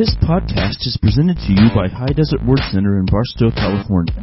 This 0.00 0.16
podcast 0.22 0.80
is 0.86 0.96
presented 1.02 1.36
to 1.36 1.52
you 1.52 1.68
by 1.74 1.86
High 1.86 2.14
Desert 2.16 2.40
Word 2.46 2.60
Center 2.72 2.98
in 2.98 3.04
Barstow, 3.04 3.50
California. 3.50 4.14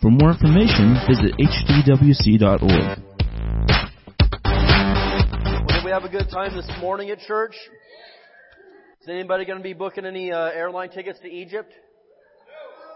For 0.00 0.10
more 0.10 0.30
information, 0.30 0.96
visit 1.06 1.36
hdwc.org. 1.36 2.62
Well, 4.42 5.66
did 5.68 5.84
we 5.84 5.90
have 5.90 6.04
a 6.04 6.08
good 6.08 6.30
time 6.30 6.56
this 6.56 6.66
morning 6.80 7.10
at 7.10 7.18
church? 7.18 7.54
Is 9.02 9.08
anybody 9.10 9.44
going 9.44 9.58
to 9.58 9.62
be 9.62 9.74
booking 9.74 10.06
any 10.06 10.32
uh, 10.32 10.48
airline 10.48 10.88
tickets 10.88 11.18
to 11.20 11.28
Egypt? 11.28 11.74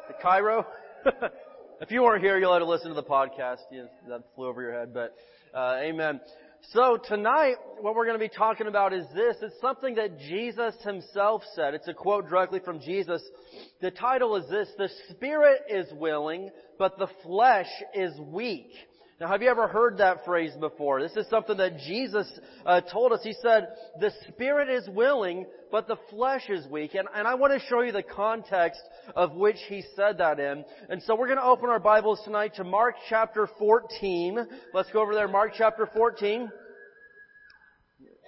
To 0.09 0.15
Cairo? 0.23 0.67
if 1.83 1.91
you 1.91 2.03
weren't 2.03 2.25
here, 2.25 2.39
you'll 2.39 2.55
have 2.55 2.63
to 2.63 2.67
listen 2.67 2.89
to 2.89 2.95
the 2.95 3.03
podcast. 3.03 3.59
You, 3.71 3.89
that 4.09 4.23
flew 4.35 4.47
over 4.47 4.63
your 4.63 4.73
head, 4.73 4.95
but 4.95 5.15
uh, 5.55 5.81
amen. 5.83 6.23
So 6.73 6.99
tonight, 7.03 7.57
what 7.81 7.95
we're 7.95 8.07
going 8.07 8.19
to 8.19 8.25
be 8.25 8.35
talking 8.35 8.67
about 8.67 8.93
is 8.93 9.07
this. 9.15 9.37
It's 9.41 9.61
something 9.61 9.95
that 9.97 10.19
Jesus 10.19 10.75
himself 10.83 11.43
said. 11.55 11.75
It's 11.75 11.89
a 11.89 11.95
quote 11.95 12.29
directly 12.29 12.61
from 12.61 12.81
Jesus. 12.81 13.23
The 13.81 13.91
title 13.91 14.37
is 14.37 14.49
this, 14.49 14.69
The 14.77 14.91
Spirit 15.11 15.63
is 15.69 15.87
willing, 15.93 16.51
but 16.79 16.99
the 16.99 17.09
flesh 17.23 17.71
is 17.95 18.19
weak. 18.19 18.73
Now, 19.19 19.29
have 19.29 19.41
you 19.41 19.49
ever 19.49 19.67
heard 19.67 19.97
that 19.97 20.27
phrase 20.27 20.53
before? 20.61 21.01
This 21.01 21.17
is 21.17 21.27
something 21.31 21.57
that 21.57 21.79
Jesus 21.79 22.31
uh, 22.67 22.83
told 22.83 23.13
us. 23.13 23.21
He 23.23 23.35
said, 23.41 23.69
the 23.99 24.13
spirit 24.29 24.69
is 24.69 24.87
willing, 24.91 25.47
but 25.73 25.89
the 25.89 25.97
flesh 26.11 26.51
is 26.51 26.67
weak. 26.67 26.95
And, 26.95 27.09
and 27.15 27.27
I 27.27 27.35
want 27.35 27.55
to 27.55 27.67
show 27.67 27.81
you 27.81 27.93
the 27.93 28.03
context 28.03 28.83
of 29.15 29.33
which 29.33 29.57
he 29.69 29.83
said 29.95 30.19
that 30.19 30.39
in. 30.39 30.67
And 30.91 31.03
so 31.03 31.17
we're 31.17 31.29
going 31.29 31.39
to 31.39 31.45
open 31.45 31.71
our 31.71 31.81
Bibles 31.81 32.21
tonight 32.27 32.57
to 32.57 32.65
Mark 32.65 32.97
chapter 33.09 33.49
14. 33.59 34.47
Let's 34.75 34.91
go 34.93 35.01
over 35.01 35.15
there, 35.15 35.29
Mark 35.29 35.53
chapter 35.57 35.89
14. 35.95 36.51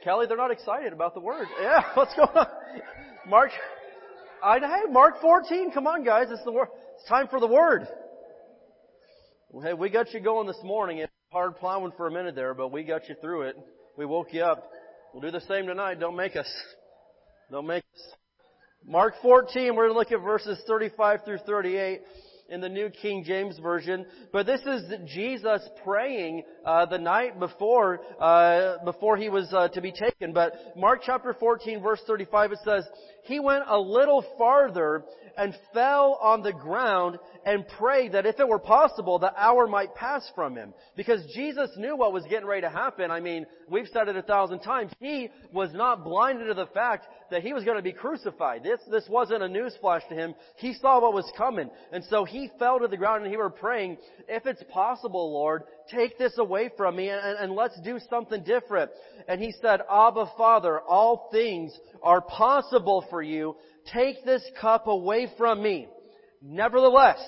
Kelly, 0.02 0.24
they're 0.26 0.38
not 0.38 0.52
excited 0.52 0.94
about 0.94 1.12
the 1.12 1.20
word. 1.20 1.48
Yeah, 1.60 1.82
what's 1.92 2.14
going 2.14 2.30
on? 2.34 2.46
Mark, 3.28 3.50
I, 4.42 4.58
hey, 4.58 4.90
Mark 4.90 5.20
14, 5.20 5.70
come 5.72 5.86
on 5.86 6.02
guys, 6.02 6.28
it's 6.30 6.44
the 6.44 6.52
word. 6.52 6.68
It's 6.98 7.08
time 7.10 7.28
for 7.28 7.40
the 7.40 7.46
word. 7.46 7.86
Hey, 9.50 9.72
we 9.72 9.88
got 9.88 10.12
you 10.12 10.20
going 10.20 10.46
this 10.46 10.60
morning. 10.62 10.98
It's 10.98 11.10
hard 11.32 11.56
plowing 11.56 11.92
for 11.96 12.06
a 12.06 12.10
minute 12.10 12.34
there, 12.34 12.52
but 12.52 12.70
we 12.70 12.82
got 12.82 13.08
you 13.08 13.14
through 13.18 13.42
it. 13.42 13.56
We 13.96 14.04
woke 14.04 14.34
you 14.34 14.42
up. 14.42 14.70
We'll 15.12 15.22
do 15.22 15.30
the 15.30 15.40
same 15.48 15.66
tonight. 15.66 15.98
Don't 15.98 16.16
make 16.16 16.36
us. 16.36 16.46
Don't 17.50 17.66
make 17.66 17.82
us. 17.82 18.12
Mark 18.86 19.14
14, 19.22 19.74
we're 19.74 19.88
going 19.88 19.94
to 19.94 19.98
look 19.98 20.12
at 20.12 20.22
verses 20.22 20.62
35 20.68 21.20
through 21.24 21.38
38 21.46 22.02
in 22.50 22.60
the 22.60 22.68
New 22.68 22.90
King 22.90 23.24
James 23.24 23.58
Version. 23.58 24.04
But 24.32 24.44
this 24.44 24.60
is 24.66 24.82
Jesus 25.06 25.62
praying 25.82 26.42
uh, 26.64 26.84
the 26.86 26.98
night 26.98 27.38
before 27.38 28.00
uh, 28.20 28.84
before 28.84 29.16
he 29.16 29.28
was 29.28 29.52
uh, 29.52 29.68
to 29.68 29.80
be 29.80 29.92
taken. 29.92 30.32
But 30.32 30.76
Mark 30.76 31.00
chapter 31.04 31.34
14, 31.38 31.82
verse 31.82 32.00
35, 32.06 32.52
it 32.52 32.58
says, 32.64 32.84
He 33.24 33.40
went 33.40 33.64
a 33.66 33.78
little 33.78 34.24
farther 34.36 35.04
and 35.38 35.56
fell 35.72 36.18
on 36.20 36.42
the 36.42 36.52
ground 36.52 37.18
and 37.46 37.66
prayed 37.78 38.12
that 38.12 38.26
if 38.26 38.40
it 38.40 38.48
were 38.48 38.58
possible, 38.58 39.18
the 39.18 39.32
hour 39.40 39.66
might 39.68 39.94
pass 39.94 40.28
from 40.34 40.56
him. 40.56 40.74
Because 40.96 41.24
Jesus 41.32 41.70
knew 41.76 41.96
what 41.96 42.12
was 42.12 42.24
getting 42.24 42.46
ready 42.48 42.62
to 42.62 42.68
happen. 42.68 43.10
I 43.10 43.20
mean, 43.20 43.46
we've 43.70 43.86
said 43.92 44.08
it 44.08 44.16
a 44.16 44.22
thousand 44.22 44.60
times. 44.60 44.92
He 44.98 45.30
was 45.52 45.72
not 45.72 46.04
blinded 46.04 46.48
to 46.48 46.54
the 46.54 46.66
fact 46.66 47.06
that 47.30 47.42
he 47.42 47.52
was 47.52 47.64
going 47.64 47.76
to 47.76 47.82
be 47.82 47.92
crucified. 47.92 48.64
This, 48.64 48.80
this 48.90 49.06
wasn't 49.08 49.44
a 49.44 49.48
news 49.48 49.74
flash 49.80 50.02
to 50.08 50.14
him. 50.14 50.34
He 50.56 50.74
saw 50.74 51.00
what 51.00 51.14
was 51.14 51.30
coming. 51.36 51.70
And 51.92 52.02
so 52.10 52.24
he 52.24 52.50
fell 52.58 52.80
to 52.80 52.88
the 52.88 52.96
ground 52.96 53.22
and 53.22 53.30
he 53.30 53.36
were 53.36 53.48
praying, 53.48 53.98
if 54.28 54.44
it's 54.44 54.64
possible, 54.72 55.32
Lord, 55.32 55.62
take 55.88 56.18
this 56.18 56.36
away 56.36 56.70
from 56.76 56.96
me 56.96 57.10
and, 57.10 57.38
and 57.38 57.52
let's 57.52 57.80
do 57.82 58.00
something 58.10 58.42
different. 58.42 58.90
And 59.28 59.40
he 59.40 59.52
said, 59.62 59.80
Abba 59.90 60.32
Father, 60.36 60.80
all 60.80 61.28
things 61.30 61.72
are 62.02 62.20
possible 62.20 63.04
for 63.08 63.22
you. 63.22 63.56
Take 63.92 64.24
this 64.24 64.42
cup 64.60 64.86
away 64.86 65.28
from 65.36 65.62
me. 65.62 65.88
Nevertheless, 66.42 67.18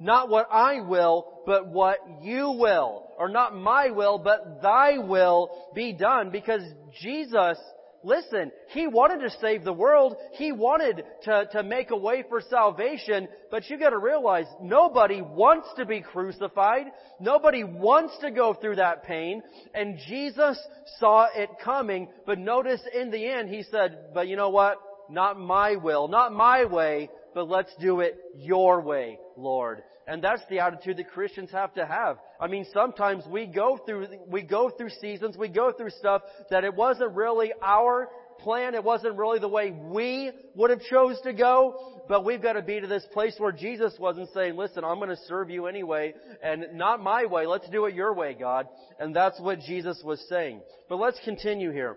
not 0.00 0.28
what 0.28 0.48
I 0.50 0.80
will, 0.80 1.42
but 1.46 1.68
what 1.68 1.98
you 2.22 2.50
will. 2.50 3.06
Or 3.18 3.28
not 3.28 3.54
my 3.54 3.90
will, 3.90 4.18
but 4.18 4.60
thy 4.62 4.98
will 4.98 5.50
be 5.74 5.92
done. 5.92 6.30
Because 6.30 6.62
Jesus, 7.00 7.56
listen, 8.02 8.50
He 8.70 8.88
wanted 8.88 9.20
to 9.20 9.38
save 9.40 9.62
the 9.62 9.72
world. 9.72 10.16
He 10.32 10.50
wanted 10.50 11.04
to, 11.22 11.46
to 11.52 11.62
make 11.62 11.90
a 11.90 11.96
way 11.96 12.24
for 12.28 12.40
salvation. 12.40 13.28
But 13.50 13.70
you 13.70 13.78
gotta 13.78 13.98
realize, 13.98 14.46
nobody 14.60 15.22
wants 15.22 15.68
to 15.76 15.86
be 15.86 16.00
crucified. 16.00 16.86
Nobody 17.20 17.62
wants 17.62 18.18
to 18.22 18.32
go 18.32 18.54
through 18.54 18.76
that 18.76 19.04
pain. 19.04 19.42
And 19.72 19.98
Jesus 20.08 20.58
saw 20.98 21.26
it 21.34 21.50
coming. 21.62 22.08
But 22.26 22.38
notice 22.40 22.80
in 22.92 23.10
the 23.10 23.24
end, 23.24 23.50
He 23.50 23.62
said, 23.62 24.12
but 24.14 24.26
you 24.26 24.36
know 24.36 24.50
what? 24.50 24.78
Not 25.12 25.38
my 25.38 25.76
will, 25.76 26.08
not 26.08 26.32
my 26.32 26.64
way, 26.64 27.10
but 27.34 27.48
let's 27.48 27.70
do 27.80 28.00
it 28.00 28.16
your 28.34 28.80
way, 28.80 29.18
Lord. 29.36 29.82
And 30.06 30.24
that's 30.24 30.42
the 30.48 30.60
attitude 30.60 30.96
that 30.96 31.10
Christians 31.10 31.50
have 31.52 31.74
to 31.74 31.86
have. 31.86 32.16
I 32.40 32.46
mean, 32.46 32.66
sometimes 32.72 33.24
we 33.28 33.46
go 33.46 33.78
through, 33.84 34.08
we 34.26 34.40
go 34.42 34.70
through 34.70 34.88
seasons, 35.00 35.36
we 35.36 35.48
go 35.48 35.70
through 35.70 35.90
stuff 35.90 36.22
that 36.50 36.64
it 36.64 36.74
wasn't 36.74 37.14
really 37.14 37.52
our 37.62 38.08
plan, 38.38 38.74
it 38.74 38.82
wasn't 38.82 39.16
really 39.18 39.38
the 39.38 39.48
way 39.48 39.70
we 39.70 40.30
would 40.56 40.70
have 40.70 40.80
chose 40.90 41.20
to 41.24 41.34
go, 41.34 42.02
but 42.08 42.24
we've 42.24 42.42
got 42.42 42.54
to 42.54 42.62
be 42.62 42.80
to 42.80 42.86
this 42.86 43.06
place 43.12 43.34
where 43.38 43.52
Jesus 43.52 43.94
wasn't 43.98 44.30
saying, 44.32 44.56
listen, 44.56 44.82
I'm 44.82 44.96
going 44.96 45.10
to 45.10 45.22
serve 45.28 45.50
you 45.50 45.66
anyway, 45.66 46.14
and 46.42 46.64
not 46.72 47.02
my 47.02 47.26
way, 47.26 47.46
let's 47.46 47.68
do 47.68 47.84
it 47.84 47.94
your 47.94 48.14
way, 48.14 48.34
God. 48.34 48.66
And 48.98 49.14
that's 49.14 49.38
what 49.40 49.60
Jesus 49.60 50.00
was 50.02 50.24
saying. 50.30 50.62
But 50.88 50.96
let's 50.96 51.20
continue 51.22 51.70
here. 51.70 51.96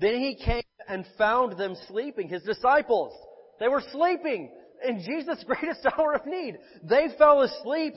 Then 0.00 0.16
he 0.16 0.34
came 0.34 0.64
and 0.92 1.06
found 1.16 1.56
them 1.56 1.74
sleeping, 1.88 2.28
his 2.28 2.42
disciples. 2.42 3.14
They 3.58 3.66
were 3.66 3.82
sleeping 3.92 4.50
in 4.86 5.02
Jesus' 5.02 5.42
greatest 5.46 5.86
hour 5.86 6.12
of 6.12 6.26
need. 6.26 6.58
They 6.82 7.06
fell 7.16 7.40
asleep 7.40 7.94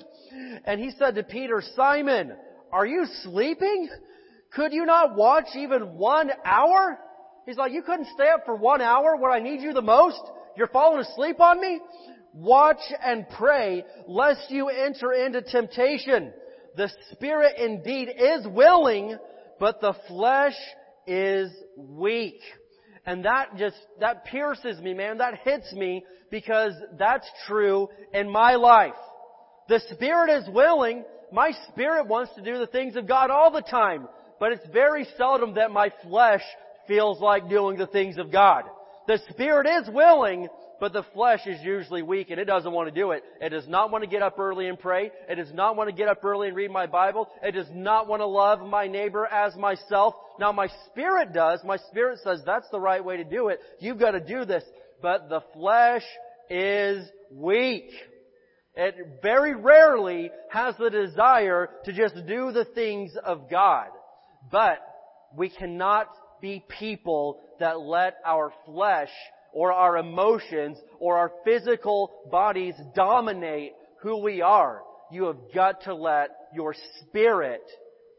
and 0.66 0.80
he 0.80 0.92
said 0.92 1.16
to 1.16 1.24
Peter, 1.24 1.62
Simon, 1.76 2.34
are 2.72 2.86
you 2.86 3.06
sleeping? 3.24 3.90
Could 4.54 4.72
you 4.72 4.86
not 4.86 5.16
watch 5.16 5.48
even 5.58 5.98
one 5.98 6.32
hour? 6.46 6.98
He's 7.46 7.58
like, 7.58 7.74
you 7.74 7.82
couldn't 7.82 8.08
stay 8.16 8.30
up 8.34 8.46
for 8.46 8.56
one 8.56 8.82
hour 8.82 9.18
when 9.18 9.32
I 9.32 9.40
need 9.40 9.60
you 9.60 9.74
the 9.74 9.82
most? 9.82 10.22
You're 10.56 10.68
falling 10.68 11.02
asleep 11.02 11.42
on 11.42 11.60
me? 11.60 11.82
Watch 12.34 12.82
and 13.04 13.28
pray 13.38 13.84
lest 14.08 14.50
you 14.50 14.70
enter 14.70 15.12
into 15.12 15.42
temptation. 15.42 16.32
The 16.78 16.90
spirit 17.12 17.58
indeed 17.58 18.10
is 18.18 18.48
willing, 18.48 19.18
but 19.60 19.82
the 19.82 19.96
flesh 20.08 20.56
is 21.06 21.52
weak. 21.78 22.40
And 23.06 23.26
that 23.26 23.56
just, 23.58 23.78
that 24.00 24.26
pierces 24.26 24.80
me, 24.80 24.94
man. 24.94 25.20
That 25.20 25.40
hits 25.44 25.72
me 25.74 26.04
because 26.32 26.74
that's 26.98 27.28
true 27.48 27.90
in 28.14 28.30
my 28.30 28.56
life. 28.56 28.94
The 29.70 29.80
Spirit 29.94 30.42
is 30.42 30.50
willing. 30.50 31.04
My 31.32 31.52
spirit 31.70 32.08
wants 32.08 32.34
to 32.36 32.42
do 32.42 32.58
the 32.58 32.68
things 32.68 32.96
of 32.96 33.08
God 33.08 33.30
all 33.30 33.52
the 33.52 33.62
time. 33.62 34.08
But 34.40 34.52
it's 34.52 34.68
very 34.74 35.08
seldom 35.18 35.56
that 35.56 35.72
my 35.72 35.92
flesh 36.04 36.42
feels 36.88 37.20
like 37.22 37.50
doing 37.50 37.78
the 37.78 37.88
things 37.88 38.18
of 38.18 38.32
God. 38.32 38.64
The 39.08 39.20
Spirit 39.30 39.68
is 39.68 39.90
willing, 39.94 40.48
but 40.80 40.94
the 40.94 41.04
flesh 41.14 41.42
is 41.46 41.62
usually 41.64 42.02
weak 42.02 42.30
and 42.30 42.40
it 42.40 42.46
doesn't 42.46 42.72
want 42.72 42.94
to 42.94 43.00
do 43.00 43.12
it. 43.12 43.24
It 43.42 43.50
does 43.50 43.68
not 43.68 43.92
want 43.92 44.04
to 44.04 44.10
get 44.10 44.22
up 44.22 44.38
early 44.40 44.68
and 44.68 44.80
pray. 44.80 45.12
It 45.30 45.36
does 45.36 45.54
not 45.54 45.76
want 45.76 45.90
to 45.90 45.96
get 45.96 46.08
up 46.08 46.24
early 46.24 46.48
and 46.48 46.56
read 46.56 46.72
my 46.72 46.86
Bible. 46.86 47.30
It 47.42 47.54
does 47.54 47.70
not 47.74 48.08
want 48.08 48.22
to 48.22 48.26
love 48.26 48.60
my 48.62 48.88
neighbor 48.88 49.26
as 49.26 49.56
myself. 49.56 50.16
Now 50.40 50.52
my 50.52 50.68
spirit 50.88 51.34
does. 51.34 51.62
My 51.64 51.78
spirit 51.90 52.20
says 52.24 52.42
that's 52.46 52.70
the 52.72 52.80
right 52.80 53.04
way 53.04 53.18
to 53.18 53.24
do 53.24 53.50
it. 53.50 53.60
You've 53.80 54.00
got 54.00 54.12
to 54.12 54.20
do 54.20 54.46
this. 54.46 54.64
But 55.02 55.30
the 55.30 55.42
flesh 55.54 56.04
is 56.50 57.08
weak. 57.32 57.90
It 58.76 59.22
very 59.22 59.56
rarely 59.56 60.32
has 60.50 60.76
the 60.78 60.90
desire 60.90 61.70
to 61.86 61.94
just 61.94 62.16
do 62.28 62.52
the 62.52 62.66
things 62.66 63.16
of 63.24 63.50
God. 63.50 63.88
But 64.52 64.80
we 65.36 65.50
cannot 65.50 66.08
be 66.42 66.64
people 66.80 67.42
that 67.60 67.80
let 67.80 68.16
our 68.26 68.52
flesh 68.66 69.10
or 69.56 69.72
our 69.72 69.98
emotions 69.98 70.78
or 71.00 71.18
our 71.18 71.32
physical 71.44 72.12
bodies 72.30 72.76
dominate 72.94 73.72
who 74.02 74.22
we 74.22 74.42
are. 74.42 74.82
You 75.12 75.26
have 75.26 75.38
got 75.54 75.86
to 75.86 75.96
let 75.96 76.30
your 76.54 76.76
spirit 77.02 77.64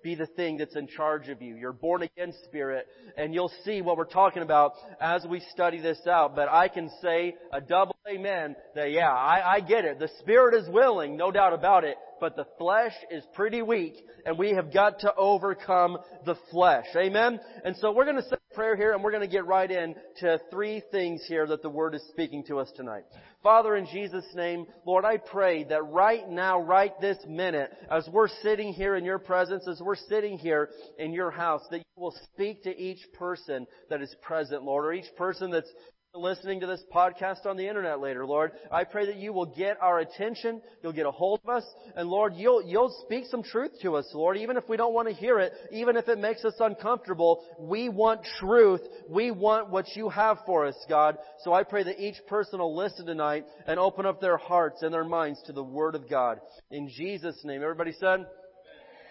be 0.02 0.14
the 0.14 0.26
thing 0.26 0.56
that's 0.56 0.76
in 0.76 0.86
charge 0.86 1.28
of 1.28 1.42
you. 1.42 1.56
Your 1.56 1.72
born 1.72 2.02
again 2.02 2.32
spirit. 2.44 2.86
And 3.18 3.34
you'll 3.34 3.52
see 3.64 3.82
what 3.82 3.98
we're 3.98 4.04
talking 4.04 4.42
about 4.42 4.72
as 5.00 5.26
we 5.28 5.40
study 5.52 5.80
this 5.80 5.98
out. 6.06 6.34
But 6.34 6.48
I 6.48 6.68
can 6.68 6.90
say 7.02 7.34
a 7.52 7.60
double 7.60 7.96
amen 8.08 8.56
that 8.74 8.92
yeah, 8.92 9.10
I, 9.10 9.56
I 9.56 9.60
get 9.60 9.84
it. 9.84 9.98
The 9.98 10.08
spirit 10.20 10.54
is 10.54 10.68
willing, 10.70 11.16
no 11.16 11.30
doubt 11.30 11.52
about 11.52 11.84
it. 11.84 11.96
But 12.18 12.34
the 12.34 12.46
flesh 12.56 12.94
is 13.10 13.24
pretty 13.34 13.60
weak 13.60 13.94
and 14.24 14.38
we 14.38 14.52
have 14.54 14.72
got 14.72 15.00
to 15.00 15.14
overcome 15.16 15.98
the 16.24 16.36
flesh. 16.50 16.86
Amen? 16.96 17.40
And 17.64 17.76
so 17.76 17.92
we're 17.92 18.04
going 18.06 18.16
to 18.16 18.28
say 18.28 18.35
prayer 18.56 18.74
here 18.74 18.94
and 18.94 19.04
we're 19.04 19.10
going 19.10 19.20
to 19.20 19.28
get 19.28 19.44
right 19.44 19.70
in 19.70 19.94
to 20.18 20.40
three 20.50 20.82
things 20.90 21.22
here 21.28 21.46
that 21.46 21.60
the 21.60 21.68
Word 21.68 21.94
is 21.94 22.02
speaking 22.08 22.42
to 22.42 22.58
us 22.58 22.72
tonight. 22.74 23.04
Father, 23.42 23.76
in 23.76 23.86
Jesus' 23.92 24.24
name, 24.34 24.64
Lord, 24.86 25.04
I 25.04 25.18
pray 25.18 25.64
that 25.64 25.82
right 25.82 26.26
now, 26.26 26.62
right 26.62 26.98
this 26.98 27.18
minute, 27.28 27.70
as 27.90 28.08
we're 28.10 28.30
sitting 28.42 28.72
here 28.72 28.96
in 28.96 29.04
your 29.04 29.18
presence, 29.18 29.68
as 29.68 29.82
we're 29.82 29.94
sitting 29.94 30.38
here 30.38 30.70
in 30.98 31.12
your 31.12 31.30
house, 31.30 31.60
that 31.70 31.80
you 31.80 31.84
will 32.02 32.14
speak 32.32 32.62
to 32.62 32.74
each 32.74 33.00
person 33.12 33.66
that 33.90 34.00
is 34.00 34.16
present, 34.22 34.62
Lord, 34.62 34.86
or 34.86 34.94
each 34.94 35.14
person 35.18 35.50
that's 35.50 35.70
listening 36.16 36.60
to 36.60 36.66
this 36.66 36.82
podcast 36.94 37.46
on 37.46 37.56
the 37.56 37.68
internet 37.68 38.00
later, 38.00 38.26
Lord. 38.26 38.52
I 38.70 38.84
pray 38.84 39.06
that 39.06 39.16
you 39.16 39.32
will 39.32 39.46
get 39.46 39.76
our 39.80 40.00
attention, 40.00 40.60
you'll 40.82 40.92
get 40.92 41.06
a 41.06 41.10
hold 41.10 41.40
of 41.44 41.50
us, 41.50 41.64
and 41.96 42.08
Lord, 42.08 42.34
you'll, 42.36 42.62
you'll 42.62 42.94
speak 43.04 43.24
some 43.30 43.42
truth 43.42 43.72
to 43.82 43.96
us, 43.96 44.06
Lord, 44.14 44.36
even 44.36 44.56
if 44.56 44.68
we 44.68 44.76
don't 44.76 44.94
want 44.94 45.08
to 45.08 45.14
hear 45.14 45.38
it, 45.38 45.52
even 45.72 45.96
if 45.96 46.08
it 46.08 46.18
makes 46.18 46.44
us 46.44 46.54
uncomfortable. 46.60 47.44
We 47.58 47.88
want 47.88 48.20
truth. 48.38 48.82
We 49.08 49.30
want 49.30 49.70
what 49.70 49.86
you 49.94 50.08
have 50.08 50.38
for 50.46 50.66
us, 50.66 50.76
God. 50.88 51.18
So 51.44 51.52
I 51.52 51.62
pray 51.62 51.84
that 51.84 52.00
each 52.00 52.16
person 52.28 52.58
will 52.58 52.76
listen 52.76 53.06
tonight 53.06 53.44
and 53.66 53.78
open 53.78 54.06
up 54.06 54.20
their 54.20 54.36
hearts 54.36 54.82
and 54.82 54.92
their 54.92 55.04
minds 55.04 55.42
to 55.46 55.52
the 55.52 55.64
Word 55.64 55.94
of 55.94 56.08
God. 56.08 56.40
In 56.70 56.88
Jesus' 56.88 57.40
name. 57.44 57.62
Everybody 57.62 57.92
said? 57.98 58.26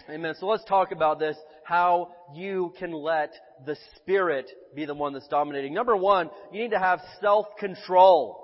Amen. 0.10 0.36
So 0.40 0.46
let's 0.46 0.64
talk 0.66 0.92
about 0.92 1.18
this, 1.18 1.36
how 1.66 2.12
you 2.34 2.74
can 2.78 2.94
let 2.94 3.34
the 3.66 3.76
Spirit 3.96 4.50
be 4.76 4.86
the 4.86 4.94
one 4.94 5.14
that's 5.14 5.28
dominating. 5.28 5.74
Number 5.74 5.98
one, 5.98 6.30
you 6.52 6.62
need 6.62 6.72
to 6.72 6.80
have 6.80 7.02
self-control. 7.22 8.40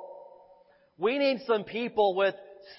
We 0.98 1.20
need 1.20 1.42
some 1.46 1.64
people 1.64 2.16
with 2.16 2.34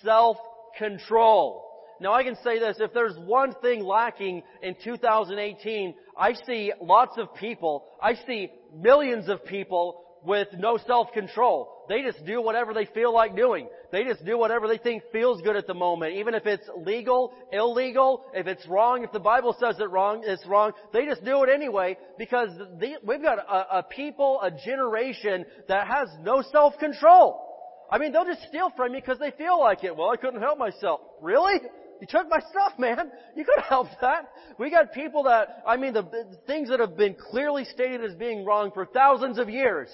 self-control. 0.04 1.68
Now 2.00 2.12
I 2.12 2.24
can 2.24 2.36
say 2.42 2.58
this, 2.58 2.78
if 2.80 2.92
there's 2.92 3.16
one 3.18 3.54
thing 3.62 3.84
lacking 3.84 4.42
in 4.62 4.74
2018, 4.82 5.94
I 6.18 6.32
see 6.44 6.72
lots 6.82 7.16
of 7.18 7.32
people, 7.36 7.84
I 8.02 8.14
see 8.26 8.50
millions 8.74 9.28
of 9.28 9.44
people 9.44 10.01
with 10.24 10.48
no 10.56 10.78
self-control. 10.86 11.86
They 11.88 12.02
just 12.02 12.24
do 12.24 12.40
whatever 12.40 12.72
they 12.72 12.86
feel 12.86 13.12
like 13.12 13.36
doing. 13.36 13.68
They 13.90 14.04
just 14.04 14.24
do 14.24 14.38
whatever 14.38 14.68
they 14.68 14.78
think 14.78 15.02
feels 15.12 15.42
good 15.42 15.56
at 15.56 15.66
the 15.66 15.74
moment. 15.74 16.14
Even 16.14 16.34
if 16.34 16.46
it's 16.46 16.68
legal, 16.76 17.32
illegal, 17.52 18.24
if 18.32 18.46
it's 18.46 18.66
wrong, 18.66 19.04
if 19.04 19.12
the 19.12 19.20
Bible 19.20 19.56
says 19.58 19.78
it 19.78 19.90
wrong, 19.90 20.22
it's 20.24 20.46
wrong. 20.46 20.72
They 20.92 21.06
just 21.06 21.24
do 21.24 21.42
it 21.42 21.50
anyway 21.52 21.96
because 22.18 22.50
the, 22.78 22.94
we've 23.04 23.22
got 23.22 23.38
a, 23.38 23.78
a 23.78 23.82
people, 23.82 24.40
a 24.42 24.50
generation 24.50 25.44
that 25.68 25.86
has 25.88 26.08
no 26.22 26.42
self-control. 26.52 27.48
I 27.90 27.98
mean, 27.98 28.12
they'll 28.12 28.24
just 28.24 28.48
steal 28.48 28.70
from 28.76 28.94
you 28.94 29.00
because 29.00 29.18
they 29.18 29.32
feel 29.32 29.60
like 29.60 29.84
it. 29.84 29.94
Well, 29.94 30.10
I 30.10 30.16
couldn't 30.16 30.40
help 30.40 30.58
myself. 30.58 31.00
Really? 31.20 31.60
You 32.00 32.06
took 32.08 32.28
my 32.28 32.40
stuff, 32.50 32.78
man. 32.78 33.10
You 33.36 33.44
could 33.44 33.64
helped 33.64 33.94
that. 34.02 34.28
We 34.58 34.70
got 34.70 34.92
people 34.92 35.22
that, 35.22 35.62
I 35.66 35.78
mean, 35.78 35.94
the, 35.94 36.02
the 36.02 36.38
things 36.46 36.68
that 36.68 36.80
have 36.80 36.98
been 36.98 37.14
clearly 37.14 37.64
stated 37.64 38.04
as 38.04 38.14
being 38.14 38.44
wrong 38.44 38.70
for 38.74 38.84
thousands 38.84 39.38
of 39.38 39.48
years 39.48 39.88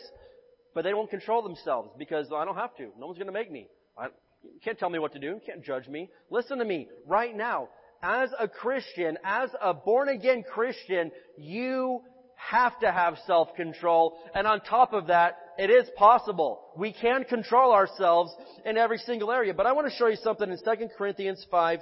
but 0.75 0.85
they 0.85 0.95
won't 0.95 1.11
control 1.11 1.43
themselves 1.43 1.91
because 1.99 2.27
I 2.35 2.45
don't 2.45 2.57
have 2.57 2.77
to. 2.77 2.91
No 2.99 3.07
one's 3.07 3.19
going 3.19 3.27
to 3.27 3.33
make 3.33 3.51
me. 3.51 3.69
I, 3.97 4.07
you 4.43 4.61
can't 4.65 4.79
tell 4.79 4.91
me 4.91 4.99
what 4.99 5.13
to 5.15 5.19
do. 5.19 5.27
You 5.27 5.41
can't 5.45 5.65
judge 5.65 5.89
me. 5.89 6.11
Listen 6.31 6.59
to 6.59 6.65
me 6.65 6.89
right 7.07 7.37
now. 7.37 7.69
As 8.03 8.31
a 8.39 8.47
Christian, 8.47 9.19
as 9.25 9.51
a 9.61 9.75
born 9.75 10.09
again 10.09 10.45
Christian, 10.55 11.11
you 11.37 12.03
have 12.37 12.79
to 12.81 12.93
have 12.93 13.17
self-control. 13.27 14.17
And 14.35 14.47
on 14.47 14.61
top 14.61 14.93
of 14.93 15.09
that, 15.09 15.37
it 15.59 15.71
is 15.71 15.89
possible. 15.97 16.61
We 16.77 16.93
can 16.93 17.25
control 17.25 17.73
ourselves 17.73 18.33
in 18.65 18.77
every 18.77 18.99
single 18.99 19.33
area. 19.33 19.53
But 19.53 19.67
I 19.67 19.73
want 19.73 19.89
to 19.89 19.97
show 19.97 20.07
you 20.07 20.17
something 20.23 20.49
in 20.49 20.57
2 20.57 20.89
Corinthians 20.97 21.45
5 21.51 21.81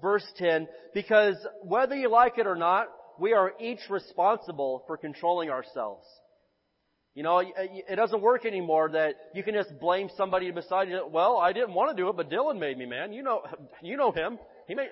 verse 0.00 0.24
10 0.36 0.68
because 0.94 1.36
whether 1.62 1.94
you 1.94 2.10
like 2.10 2.38
it 2.38 2.46
or 2.46 2.56
not, 2.56 2.88
we 3.18 3.32
are 3.32 3.52
each 3.60 3.80
responsible 3.90 4.84
for 4.86 4.96
controlling 4.96 5.50
ourselves. 5.50 6.06
You 7.14 7.22
know, 7.24 7.40
it 7.40 7.96
doesn't 7.96 8.20
work 8.20 8.46
anymore 8.46 8.90
that 8.92 9.14
you 9.34 9.42
can 9.42 9.54
just 9.54 9.78
blame 9.80 10.08
somebody 10.16 10.50
beside 10.50 10.88
you. 10.88 11.04
Well, 11.10 11.38
I 11.38 11.52
didn't 11.52 11.74
want 11.74 11.96
to 11.96 12.00
do 12.00 12.08
it, 12.08 12.16
but 12.16 12.30
Dylan 12.30 12.60
made 12.60 12.78
me, 12.78 12.86
man. 12.86 13.12
You 13.12 13.22
know, 13.22 13.42
you 13.82 13.96
know 13.96 14.12
him. 14.12 14.38
He 14.68 14.74
made, 14.74 14.88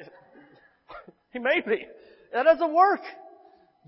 he 1.32 1.38
made 1.38 1.66
me. 1.66 1.86
That 2.32 2.44
doesn't 2.44 2.74
work. 2.74 3.00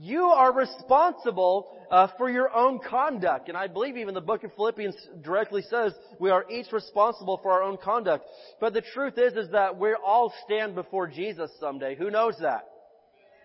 You 0.01 0.27
are 0.27 0.53
responsible 0.53 1.77
uh, 1.91 2.09
for 2.17 2.31
your 2.31 2.55
own 2.55 2.79
conduct. 2.89 3.49
And 3.49 3.59
I 3.59 3.67
believe 3.67 3.97
even 3.97 4.15
the 4.15 4.21
book 4.21 4.45
of 4.45 4.55
Philippians 4.55 4.95
directly 5.23 5.63
says 5.63 5.93
we 6.21 6.31
are 6.31 6.49
each 6.49 6.71
responsible 6.71 7.41
for 7.43 7.51
our 7.51 7.63
own 7.65 7.79
conduct. 7.83 8.25
But 8.61 8.75
the 8.75 8.83
truth 8.95 9.15
is, 9.19 9.33
is 9.33 9.51
that 9.51 9.77
we 9.77 9.97
all 10.05 10.33
stand 10.45 10.77
before 10.77 11.09
Jesus 11.09 11.51
someday. 11.59 11.97
Who 11.97 12.11
knows 12.11 12.35
that? 12.41 12.69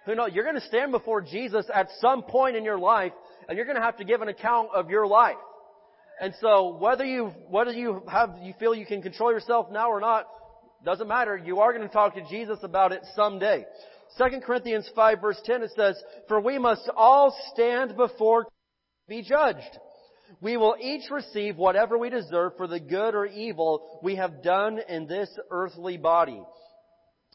Who 0.06 0.16
knows? 0.16 0.32
You're 0.34 0.44
going 0.44 0.60
to 0.60 0.68
stand 0.68 0.92
before 0.92 1.22
Jesus 1.22 1.66
at 1.74 1.88
some 2.02 2.24
point 2.24 2.56
in 2.56 2.64
your 2.64 2.78
life 2.78 3.14
and 3.48 3.58
you're 3.58 3.66
going 3.66 3.78
to 3.78 3.84
have 3.84 3.98
to 3.98 4.06
give 4.06 4.22
an 4.22 4.28
account 4.28 4.70
of 4.76 4.90
your 4.90 5.08
life. 5.08 5.38
And 6.20 6.34
so 6.42 6.78
whether 6.78 7.06
you 7.06 7.32
whether 7.50 7.72
you 7.72 8.04
have 8.08 8.36
you 8.42 8.54
feel 8.60 8.76
you 8.76 8.86
can 8.86 9.02
control 9.02 9.32
yourself 9.32 9.68
now 9.72 9.90
or 9.90 10.00
not 10.00 10.28
doesn't 10.86 11.08
matter. 11.08 11.38
You 11.38 11.60
are 11.60 11.74
going 11.74 11.88
to 11.88 11.94
talk 11.94 12.16
to 12.16 12.30
Jesus 12.30 12.60
about 12.62 12.92
it 12.92 13.02
someday. 13.16 13.66
2 14.18 14.42
Corinthians 14.46 14.90
5 14.96 15.22
verse 15.22 15.42
10 15.44 15.64
it 15.64 15.72
says, 15.76 16.02
"For 16.28 16.40
we 16.40 16.60
must 16.60 16.90
all 16.96 17.36
stand 17.54 17.96
before 17.96 18.48
be 19.08 19.22
judged. 19.22 19.80
We 20.42 20.58
will 20.58 20.76
each 20.80 21.10
receive 21.10 21.58
whatever 21.58 21.98
we 21.98 22.10
deserve 22.10 22.58
for 22.58 22.68
the 22.68 22.80
good 22.80 23.16
or 23.16 23.26
evil 23.26 24.00
we 24.04 24.16
have 24.16 24.44
done 24.44 24.80
in 24.80 25.08
this 25.08 25.30
earthly 25.50 25.98
body." 25.98 26.44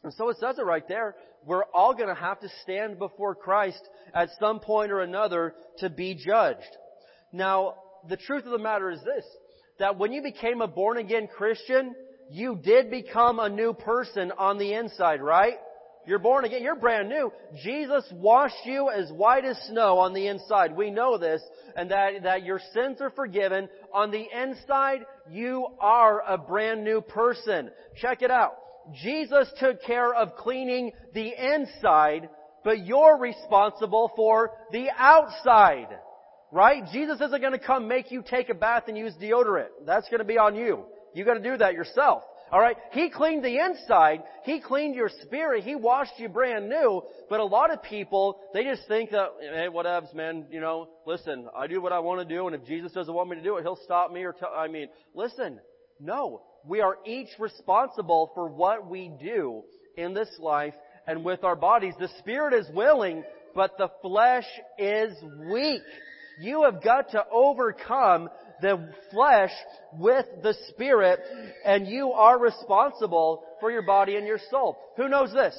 And 0.03 0.13
so 0.13 0.29
it 0.29 0.37
says 0.37 0.57
it 0.57 0.65
right 0.65 0.87
there. 0.87 1.15
We're 1.45 1.65
all 1.73 1.93
going 1.93 2.09
to 2.09 2.21
have 2.21 2.39
to 2.41 2.49
stand 2.63 2.99
before 2.99 3.35
Christ 3.35 3.81
at 4.13 4.29
some 4.39 4.59
point 4.59 4.91
or 4.91 5.01
another 5.01 5.55
to 5.79 5.89
be 5.89 6.15
judged. 6.15 6.77
Now, 7.31 7.75
the 8.07 8.17
truth 8.17 8.45
of 8.45 8.51
the 8.51 8.57
matter 8.57 8.89
is 8.91 8.99
this, 9.03 9.25
that 9.79 9.97
when 9.97 10.11
you 10.11 10.21
became 10.21 10.61
a 10.61 10.67
born 10.67 10.97
again 10.97 11.27
Christian, 11.27 11.95
you 12.29 12.59
did 12.61 12.91
become 12.91 13.39
a 13.39 13.49
new 13.49 13.73
person 13.73 14.31
on 14.37 14.57
the 14.57 14.73
inside, 14.73 15.21
right? 15.21 15.55
You're 16.05 16.19
born 16.19 16.45
again. 16.45 16.63
You're 16.63 16.75
brand 16.75 17.09
new. 17.09 17.31
Jesus 17.63 18.03
washed 18.13 18.65
you 18.65 18.89
as 18.89 19.11
white 19.11 19.45
as 19.45 19.57
snow 19.67 19.99
on 19.99 20.13
the 20.13 20.27
inside. 20.27 20.75
We 20.75 20.89
know 20.89 21.17
this. 21.17 21.41
And 21.75 21.91
that, 21.91 22.23
that 22.23 22.43
your 22.43 22.59
sins 22.73 22.97
are 22.99 23.11
forgiven. 23.11 23.69
On 23.93 24.09
the 24.09 24.25
inside, 24.35 25.05
you 25.29 25.67
are 25.79 26.23
a 26.27 26.37
brand 26.37 26.83
new 26.83 27.01
person. 27.01 27.69
Check 28.01 28.21
it 28.21 28.31
out. 28.31 28.53
Jesus 28.93 29.47
took 29.59 29.81
care 29.83 30.13
of 30.13 30.35
cleaning 30.35 30.91
the 31.13 31.31
inside, 31.53 32.29
but 32.63 32.85
you're 32.85 33.17
responsible 33.17 34.11
for 34.15 34.51
the 34.71 34.87
outside. 34.97 35.87
Right? 36.51 36.83
Jesus 36.91 37.21
isn't 37.21 37.41
going 37.41 37.53
to 37.53 37.59
come 37.59 37.87
make 37.87 38.11
you 38.11 38.23
take 38.27 38.49
a 38.49 38.55
bath 38.55 38.83
and 38.87 38.97
use 38.97 39.13
deodorant. 39.21 39.67
That's 39.85 40.09
going 40.09 40.19
to 40.19 40.25
be 40.25 40.37
on 40.37 40.55
you. 40.55 40.85
You 41.13 41.23
got 41.23 41.35
to 41.35 41.43
do 41.43 41.57
that 41.57 41.73
yourself. 41.73 42.23
Alright? 42.51 42.77
He 42.91 43.11
cleaned 43.11 43.45
the 43.45 43.63
inside. 43.63 44.23
He 44.43 44.59
cleaned 44.59 44.95
your 44.95 45.09
spirit. 45.21 45.63
He 45.63 45.75
washed 45.75 46.13
you 46.17 46.27
brand 46.27 46.67
new. 46.67 47.03
But 47.29 47.39
a 47.39 47.45
lot 47.45 47.71
of 47.71 47.83
people, 47.83 48.39
they 48.55 48.63
just 48.63 48.87
think 48.87 49.11
that, 49.11 49.29
hey, 49.39 49.67
whatevs, 49.71 50.15
man, 50.15 50.47
you 50.49 50.59
know, 50.59 50.89
listen, 51.05 51.47
I 51.55 51.67
do 51.67 51.79
what 51.81 51.93
I 51.93 51.99
want 51.99 52.27
to 52.27 52.35
do 52.35 52.47
and 52.47 52.55
if 52.55 52.65
Jesus 52.65 52.91
doesn't 52.93 53.13
want 53.13 53.29
me 53.29 53.35
to 53.35 53.43
do 53.43 53.57
it, 53.57 53.61
He'll 53.61 53.79
stop 53.83 54.11
me 54.11 54.23
or 54.23 54.33
tell, 54.33 54.51
I 54.55 54.67
mean, 54.67 54.87
listen, 55.13 55.59
no 55.99 56.41
we 56.65 56.81
are 56.81 56.97
each 57.05 57.29
responsible 57.39 58.31
for 58.33 58.47
what 58.47 58.89
we 58.89 59.11
do 59.21 59.63
in 59.97 60.13
this 60.13 60.29
life 60.39 60.73
and 61.07 61.23
with 61.23 61.43
our 61.43 61.55
bodies. 61.55 61.93
The 61.99 62.09
spirit 62.19 62.53
is 62.53 62.67
willing, 62.73 63.23
but 63.55 63.77
the 63.77 63.89
flesh 64.01 64.45
is 64.77 65.13
weak. 65.51 65.81
You 66.39 66.63
have 66.63 66.83
got 66.83 67.11
to 67.11 67.25
overcome 67.31 68.29
the 68.61 68.93
flesh 69.11 69.51
with 69.93 70.25
the 70.43 70.53
spirit, 70.69 71.19
and 71.65 71.87
you 71.87 72.11
are 72.11 72.39
responsible 72.39 73.43
for 73.59 73.71
your 73.71 73.81
body 73.81 74.15
and 74.15 74.25
your 74.25 74.39
soul. 74.49 74.77
Who 74.97 75.09
knows 75.09 75.33
this? 75.33 75.57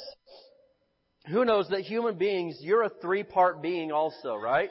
Who 1.31 1.45
knows 1.45 1.69
that 1.69 1.81
human 1.81 2.17
beings, 2.17 2.59
you're 2.61 2.85
a 2.85 2.91
three-part 3.03 3.63
being 3.63 3.93
also, 3.93 4.37
right? 4.37 4.71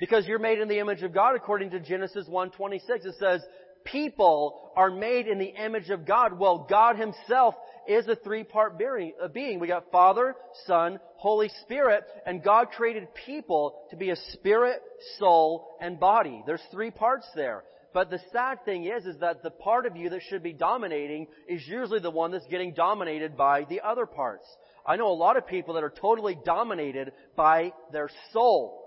Because 0.00 0.26
you're 0.26 0.38
made 0.38 0.58
in 0.58 0.68
the 0.68 0.78
image 0.78 1.02
of 1.02 1.12
God 1.12 1.34
according 1.36 1.70
to 1.70 1.80
Genesis 1.80 2.28
1.26. 2.28 2.80
It 2.88 3.14
says, 3.18 3.42
people 3.84 4.72
are 4.76 4.90
made 4.90 5.26
in 5.26 5.38
the 5.38 5.54
image 5.54 5.90
of 5.90 6.06
God. 6.06 6.38
Well, 6.38 6.66
God 6.68 6.96
Himself 6.96 7.54
is 7.86 8.06
a 8.08 8.16
three-part 8.16 8.78
being. 8.78 9.60
We 9.60 9.66
got 9.66 9.90
Father, 9.90 10.34
Son, 10.66 10.98
Holy 11.16 11.50
Spirit, 11.62 12.04
and 12.26 12.42
God 12.42 12.68
created 12.70 13.08
people 13.26 13.82
to 13.90 13.96
be 13.96 14.10
a 14.10 14.16
spirit, 14.32 14.80
soul, 15.18 15.76
and 15.80 15.98
body. 15.98 16.42
There's 16.46 16.62
three 16.70 16.90
parts 16.90 17.26
there. 17.34 17.64
But 17.92 18.08
the 18.08 18.20
sad 18.32 18.64
thing 18.64 18.86
is, 18.86 19.04
is 19.04 19.20
that 19.20 19.42
the 19.42 19.50
part 19.50 19.84
of 19.84 19.96
you 19.96 20.08
that 20.10 20.22
should 20.28 20.42
be 20.42 20.54
dominating 20.54 21.26
is 21.46 21.66
usually 21.66 22.00
the 22.00 22.10
one 22.10 22.30
that's 22.32 22.46
getting 22.46 22.72
dominated 22.72 23.36
by 23.36 23.64
the 23.68 23.82
other 23.82 24.06
parts. 24.06 24.46
I 24.86 24.96
know 24.96 25.08
a 25.08 25.12
lot 25.12 25.36
of 25.36 25.46
people 25.46 25.74
that 25.74 25.84
are 25.84 25.92
totally 26.00 26.36
dominated 26.44 27.12
by 27.36 27.72
their 27.92 28.08
soul. 28.32 28.81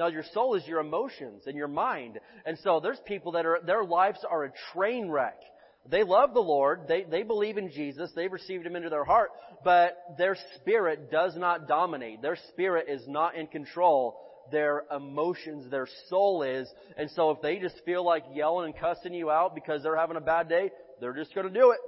Now 0.00 0.06
your 0.06 0.24
soul 0.32 0.54
is 0.54 0.66
your 0.66 0.80
emotions 0.80 1.42
and 1.46 1.54
your 1.54 1.68
mind. 1.68 2.18
And 2.46 2.58
so 2.64 2.80
there's 2.80 2.98
people 3.04 3.32
that 3.32 3.44
are, 3.44 3.60
their 3.62 3.84
lives 3.84 4.18
are 4.28 4.44
a 4.44 4.52
train 4.72 5.10
wreck. 5.10 5.38
They 5.90 6.04
love 6.04 6.32
the 6.32 6.40
Lord. 6.40 6.88
They, 6.88 7.04
they 7.04 7.22
believe 7.22 7.58
in 7.58 7.70
Jesus. 7.70 8.10
They've 8.16 8.32
received 8.32 8.64
Him 8.64 8.76
into 8.76 8.88
their 8.88 9.04
heart. 9.04 9.28
But 9.62 9.98
their 10.16 10.38
spirit 10.56 11.10
does 11.10 11.36
not 11.36 11.68
dominate. 11.68 12.22
Their 12.22 12.38
spirit 12.48 12.86
is 12.88 13.02
not 13.06 13.36
in 13.36 13.46
control. 13.46 14.18
Their 14.50 14.84
emotions, 14.90 15.70
their 15.70 15.86
soul 16.08 16.44
is. 16.44 16.66
And 16.96 17.10
so 17.10 17.32
if 17.32 17.42
they 17.42 17.58
just 17.58 17.76
feel 17.84 18.02
like 18.02 18.24
yelling 18.32 18.72
and 18.72 18.80
cussing 18.80 19.12
you 19.12 19.30
out 19.30 19.54
because 19.54 19.82
they're 19.82 19.98
having 19.98 20.16
a 20.16 20.22
bad 20.22 20.48
day, 20.48 20.70
they're 21.02 21.12
just 21.12 21.34
going 21.34 21.46
to 21.46 21.52
do 21.52 21.72
it 21.72 21.78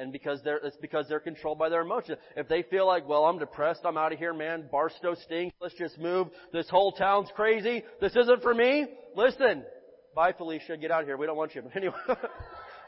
and 0.00 0.12
because 0.12 0.40
they're, 0.42 0.58
it's 0.58 0.76
because 0.78 1.06
they're 1.08 1.20
controlled 1.20 1.58
by 1.58 1.68
their 1.68 1.82
emotions. 1.82 2.18
If 2.36 2.48
they 2.48 2.62
feel 2.62 2.86
like, 2.86 3.06
well, 3.08 3.24
I'm 3.24 3.38
depressed, 3.38 3.80
I'm 3.84 3.98
out 3.98 4.12
of 4.12 4.18
here, 4.18 4.32
man, 4.32 4.64
Barstow 4.70 5.14
stinks, 5.14 5.54
let's 5.60 5.74
just 5.74 5.98
move, 5.98 6.28
this 6.52 6.68
whole 6.68 6.92
town's 6.92 7.28
crazy, 7.34 7.84
this 8.00 8.16
isn't 8.16 8.42
for 8.42 8.54
me, 8.54 8.86
listen, 9.14 9.64
Bye, 10.14 10.32
Felicia. 10.32 10.76
Get 10.76 10.90
out 10.90 11.02
of 11.02 11.06
here. 11.06 11.16
We 11.16 11.26
don't 11.26 11.36
want 11.36 11.54
you. 11.54 11.62
But 11.62 11.76
anyway. 11.76 11.94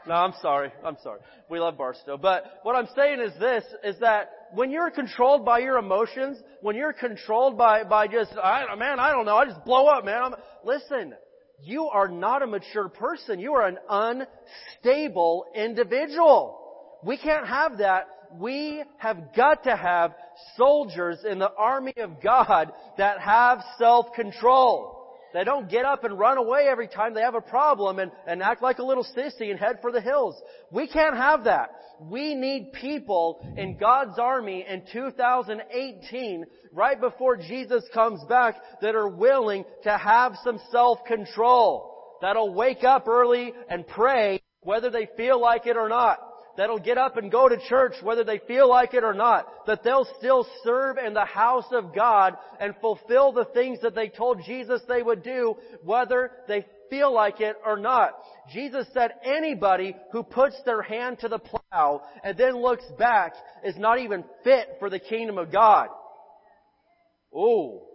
no, 0.07 0.13
I'm 0.13 0.33
sorry. 0.41 0.71
I'm 0.83 0.97
sorry. 1.01 1.19
We 1.49 1.59
love 1.59 1.77
Barstow. 1.77 2.17
But 2.17 2.59
what 2.63 2.75
I'm 2.75 2.87
saying 2.95 3.21
is 3.21 3.31
this, 3.39 3.63
is 3.83 3.99
that 3.99 4.29
when 4.53 4.71
you're 4.71 4.91
controlled 4.91 5.45
by 5.45 5.59
your 5.59 5.77
emotions, 5.77 6.37
when 6.61 6.75
you're 6.75 6.93
controlled 6.93 7.57
by, 7.57 7.83
by 7.83 8.07
just, 8.07 8.31
I, 8.33 8.75
man, 8.75 8.99
I 8.99 9.11
don't 9.11 9.25
know, 9.25 9.37
I 9.37 9.45
just 9.45 9.63
blow 9.63 9.87
up, 9.87 10.05
man. 10.05 10.21
I'm, 10.21 10.35
listen, 10.63 11.13
you 11.61 11.85
are 11.85 12.09
not 12.09 12.43
a 12.43 12.47
mature 12.47 12.89
person. 12.89 13.39
You 13.39 13.53
are 13.53 13.67
an 13.67 13.77
unstable 13.89 15.45
individual. 15.55 16.59
We 17.05 17.17
can't 17.17 17.47
have 17.47 17.79
that. 17.79 18.07
We 18.39 18.83
have 18.97 19.35
got 19.35 19.63
to 19.65 19.75
have 19.75 20.15
soldiers 20.57 21.19
in 21.29 21.39
the 21.39 21.51
army 21.51 21.93
of 21.97 22.21
God 22.21 22.71
that 22.97 23.19
have 23.19 23.63
self-control. 23.77 25.01
They 25.33 25.43
don't 25.43 25.69
get 25.69 25.83
up 25.83 26.03
and 26.03 26.17
run 26.17 26.37
away 26.37 26.67
every 26.69 26.87
time 26.87 27.13
they 27.13 27.21
have 27.21 27.35
a 27.35 27.41
problem 27.41 27.97
and, 27.99 28.11
and 28.27 28.41
act 28.41 28.61
like 28.61 28.77
a 28.77 28.83
little 28.83 29.05
sissy 29.17 29.49
and 29.49 29.59
head 29.59 29.79
for 29.81 29.91
the 29.91 30.01
hills. 30.01 30.35
We 30.71 30.87
can't 30.87 31.17
have 31.17 31.45
that. 31.45 31.71
We 31.99 32.35
need 32.35 32.71
people 32.73 33.39
in 33.57 33.77
God's 33.77 34.19
army 34.19 34.65
in 34.67 34.83
2018, 34.91 36.45
right 36.71 36.99
before 36.99 37.37
Jesus 37.37 37.83
comes 37.93 38.23
back, 38.29 38.55
that 38.81 38.95
are 38.95 39.07
willing 39.07 39.65
to 39.83 39.97
have 39.97 40.35
some 40.43 40.59
self-control. 40.71 42.17
That'll 42.21 42.53
wake 42.53 42.83
up 42.83 43.07
early 43.07 43.53
and 43.69 43.87
pray 43.87 44.41
whether 44.61 44.91
they 44.91 45.09
feel 45.17 45.41
like 45.41 45.65
it 45.65 45.77
or 45.77 45.89
not 45.89 46.19
that'll 46.57 46.79
get 46.79 46.97
up 46.97 47.17
and 47.17 47.31
go 47.31 47.49
to 47.49 47.57
church 47.69 47.93
whether 48.01 48.23
they 48.23 48.39
feel 48.47 48.69
like 48.69 48.93
it 48.93 49.03
or 49.03 49.13
not, 49.13 49.65
that 49.67 49.83
they'll 49.83 50.07
still 50.17 50.47
serve 50.63 50.97
in 50.97 51.13
the 51.13 51.25
house 51.25 51.65
of 51.71 51.93
God 51.95 52.35
and 52.59 52.75
fulfill 52.81 53.31
the 53.31 53.45
things 53.45 53.79
that 53.81 53.95
they 53.95 54.09
told 54.09 54.43
Jesus 54.45 54.81
they 54.87 55.01
would 55.01 55.23
do 55.23 55.55
whether 55.83 56.31
they 56.47 56.65
feel 56.89 57.13
like 57.13 57.41
it 57.41 57.55
or 57.65 57.77
not. 57.77 58.11
Jesus 58.53 58.85
said 58.93 59.11
anybody 59.23 59.95
who 60.11 60.23
puts 60.23 60.55
their 60.65 60.81
hand 60.81 61.19
to 61.19 61.27
the 61.27 61.39
plow 61.39 62.01
and 62.23 62.37
then 62.37 62.61
looks 62.61 62.85
back 62.99 63.33
is 63.63 63.75
not 63.77 63.99
even 63.99 64.23
fit 64.43 64.77
for 64.79 64.89
the 64.89 64.99
kingdom 64.99 65.37
of 65.37 65.51
God. 65.51 65.87
Oh, 67.33 67.87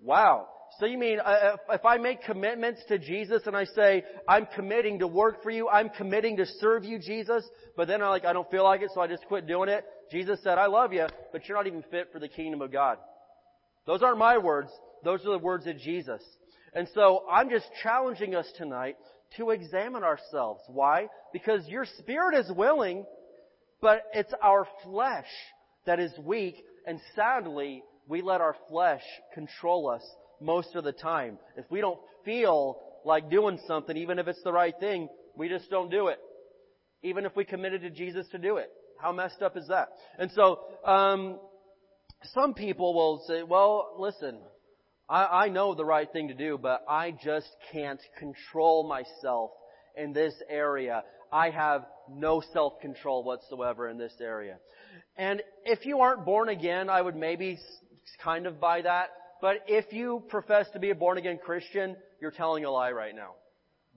wow. 0.00 0.48
So 0.78 0.84
you 0.84 0.98
mean 0.98 1.20
uh, 1.20 1.56
if 1.70 1.84
I 1.86 1.96
make 1.96 2.22
commitments 2.22 2.82
to 2.88 2.98
Jesus 2.98 3.42
and 3.46 3.56
I 3.56 3.64
say 3.64 4.04
I'm 4.28 4.46
committing 4.54 4.98
to 4.98 5.06
work 5.06 5.42
for 5.42 5.50
you, 5.50 5.68
I'm 5.68 5.88
committing 5.88 6.36
to 6.36 6.46
serve 6.46 6.84
you, 6.84 6.98
Jesus, 6.98 7.44
but 7.76 7.88
then 7.88 8.02
I 8.02 8.08
like 8.08 8.26
I 8.26 8.34
don't 8.34 8.50
feel 8.50 8.64
like 8.64 8.82
it, 8.82 8.90
so 8.92 9.00
I 9.00 9.06
just 9.06 9.24
quit 9.26 9.46
doing 9.46 9.70
it. 9.70 9.84
Jesus 10.10 10.42
said, 10.42 10.58
"I 10.58 10.66
love 10.66 10.92
you, 10.92 11.06
but 11.32 11.48
you're 11.48 11.56
not 11.56 11.66
even 11.66 11.82
fit 11.90 12.08
for 12.12 12.18
the 12.18 12.28
kingdom 12.28 12.60
of 12.60 12.72
God." 12.72 12.98
Those 13.86 14.02
aren't 14.02 14.18
my 14.18 14.36
words; 14.36 14.70
those 15.02 15.24
are 15.24 15.30
the 15.30 15.38
words 15.38 15.66
of 15.66 15.78
Jesus. 15.78 16.22
And 16.74 16.86
so 16.94 17.24
I'm 17.30 17.48
just 17.48 17.66
challenging 17.82 18.34
us 18.34 18.46
tonight 18.58 18.96
to 19.38 19.50
examine 19.50 20.02
ourselves. 20.02 20.60
Why? 20.68 21.08
Because 21.32 21.66
your 21.68 21.86
spirit 21.98 22.38
is 22.38 22.52
willing, 22.52 23.06
but 23.80 24.02
it's 24.12 24.32
our 24.42 24.68
flesh 24.84 25.28
that 25.86 26.00
is 26.00 26.12
weak, 26.18 26.62
and 26.86 27.00
sadly, 27.14 27.82
we 28.08 28.20
let 28.20 28.42
our 28.42 28.56
flesh 28.68 29.02
control 29.32 29.88
us 29.88 30.02
most 30.40 30.74
of 30.74 30.84
the 30.84 30.92
time. 30.92 31.38
If 31.56 31.64
we 31.70 31.80
don't 31.80 31.98
feel 32.24 32.78
like 33.04 33.30
doing 33.30 33.58
something, 33.66 33.96
even 33.96 34.18
if 34.18 34.28
it's 34.28 34.42
the 34.42 34.52
right 34.52 34.74
thing, 34.78 35.08
we 35.36 35.48
just 35.48 35.70
don't 35.70 35.90
do 35.90 36.08
it. 36.08 36.18
Even 37.02 37.24
if 37.24 37.36
we 37.36 37.44
committed 37.44 37.82
to 37.82 37.90
Jesus 37.90 38.26
to 38.32 38.38
do 38.38 38.56
it. 38.56 38.70
How 38.98 39.12
messed 39.12 39.42
up 39.42 39.56
is 39.56 39.68
that? 39.68 39.88
And 40.18 40.30
so, 40.32 40.60
um, 40.84 41.38
some 42.34 42.54
people 42.54 42.94
will 42.94 43.22
say, 43.26 43.42
well, 43.42 43.94
listen, 43.98 44.38
I, 45.08 45.44
I 45.44 45.48
know 45.48 45.74
the 45.74 45.84
right 45.84 46.10
thing 46.10 46.28
to 46.28 46.34
do, 46.34 46.58
but 46.58 46.84
I 46.88 47.12
just 47.22 47.48
can't 47.72 48.00
control 48.18 48.88
myself 48.88 49.50
in 49.96 50.12
this 50.12 50.34
area. 50.48 51.04
I 51.32 51.50
have 51.50 51.84
no 52.10 52.42
self-control 52.52 53.24
whatsoever 53.24 53.88
in 53.88 53.98
this 53.98 54.14
area. 54.20 54.56
And 55.16 55.42
if 55.64 55.86
you 55.86 56.00
aren't 56.00 56.24
born 56.24 56.48
again, 56.48 56.88
I 56.88 57.02
would 57.02 57.16
maybe 57.16 57.58
kind 58.22 58.46
of 58.46 58.60
buy 58.60 58.82
that. 58.82 59.08
But 59.40 59.56
if 59.66 59.92
you 59.92 60.22
profess 60.28 60.66
to 60.72 60.78
be 60.78 60.90
a 60.90 60.94
born 60.94 61.18
again 61.18 61.38
Christian, 61.44 61.96
you're 62.20 62.30
telling 62.30 62.64
a 62.64 62.70
lie 62.70 62.92
right 62.92 63.14
now. 63.14 63.32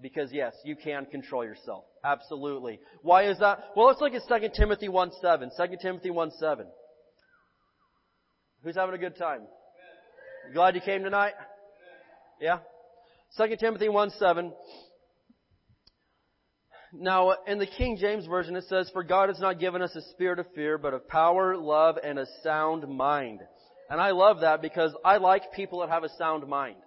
Because 0.02 0.32
yes, 0.32 0.54
you 0.64 0.76
can 0.76 1.06
control 1.06 1.44
yourself. 1.44 1.86
Absolutely. 2.04 2.80
Why 3.02 3.30
is 3.30 3.40
that? 3.40 3.60
Well, 3.76 3.88
let's 3.88 4.02
look 4.02 4.14
at 4.14 4.42
2 4.42 4.50
Timothy 4.56 4.88
1 4.88 5.12
7. 5.22 5.52
2 5.58 5.78
Timothy 5.82 6.10
1 6.10 6.32
7. 6.40 6.66
Who's 8.64 8.76
having 8.76 8.96
a 8.96 8.98
good 8.98 9.18
time? 9.18 9.42
You 10.48 10.54
glad 10.54 10.76
you 10.76 10.82
came 10.82 11.04
tonight? 11.04 11.34
Yeah? 12.42 12.60
2 13.38 13.56
Timothy 13.58 13.90
1 13.90 14.10
7. 14.12 14.54
Now, 16.92 17.36
in 17.46 17.60
the 17.60 17.68
King 17.68 17.98
James 18.00 18.26
Version 18.26 18.56
it 18.56 18.64
says, 18.68 18.90
For 18.92 19.04
God 19.04 19.30
has 19.30 19.40
not 19.40 19.60
given 19.60 19.82
us 19.82 19.96
a 19.96 20.02
spirit 20.12 20.40
of 20.40 20.48
fear, 20.56 20.78
but 20.78 20.94
of 20.94 21.08
power, 21.08 21.56
love, 21.56 21.98
and 22.04 22.18
a 22.18 22.26
sound 22.44 22.88
mind. 22.88 23.42
And 23.90 24.00
I 24.00 24.12
love 24.12 24.42
that 24.42 24.62
because 24.62 24.94
I 25.04 25.18
like 25.18 25.54
people 25.54 25.80
that 25.80 25.90
have 25.90 26.04
a 26.04 26.10
sound 26.18 26.48
mind. 26.48 26.78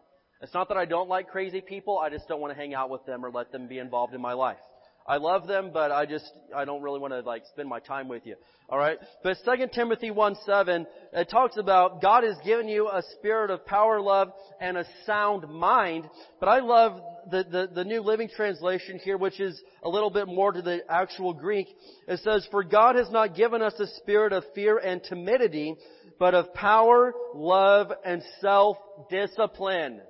It's 0.40 0.54
not 0.54 0.68
that 0.68 0.76
I 0.76 0.84
don't 0.84 1.08
like 1.08 1.28
crazy 1.28 1.60
people, 1.60 1.98
I 1.98 2.10
just 2.10 2.26
don't 2.28 2.40
want 2.40 2.52
to 2.52 2.58
hang 2.58 2.74
out 2.74 2.90
with 2.90 3.04
them 3.06 3.24
or 3.24 3.30
let 3.30 3.52
them 3.52 3.68
be 3.68 3.78
involved 3.78 4.14
in 4.14 4.20
my 4.20 4.32
life. 4.32 4.58
I 5.06 5.16
love 5.16 5.48
them, 5.48 5.70
but 5.72 5.90
I 5.90 6.06
just, 6.06 6.30
I 6.54 6.64
don't 6.64 6.82
really 6.82 7.00
want 7.00 7.12
to 7.12 7.20
like 7.20 7.42
spend 7.50 7.68
my 7.68 7.80
time 7.80 8.08
with 8.08 8.24
you. 8.24 8.36
Alright? 8.68 8.98
But 9.22 9.36
2 9.44 9.66
Timothy 9.74 10.10
1 10.10 10.36
7, 10.46 10.86
it 11.12 11.28
talks 11.28 11.56
about 11.56 12.00
God 12.00 12.24
has 12.24 12.36
given 12.44 12.68
you 12.68 12.88
a 12.88 13.02
spirit 13.18 13.50
of 13.50 13.66
power, 13.66 14.00
love, 14.00 14.28
and 14.60 14.76
a 14.76 14.84
sound 15.04 15.48
mind. 15.52 16.08
But 16.38 16.48
I 16.48 16.60
love 16.60 17.00
the, 17.30 17.44
the, 17.44 17.68
the 17.74 17.84
New 17.84 18.00
Living 18.00 18.28
Translation 18.34 19.00
here, 19.02 19.16
which 19.16 19.40
is 19.40 19.60
a 19.82 19.88
little 19.88 20.10
bit 20.10 20.28
more 20.28 20.52
to 20.52 20.62
the 20.62 20.80
actual 20.88 21.34
Greek. 21.34 21.66
It 22.06 22.20
says, 22.20 22.46
For 22.50 22.62
God 22.62 22.94
has 22.96 23.10
not 23.10 23.34
given 23.34 23.60
us 23.60 23.74
a 23.78 23.88
spirit 23.98 24.32
of 24.32 24.44
fear 24.54 24.78
and 24.78 25.02
timidity, 25.02 25.76
but 26.22 26.34
of 26.34 26.54
power, 26.54 27.12
love, 27.34 27.90
and 28.04 28.22
self-discipline. 28.40 30.00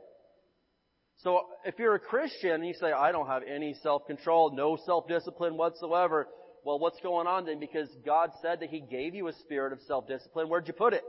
So 1.23 1.41
if 1.65 1.79
you're 1.79 1.95
a 1.95 1.99
Christian 1.99 2.51
and 2.51 2.67
you 2.67 2.75
say, 2.75 2.93
I 2.93 3.13
don't 3.13 3.29
have 3.29 3.41
any 3.45 3.75
self-control, 3.83 4.55
no 4.55 4.77
self-discipline 4.85 5.57
whatsoever, 5.57 6.29
well, 6.67 6.79
what's 6.79 7.01
going 7.01 7.27
on 7.27 7.47
then? 7.47 7.61
Because 7.61 7.89
God 8.05 8.29
said 8.43 8.61
that 8.61 8.69
He 8.69 8.81
gave 8.81 9.15
you 9.15 9.29
a 9.29 9.33
spirit 9.33 9.73
of 9.73 9.79
self-discipline. 9.89 10.51
Where'd 10.51 10.69
you 10.69 10.75
put 10.75 10.93
it? 10.93 11.03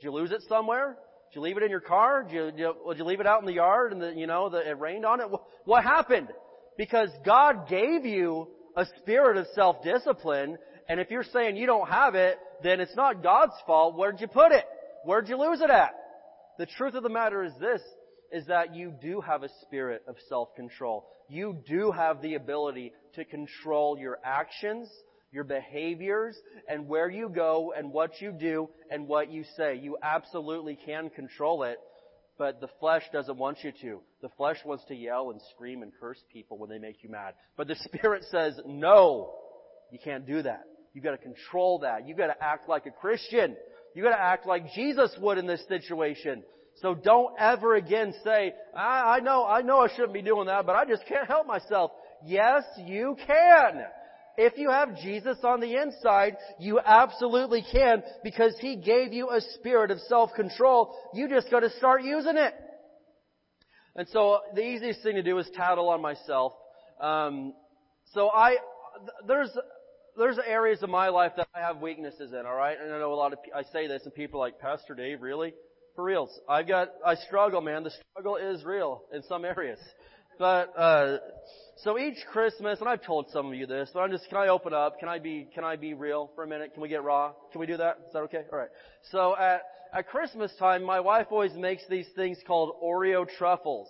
Did 0.00 0.06
you 0.06 0.12
lose 0.12 0.30
it 0.30 0.42
somewhere? 0.48 0.98
Did 1.32 1.40
you 1.40 1.42
leave 1.42 1.56
it 1.56 1.64
in 1.64 1.70
your 1.70 1.80
car? 1.80 2.22
Did 2.22 2.32
you, 2.32 2.52
you, 2.56 2.94
you 2.96 3.04
leave 3.04 3.18
it 3.18 3.26
out 3.26 3.40
in 3.40 3.46
the 3.46 3.54
yard 3.54 3.90
and 3.90 4.00
the, 4.00 4.12
you 4.12 4.28
know, 4.28 4.50
the, 4.50 4.70
it 4.70 4.78
rained 4.78 5.04
on 5.04 5.20
it? 5.20 5.26
What 5.64 5.82
happened? 5.82 6.28
Because 6.78 7.08
God 7.26 7.68
gave 7.68 8.06
you 8.06 8.46
a 8.76 8.86
spirit 9.02 9.36
of 9.36 9.48
self-discipline, 9.56 10.58
and 10.88 11.00
if 11.00 11.10
you're 11.10 11.24
saying 11.24 11.56
you 11.56 11.66
don't 11.66 11.88
have 11.88 12.14
it, 12.14 12.38
then 12.64 12.80
it's 12.80 12.96
not 12.96 13.22
God's 13.22 13.54
fault. 13.66 13.96
Where'd 13.96 14.20
you 14.20 14.26
put 14.26 14.50
it? 14.50 14.64
Where'd 15.04 15.28
you 15.28 15.38
lose 15.38 15.60
it 15.60 15.70
at? 15.70 15.90
The 16.58 16.66
truth 16.66 16.94
of 16.94 17.02
the 17.02 17.08
matter 17.10 17.44
is 17.44 17.52
this, 17.60 17.82
is 18.32 18.46
that 18.46 18.74
you 18.74 18.92
do 19.02 19.20
have 19.20 19.42
a 19.42 19.48
spirit 19.62 20.02
of 20.08 20.16
self-control. 20.28 21.06
You 21.28 21.58
do 21.68 21.92
have 21.92 22.22
the 22.22 22.34
ability 22.34 22.92
to 23.14 23.24
control 23.24 23.98
your 23.98 24.18
actions, 24.24 24.88
your 25.30 25.44
behaviors, 25.44 26.36
and 26.68 26.88
where 26.88 27.10
you 27.10 27.28
go 27.28 27.74
and 27.76 27.92
what 27.92 28.20
you 28.20 28.32
do 28.32 28.70
and 28.90 29.06
what 29.06 29.30
you 29.30 29.44
say. 29.56 29.76
You 29.76 29.98
absolutely 30.02 30.78
can 30.86 31.10
control 31.10 31.64
it, 31.64 31.78
but 32.38 32.60
the 32.60 32.68
flesh 32.80 33.02
doesn't 33.12 33.36
want 33.36 33.58
you 33.62 33.72
to. 33.82 34.00
The 34.22 34.30
flesh 34.36 34.58
wants 34.64 34.84
to 34.86 34.94
yell 34.94 35.30
and 35.30 35.40
scream 35.54 35.82
and 35.82 35.92
curse 36.00 36.22
people 36.32 36.56
when 36.56 36.70
they 36.70 36.78
make 36.78 37.02
you 37.02 37.10
mad. 37.10 37.34
But 37.56 37.68
the 37.68 37.76
Spirit 37.80 38.24
says, 38.30 38.58
no, 38.64 39.34
you 39.90 39.98
can't 40.02 40.26
do 40.26 40.42
that. 40.42 40.64
You've 40.94 41.04
got 41.04 41.10
to 41.10 41.18
control 41.18 41.80
that. 41.80 42.06
You've 42.06 42.16
got 42.16 42.28
to 42.28 42.42
act 42.42 42.68
like 42.68 42.86
a 42.86 42.90
Christian. 42.90 43.56
You've 43.94 44.04
got 44.04 44.16
to 44.16 44.22
act 44.22 44.46
like 44.46 44.72
Jesus 44.72 45.14
would 45.20 45.38
in 45.38 45.46
this 45.46 45.64
situation. 45.68 46.44
So 46.80 46.94
don't 46.94 47.34
ever 47.38 47.74
again 47.74 48.14
say, 48.24 48.52
I, 48.76 49.16
I 49.16 49.20
know, 49.20 49.44
I 49.44 49.62
know 49.62 49.80
I 49.80 49.88
shouldn't 49.88 50.12
be 50.12 50.22
doing 50.22 50.46
that, 50.46 50.66
but 50.66 50.76
I 50.76 50.84
just 50.84 51.04
can't 51.06 51.26
help 51.26 51.46
myself. 51.46 51.90
Yes, 52.24 52.62
you 52.78 53.16
can. 53.26 53.82
If 54.36 54.54
you 54.56 54.70
have 54.70 54.96
Jesus 54.98 55.38
on 55.44 55.60
the 55.60 55.76
inside, 55.76 56.36
you 56.58 56.80
absolutely 56.84 57.64
can 57.70 58.02
because 58.24 58.54
He 58.60 58.76
gave 58.76 59.12
you 59.12 59.30
a 59.30 59.40
spirit 59.40 59.90
of 59.90 60.00
self-control. 60.08 60.96
You 61.14 61.28
just 61.28 61.50
gotta 61.50 61.70
start 61.70 62.02
using 62.02 62.36
it. 62.36 62.54
And 63.96 64.08
so 64.08 64.40
the 64.54 64.62
easiest 64.62 65.02
thing 65.04 65.14
to 65.14 65.22
do 65.22 65.38
is 65.38 65.48
tattle 65.54 65.88
on 65.88 66.02
myself. 66.02 66.52
Um, 67.00 67.52
so 68.12 68.28
I, 68.28 68.56
there's 69.28 69.50
there's 70.16 70.38
areas 70.46 70.82
of 70.82 70.90
my 70.90 71.08
life 71.08 71.32
that 71.36 71.48
I 71.54 71.60
have 71.60 71.80
weaknesses 71.80 72.32
in, 72.32 72.46
alright? 72.46 72.76
And 72.80 72.92
I 72.92 72.98
know 72.98 73.12
a 73.12 73.14
lot 73.14 73.32
of, 73.32 73.38
I 73.54 73.62
say 73.72 73.86
this 73.86 74.02
and 74.04 74.14
people 74.14 74.40
are 74.40 74.46
like, 74.46 74.58
Pastor 74.58 74.94
Dave, 74.94 75.22
really? 75.22 75.54
For 75.96 76.04
reals. 76.04 76.30
I've 76.48 76.68
got, 76.68 76.90
I 77.04 77.14
struggle, 77.16 77.60
man. 77.60 77.84
The 77.84 77.92
struggle 78.10 78.36
is 78.36 78.64
real 78.64 79.02
in 79.12 79.22
some 79.24 79.44
areas. 79.44 79.78
But, 80.38 80.72
uh, 80.76 81.18
so 81.78 81.98
each 81.98 82.18
Christmas, 82.32 82.80
and 82.80 82.88
I've 82.88 83.04
told 83.04 83.26
some 83.32 83.46
of 83.46 83.54
you 83.54 83.66
this, 83.66 83.90
but 83.92 84.00
I'm 84.00 84.10
just, 84.10 84.28
can 84.28 84.38
I 84.38 84.48
open 84.48 84.72
up? 84.72 84.98
Can 84.98 85.08
I 85.08 85.18
be, 85.18 85.48
can 85.54 85.64
I 85.64 85.76
be 85.76 85.94
real 85.94 86.30
for 86.34 86.44
a 86.44 86.46
minute? 86.46 86.72
Can 86.74 86.82
we 86.82 86.88
get 86.88 87.04
raw? 87.04 87.32
Can 87.52 87.60
we 87.60 87.66
do 87.66 87.76
that? 87.76 87.98
Is 88.06 88.12
that 88.12 88.20
okay? 88.20 88.42
Alright. 88.52 88.70
So 89.10 89.36
at, 89.36 89.62
at 89.92 90.08
Christmas 90.08 90.52
time, 90.58 90.84
my 90.84 91.00
wife 91.00 91.26
always 91.30 91.54
makes 91.54 91.82
these 91.88 92.06
things 92.16 92.38
called 92.46 92.74
Oreo 92.82 93.26
truffles. 93.38 93.88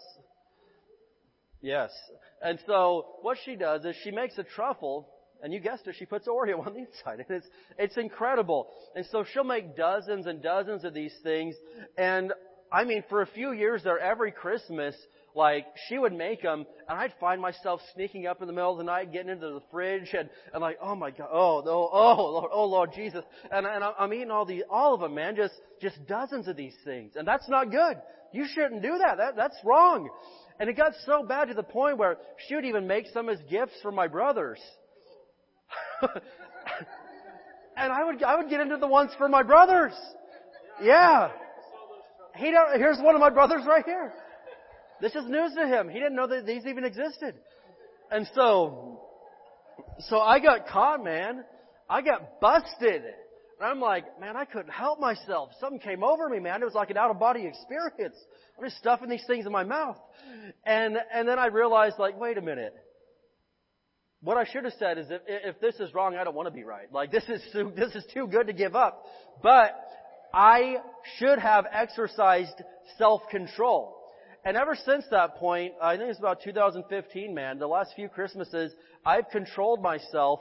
Yes. 1.62 1.90
And 2.42 2.58
so 2.66 3.06
what 3.22 3.38
she 3.44 3.56
does 3.56 3.84
is 3.86 3.96
she 4.04 4.10
makes 4.10 4.36
a 4.36 4.44
truffle 4.44 5.08
and 5.44 5.52
you 5.52 5.60
guessed 5.60 5.86
it, 5.86 5.94
she 5.98 6.06
puts 6.06 6.26
Oreo 6.26 6.58
on 6.66 6.72
the 6.72 6.80
inside. 6.80 7.24
And 7.28 7.38
it's, 7.38 7.46
it's 7.78 7.96
incredible. 7.98 8.66
And 8.96 9.04
so 9.12 9.24
she'll 9.32 9.44
make 9.44 9.76
dozens 9.76 10.26
and 10.26 10.42
dozens 10.42 10.84
of 10.84 10.94
these 10.94 11.14
things. 11.22 11.54
And 11.96 12.32
I 12.72 12.84
mean, 12.84 13.04
for 13.08 13.22
a 13.22 13.26
few 13.26 13.52
years 13.52 13.82
there, 13.84 13.98
every 13.98 14.32
Christmas, 14.32 14.96
like, 15.36 15.66
she 15.88 15.98
would 15.98 16.12
make 16.12 16.42
them, 16.42 16.64
and 16.88 16.98
I'd 16.98 17.12
find 17.20 17.40
myself 17.40 17.80
sneaking 17.94 18.26
up 18.26 18.40
in 18.40 18.46
the 18.46 18.52
middle 18.52 18.72
of 18.72 18.78
the 18.78 18.84
night, 18.84 19.12
getting 19.12 19.30
into 19.30 19.48
the 19.48 19.62
fridge, 19.70 20.14
and, 20.16 20.30
and 20.52 20.62
like, 20.62 20.78
oh 20.80 20.94
my 20.94 21.10
God, 21.10 21.28
oh, 21.30 21.62
oh, 21.66 21.90
oh, 21.92 22.30
Lord, 22.32 22.50
oh 22.52 22.64
Lord 22.64 22.90
Jesus. 22.94 23.24
And, 23.50 23.66
and 23.66 23.84
I'm 23.84 24.12
eating 24.12 24.30
all 24.30 24.46
these, 24.46 24.62
all 24.70 24.94
of 24.94 25.00
them, 25.00 25.14
man, 25.14 25.36
just, 25.36 25.54
just 25.82 25.96
dozens 26.06 26.48
of 26.48 26.56
these 26.56 26.74
things. 26.84 27.12
And 27.16 27.28
that's 27.28 27.48
not 27.48 27.70
good. 27.70 27.96
You 28.32 28.46
shouldn't 28.52 28.82
do 28.82 28.96
that. 28.98 29.18
that 29.18 29.36
that's 29.36 29.56
wrong. 29.64 30.08
And 30.58 30.70
it 30.70 30.76
got 30.76 30.92
so 31.04 31.24
bad 31.24 31.48
to 31.48 31.54
the 31.54 31.64
point 31.64 31.98
where 31.98 32.16
she 32.46 32.54
would 32.54 32.64
even 32.64 32.86
make 32.86 33.06
some 33.12 33.28
as 33.28 33.38
gifts 33.50 33.74
for 33.82 33.92
my 33.92 34.06
brothers. 34.06 34.60
and 37.76 37.92
I 37.92 38.04
would, 38.04 38.22
I 38.22 38.36
would 38.36 38.50
get 38.50 38.60
into 38.60 38.76
the 38.76 38.86
ones 38.86 39.10
for 39.18 39.28
my 39.28 39.42
brothers. 39.42 39.92
Yeah. 40.82 41.30
He 42.36 42.50
don't, 42.50 42.78
here's 42.78 42.98
one 42.98 43.14
of 43.14 43.20
my 43.20 43.30
brothers 43.30 43.62
right 43.66 43.84
here. 43.84 44.12
This 45.00 45.14
is 45.14 45.24
news 45.28 45.54
to 45.54 45.66
him. 45.66 45.88
He 45.88 45.98
didn't 45.98 46.16
know 46.16 46.26
that 46.26 46.46
these 46.46 46.66
even 46.66 46.84
existed. 46.84 47.34
And 48.10 48.26
so, 48.34 49.00
so 50.08 50.20
I 50.20 50.40
got 50.40 50.66
caught, 50.68 51.02
man. 51.02 51.44
I 51.88 52.02
got 52.02 52.40
busted. 52.40 53.02
And 53.02 53.70
I'm 53.70 53.80
like, 53.80 54.20
man, 54.20 54.36
I 54.36 54.44
couldn't 54.44 54.72
help 54.72 55.00
myself. 55.00 55.50
Something 55.60 55.78
came 55.78 56.02
over 56.02 56.28
me, 56.28 56.38
man. 56.38 56.62
It 56.62 56.64
was 56.64 56.74
like 56.74 56.90
an 56.90 56.96
out 56.96 57.10
of 57.10 57.18
body 57.18 57.46
experience. 57.46 58.16
I'm 58.58 58.64
just 58.64 58.78
stuffing 58.78 59.08
these 59.08 59.24
things 59.26 59.46
in 59.46 59.52
my 59.52 59.64
mouth. 59.64 59.98
And, 60.64 60.96
and 61.12 61.28
then 61.28 61.38
I 61.38 61.46
realized 61.46 61.96
like, 61.98 62.18
wait 62.18 62.38
a 62.38 62.42
minute. 62.42 62.74
What 64.24 64.38
I 64.38 64.44
should 64.50 64.64
have 64.64 64.72
said 64.78 64.96
is 64.96 65.06
if, 65.10 65.20
if 65.26 65.60
this 65.60 65.74
is 65.76 65.92
wrong, 65.92 66.16
I 66.16 66.24
don't 66.24 66.34
want 66.34 66.48
to 66.48 66.54
be 66.54 66.64
right. 66.64 66.90
Like 66.90 67.12
this 67.12 67.24
is 67.28 67.42
too, 67.52 67.70
this 67.76 67.94
is 67.94 68.04
too 68.14 68.26
good 68.26 68.46
to 68.46 68.54
give 68.54 68.74
up. 68.74 69.04
But 69.42 69.72
I 70.32 70.78
should 71.18 71.38
have 71.38 71.66
exercised 71.70 72.62
self-control. 72.96 73.94
And 74.46 74.56
ever 74.56 74.76
since 74.86 75.04
that 75.10 75.36
point, 75.36 75.74
I 75.80 75.96
think 75.96 76.08
it's 76.08 76.18
about 76.18 76.42
2015, 76.42 77.34
man, 77.34 77.58
the 77.58 77.66
last 77.66 77.92
few 77.94 78.08
Christmases, 78.08 78.72
I've 79.04 79.28
controlled 79.30 79.82
myself. 79.82 80.40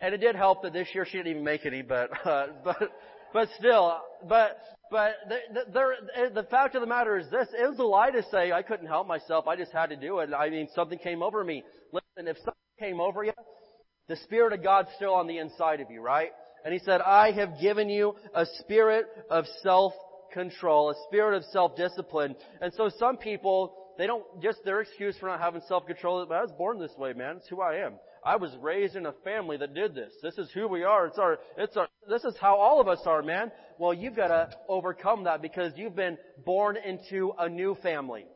And 0.00 0.14
it 0.14 0.18
did 0.18 0.36
help 0.36 0.62
that 0.62 0.74
this 0.74 0.88
year 0.94 1.06
she 1.06 1.16
didn't 1.16 1.28
even 1.28 1.44
make 1.44 1.64
any, 1.64 1.80
but, 1.80 2.10
uh, 2.26 2.48
but, 2.62 2.92
but 3.32 3.48
still, 3.58 3.98
but, 4.28 4.58
but 4.90 5.14
the, 5.28 5.38
the, 5.72 6.30
the, 6.34 6.42
fact 6.48 6.74
of 6.74 6.82
the 6.82 6.86
matter 6.86 7.18
is 7.18 7.30
this, 7.30 7.48
it 7.58 7.66
was 7.68 7.78
a 7.78 7.82
lie 7.82 8.10
to 8.10 8.22
say 8.30 8.52
I 8.52 8.60
couldn't 8.60 8.86
help 8.86 9.06
myself, 9.06 9.46
I 9.46 9.56
just 9.56 9.72
had 9.72 9.88
to 9.88 9.96
do 9.96 10.18
it. 10.18 10.30
I 10.34 10.50
mean, 10.50 10.68
something 10.74 10.98
came 10.98 11.22
over 11.22 11.42
me. 11.42 11.64
Listen, 11.92 12.28
if 12.28 12.36
something 12.36 12.52
came 12.78 13.00
over 13.00 13.24
you, 13.24 13.32
the 14.08 14.16
Spirit 14.16 14.52
of 14.52 14.62
God's 14.62 14.88
still 14.96 15.14
on 15.14 15.26
the 15.26 15.38
inside 15.38 15.80
of 15.80 15.90
you, 15.90 16.00
right? 16.00 16.30
And 16.64 16.72
He 16.72 16.80
said, 16.80 17.00
I 17.00 17.32
have 17.32 17.60
given 17.60 17.88
you 17.88 18.14
a 18.34 18.46
spirit 18.60 19.06
of 19.30 19.44
self-control, 19.62 20.90
a 20.90 20.94
spirit 21.08 21.36
of 21.36 21.44
self-discipline. 21.52 22.36
And 22.60 22.72
so 22.74 22.90
some 22.98 23.16
people, 23.16 23.74
they 23.98 24.06
don't, 24.06 24.24
just 24.42 24.58
their 24.64 24.80
excuse 24.80 25.16
for 25.18 25.26
not 25.26 25.40
having 25.40 25.62
self-control, 25.68 26.26
but 26.28 26.34
I 26.34 26.42
was 26.42 26.52
born 26.58 26.78
this 26.78 26.94
way, 26.98 27.12
man. 27.12 27.36
It's 27.36 27.48
who 27.48 27.60
I 27.60 27.76
am. 27.76 27.94
I 28.24 28.36
was 28.36 28.50
raised 28.60 28.96
in 28.96 29.06
a 29.06 29.12
family 29.24 29.56
that 29.58 29.74
did 29.74 29.94
this. 29.94 30.12
This 30.22 30.36
is 30.36 30.50
who 30.52 30.66
we 30.66 30.82
are. 30.82 31.06
It's 31.06 31.18
our, 31.18 31.38
it's 31.56 31.76
our, 31.76 31.88
this 32.08 32.24
is 32.24 32.34
how 32.40 32.56
all 32.56 32.80
of 32.80 32.88
us 32.88 32.98
are, 33.06 33.22
man. 33.22 33.52
Well, 33.78 33.94
you've 33.94 34.16
got 34.16 34.28
to 34.28 34.50
overcome 34.68 35.24
that 35.24 35.40
because 35.40 35.72
you've 35.76 35.94
been 35.94 36.18
born 36.44 36.76
into 36.76 37.32
a 37.38 37.48
new 37.48 37.76
family. 37.84 38.26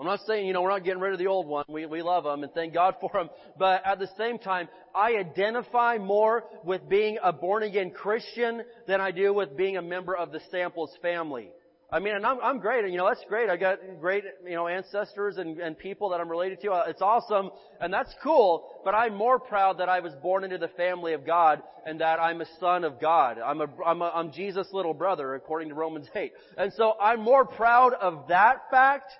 I'm 0.00 0.06
not 0.06 0.20
saying, 0.26 0.46
you 0.46 0.54
know, 0.54 0.62
we're 0.62 0.70
not 0.70 0.82
getting 0.82 1.02
rid 1.02 1.12
of 1.12 1.18
the 1.18 1.26
old 1.26 1.46
one. 1.46 1.66
We, 1.68 1.84
we 1.84 2.00
love 2.00 2.24
them 2.24 2.42
and 2.42 2.50
thank 2.54 2.72
God 2.72 2.94
for 3.02 3.10
them. 3.12 3.28
But 3.58 3.84
at 3.84 3.98
the 3.98 4.08
same 4.16 4.38
time, 4.38 4.70
I 4.94 5.16
identify 5.16 5.98
more 5.98 6.44
with 6.64 6.88
being 6.88 7.18
a 7.22 7.34
born 7.34 7.64
again 7.64 7.90
Christian 7.90 8.62
than 8.88 9.02
I 9.02 9.10
do 9.10 9.34
with 9.34 9.58
being 9.58 9.76
a 9.76 9.82
member 9.82 10.16
of 10.16 10.32
the 10.32 10.40
Samples 10.50 10.90
family. 11.02 11.50
I 11.92 11.98
mean, 11.98 12.14
and 12.14 12.24
I'm, 12.24 12.40
I'm 12.40 12.60
great. 12.60 12.88
You 12.90 12.96
know, 12.96 13.08
that's 13.08 13.24
great. 13.28 13.50
I 13.50 13.58
got 13.58 13.78
great, 14.00 14.24
you 14.46 14.54
know, 14.54 14.68
ancestors 14.68 15.36
and, 15.36 15.58
and 15.58 15.76
people 15.76 16.08
that 16.10 16.20
I'm 16.20 16.30
related 16.30 16.62
to. 16.62 16.70
Uh, 16.70 16.84
it's 16.86 17.02
awesome. 17.02 17.50
And 17.78 17.92
that's 17.92 18.14
cool. 18.22 18.80
But 18.84 18.94
I'm 18.94 19.14
more 19.14 19.38
proud 19.38 19.80
that 19.80 19.90
I 19.90 20.00
was 20.00 20.14
born 20.22 20.44
into 20.44 20.56
the 20.56 20.68
family 20.68 21.12
of 21.12 21.26
God 21.26 21.62
and 21.84 22.00
that 22.00 22.18
I'm 22.18 22.40
a 22.40 22.46
son 22.58 22.84
of 22.84 23.00
God. 23.02 23.38
I'm 23.38 23.60
a, 23.60 23.66
I'm 23.84 24.00
a, 24.00 24.12
I'm 24.14 24.32
Jesus' 24.32 24.68
little 24.72 24.94
brother 24.94 25.34
according 25.34 25.68
to 25.68 25.74
Romans 25.74 26.06
8. 26.14 26.32
And 26.56 26.72
so 26.74 26.94
I'm 26.98 27.20
more 27.20 27.44
proud 27.44 27.92
of 27.92 28.28
that 28.28 28.70
fact 28.70 29.12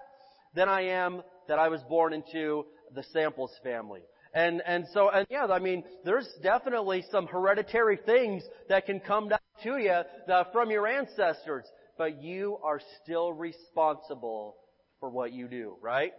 than 0.55 0.69
I 0.69 0.83
am 0.83 1.23
that 1.49 1.59
I 1.59 1.69
was 1.69 1.81
born 1.89 2.13
into 2.13 2.65
the 2.95 3.03
Samples 3.13 3.53
family. 3.63 4.03
And, 4.33 4.63
and 4.65 4.87
so, 4.95 5.11
and 5.11 5.27
yeah, 5.31 5.47
I 5.47 5.59
mean, 5.59 5.83
there's 6.05 6.29
definitely 6.43 7.05
some 7.11 7.27
hereditary 7.27 7.99
things 8.07 8.43
that 8.69 8.87
can 8.87 9.01
come 9.01 9.29
down 9.29 9.39
to 9.65 9.77
you 9.77 9.91
uh, 9.91 10.45
from 10.53 10.71
your 10.71 10.87
ancestors, 10.87 11.65
but 11.99 12.23
you 12.23 12.59
are 12.63 12.81
still 13.03 13.33
responsible 13.33 14.57
for 15.01 15.11
what 15.11 15.33
you 15.33 15.49
do, 15.49 15.77
right? 15.83 16.13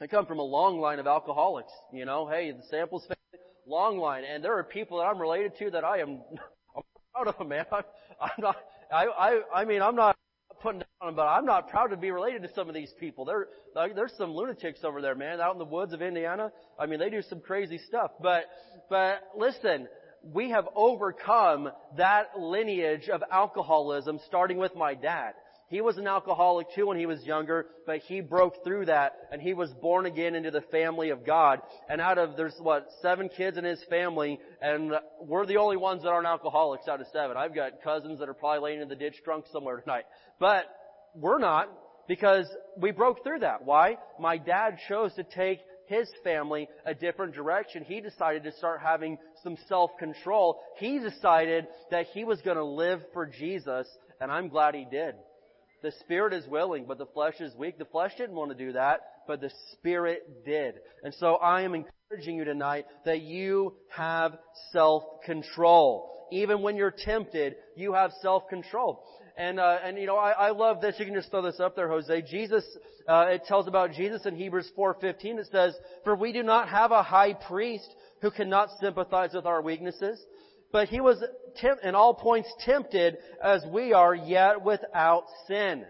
I 0.00 0.06
come 0.06 0.24
from 0.26 0.38
a 0.38 0.44
long 0.44 0.80
line 0.80 0.98
of 0.98 1.06
alcoholics, 1.06 1.72
you 1.92 2.06
know, 2.06 2.26
hey, 2.26 2.50
the 2.50 2.62
Samples 2.70 3.02
family, 3.02 3.44
long 3.66 3.98
line, 3.98 4.24
and 4.24 4.42
there 4.42 4.56
are 4.56 4.64
people 4.64 4.98
that 4.98 5.04
I'm 5.04 5.18
related 5.18 5.52
to 5.58 5.70
that 5.72 5.84
I 5.84 5.98
am, 5.98 6.20
I'm 6.76 6.82
proud 7.12 7.34
of 7.38 7.46
man. 7.46 7.66
I'm, 7.70 7.84
I'm 8.20 8.30
not, 8.38 8.56
I, 8.90 9.04
I, 9.04 9.40
I 9.60 9.64
mean, 9.66 9.82
I'm 9.82 9.96
not 9.96 10.16
putting 10.62 10.80
down 10.80 11.14
but 11.14 11.26
I'm 11.26 11.44
not 11.44 11.68
proud 11.68 11.88
to 11.88 11.96
be 11.96 12.10
related 12.10 12.42
to 12.42 12.48
some 12.54 12.68
of 12.68 12.74
these 12.74 12.92
people. 13.00 13.24
There, 13.24 13.48
there's 13.74 14.12
some 14.16 14.30
lunatics 14.30 14.80
over 14.84 15.02
there, 15.02 15.16
man, 15.16 15.40
out 15.40 15.52
in 15.52 15.58
the 15.58 15.64
woods 15.64 15.92
of 15.92 16.00
Indiana. 16.00 16.52
I 16.78 16.86
mean, 16.86 17.00
they 17.00 17.10
do 17.10 17.22
some 17.22 17.40
crazy 17.40 17.78
stuff. 17.88 18.12
But, 18.20 18.44
but 18.88 19.20
listen, 19.36 19.88
we 20.22 20.50
have 20.50 20.68
overcome 20.76 21.70
that 21.96 22.38
lineage 22.38 23.08
of 23.08 23.22
alcoholism, 23.30 24.20
starting 24.26 24.58
with 24.58 24.74
my 24.76 24.94
dad. 24.94 25.32
He 25.72 25.80
was 25.80 25.96
an 25.96 26.06
alcoholic 26.06 26.66
too 26.74 26.88
when 26.88 26.98
he 26.98 27.06
was 27.06 27.24
younger, 27.24 27.64
but 27.86 28.00
he 28.00 28.20
broke 28.20 28.62
through 28.62 28.84
that 28.86 29.14
and 29.32 29.40
he 29.40 29.54
was 29.54 29.70
born 29.80 30.04
again 30.04 30.34
into 30.34 30.50
the 30.50 30.60
family 30.60 31.08
of 31.08 31.24
God. 31.24 31.60
And 31.88 31.98
out 31.98 32.18
of, 32.18 32.36
there's 32.36 32.54
what, 32.60 32.88
seven 33.00 33.30
kids 33.34 33.56
in 33.56 33.64
his 33.64 33.82
family 33.88 34.38
and 34.60 34.92
we're 35.22 35.46
the 35.46 35.56
only 35.56 35.78
ones 35.78 36.02
that 36.02 36.10
aren't 36.10 36.26
alcoholics 36.26 36.88
out 36.88 37.00
of 37.00 37.06
seven. 37.10 37.38
I've 37.38 37.54
got 37.54 37.80
cousins 37.82 38.18
that 38.18 38.28
are 38.28 38.34
probably 38.34 38.60
laying 38.60 38.82
in 38.82 38.88
the 38.90 38.94
ditch 38.94 39.14
drunk 39.24 39.46
somewhere 39.50 39.80
tonight. 39.80 40.04
But 40.38 40.66
we're 41.14 41.38
not 41.38 41.70
because 42.06 42.46
we 42.76 42.90
broke 42.90 43.24
through 43.24 43.38
that. 43.38 43.64
Why? 43.64 43.96
My 44.20 44.36
dad 44.36 44.76
chose 44.90 45.14
to 45.14 45.24
take 45.24 45.60
his 45.86 46.06
family 46.22 46.68
a 46.84 46.92
different 46.92 47.34
direction. 47.34 47.82
He 47.84 48.02
decided 48.02 48.44
to 48.44 48.52
start 48.52 48.82
having 48.84 49.16
some 49.42 49.56
self-control. 49.70 50.60
He 50.76 50.98
decided 50.98 51.66
that 51.90 52.08
he 52.12 52.24
was 52.24 52.42
going 52.42 52.58
to 52.58 52.64
live 52.64 53.00
for 53.14 53.24
Jesus, 53.24 53.88
and 54.20 54.30
I'm 54.30 54.48
glad 54.48 54.74
he 54.74 54.86
did. 54.90 55.14
The 55.82 55.92
spirit 56.00 56.32
is 56.32 56.46
willing, 56.46 56.84
but 56.86 56.98
the 56.98 57.06
flesh 57.06 57.40
is 57.40 57.54
weak. 57.56 57.78
The 57.78 57.84
flesh 57.84 58.12
didn't 58.16 58.36
want 58.36 58.50
to 58.50 58.56
do 58.56 58.72
that, 58.72 59.00
but 59.26 59.40
the 59.40 59.50
spirit 59.72 60.44
did. 60.44 60.76
And 61.02 61.12
so 61.14 61.34
I 61.36 61.62
am 61.62 61.74
encouraging 61.74 62.36
you 62.36 62.44
tonight 62.44 62.86
that 63.04 63.22
you 63.22 63.74
have 63.88 64.38
self-control. 64.72 66.28
Even 66.30 66.62
when 66.62 66.76
you're 66.76 66.94
tempted, 66.96 67.56
you 67.76 67.94
have 67.94 68.12
self-control. 68.22 69.04
And, 69.36 69.58
uh, 69.58 69.78
and 69.82 69.98
you 69.98 70.06
know, 70.06 70.16
I, 70.16 70.30
I 70.30 70.50
love 70.50 70.80
this. 70.80 70.96
You 70.98 71.06
can 71.06 71.14
just 71.14 71.30
throw 71.30 71.42
this 71.42 71.58
up 71.58 71.74
there, 71.74 71.88
Jose. 71.88 72.22
Jesus, 72.22 72.64
uh, 73.08 73.26
it 73.28 73.42
tells 73.46 73.66
about 73.66 73.92
Jesus 73.92 74.26
in 74.26 74.36
Hebrews 74.36 74.70
4.15. 74.76 75.38
It 75.38 75.48
says, 75.50 75.74
For 76.04 76.14
we 76.14 76.32
do 76.32 76.42
not 76.42 76.68
have 76.68 76.92
a 76.92 77.02
high 77.02 77.32
priest 77.32 77.88
who 78.20 78.30
cannot 78.30 78.68
sympathize 78.80 79.30
with 79.34 79.46
our 79.46 79.62
weaknesses, 79.62 80.22
but 80.72 80.88
he 80.88 81.00
was 81.00 81.22
temp- 81.56 81.80
in 81.84 81.94
all 81.94 82.14
points 82.14 82.52
tempted 82.64 83.18
as 83.42 83.64
we 83.66 83.92
are, 83.92 84.14
yet 84.14 84.64
without 84.64 85.24
sin. 85.46 85.84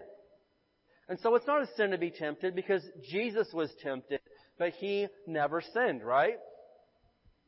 And 1.09 1.19
so 1.19 1.35
it's 1.35 1.47
not 1.47 1.61
a 1.61 1.67
sin 1.75 1.91
to 1.91 1.97
be 1.97 2.11
tempted 2.11 2.55
because 2.55 2.83
Jesus 3.09 3.47
was 3.53 3.69
tempted, 3.81 4.19
but 4.57 4.71
he 4.73 5.07
never 5.27 5.61
sinned, 5.73 6.03
right? 6.03 6.37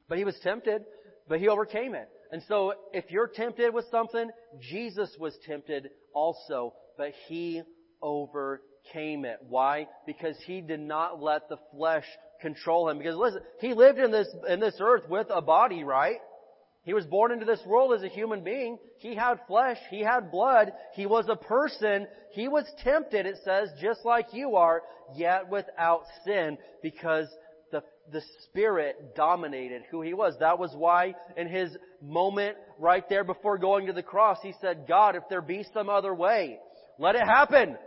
But 0.07 0.17
he 0.17 0.23
was 0.23 0.37
tempted, 0.43 0.83
but 1.27 1.39
he 1.39 1.47
overcame 1.47 1.95
it. 1.95 2.07
And 2.31 2.41
so 2.47 2.73
if 2.93 3.11
you're 3.11 3.27
tempted 3.27 3.73
with 3.73 3.85
something, 3.91 4.29
Jesus 4.59 5.09
was 5.19 5.33
tempted 5.45 5.89
also, 6.13 6.73
but 6.97 7.11
he 7.27 7.61
overcame 8.01 9.25
it. 9.25 9.37
Why? 9.47 9.87
Because 10.05 10.35
he 10.45 10.61
did 10.61 10.79
not 10.79 11.21
let 11.21 11.49
the 11.49 11.57
flesh 11.71 12.05
control 12.41 12.89
him. 12.89 12.97
Because 12.97 13.15
listen, 13.15 13.41
he 13.59 13.73
lived 13.73 13.99
in 13.99 14.11
this, 14.11 14.27
in 14.47 14.59
this 14.59 14.75
earth 14.79 15.07
with 15.09 15.27
a 15.29 15.41
body, 15.41 15.83
right? 15.83 16.17
He 16.85 16.93
was 16.93 17.05
born 17.05 17.31
into 17.31 17.45
this 17.45 17.65
world 17.65 17.93
as 17.93 18.03
a 18.03 18.07
human 18.07 18.43
being. 18.43 18.77
He 18.99 19.15
had 19.15 19.39
flesh. 19.47 19.77
He 19.89 20.01
had 20.01 20.31
blood. 20.31 20.71
He 20.93 21.07
was 21.07 21.25
a 21.27 21.35
person. 21.35 22.05
He 22.31 22.47
was 22.47 22.63
tempted, 22.83 23.25
it 23.25 23.37
says, 23.43 23.69
just 23.81 24.05
like 24.05 24.27
you 24.33 24.55
are, 24.55 24.83
yet 25.15 25.49
without 25.49 26.03
sin 26.23 26.59
because 26.83 27.27
the, 27.71 27.83
the 28.11 28.21
Spirit 28.43 29.15
dominated 29.15 29.81
who 29.89 30.03
he 30.03 30.13
was. 30.13 30.35
That 30.39 30.59
was 30.59 30.71
why 30.75 31.15
in 31.35 31.47
his 31.47 31.75
moment 32.03 32.55
right 32.77 33.07
there 33.09 33.23
before 33.23 33.57
going 33.57 33.87
to 33.87 33.93
the 33.93 34.03
cross, 34.03 34.37
he 34.43 34.53
said, 34.61 34.85
God, 34.87 35.15
if 35.15 35.23
there 35.27 35.41
be 35.41 35.65
some 35.73 35.89
other 35.89 36.13
way, 36.13 36.59
let 36.99 37.15
it 37.15 37.25
happen. 37.25 37.77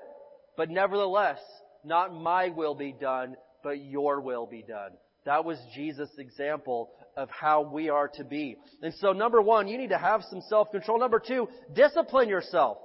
But 0.57 0.71
nevertheless, 0.71 1.39
not 1.85 2.13
my 2.13 2.49
will 2.49 2.75
be 2.75 2.93
done, 2.93 3.37
but 3.63 3.81
your 3.81 4.21
will 4.21 4.47
be 4.47 4.63
done. 4.63 4.91
That 5.25 5.45
was 5.45 5.59
Jesus' 5.75 6.11
example 6.19 6.91
of 7.19 7.29
how 7.31 7.63
we 7.63 7.89
are 7.89 8.09
to 8.15 8.23
be. 8.23 8.57
And 8.81 8.95
so 9.01 9.13
number 9.13 9.43
one, 9.43 9.67
you 9.67 9.77
need 9.77 9.91
to 9.91 9.99
have 9.99 10.23
some 10.31 10.41
self-control. 10.49 11.01
Number 11.01 11.19
two, 11.19 11.49
discipline 11.75 12.29
yourself. 12.29 12.79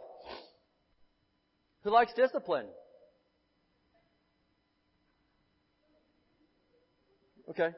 Who 1.84 1.92
likes 1.92 2.14
discipline? 2.14 2.66
Okay. 7.52 7.70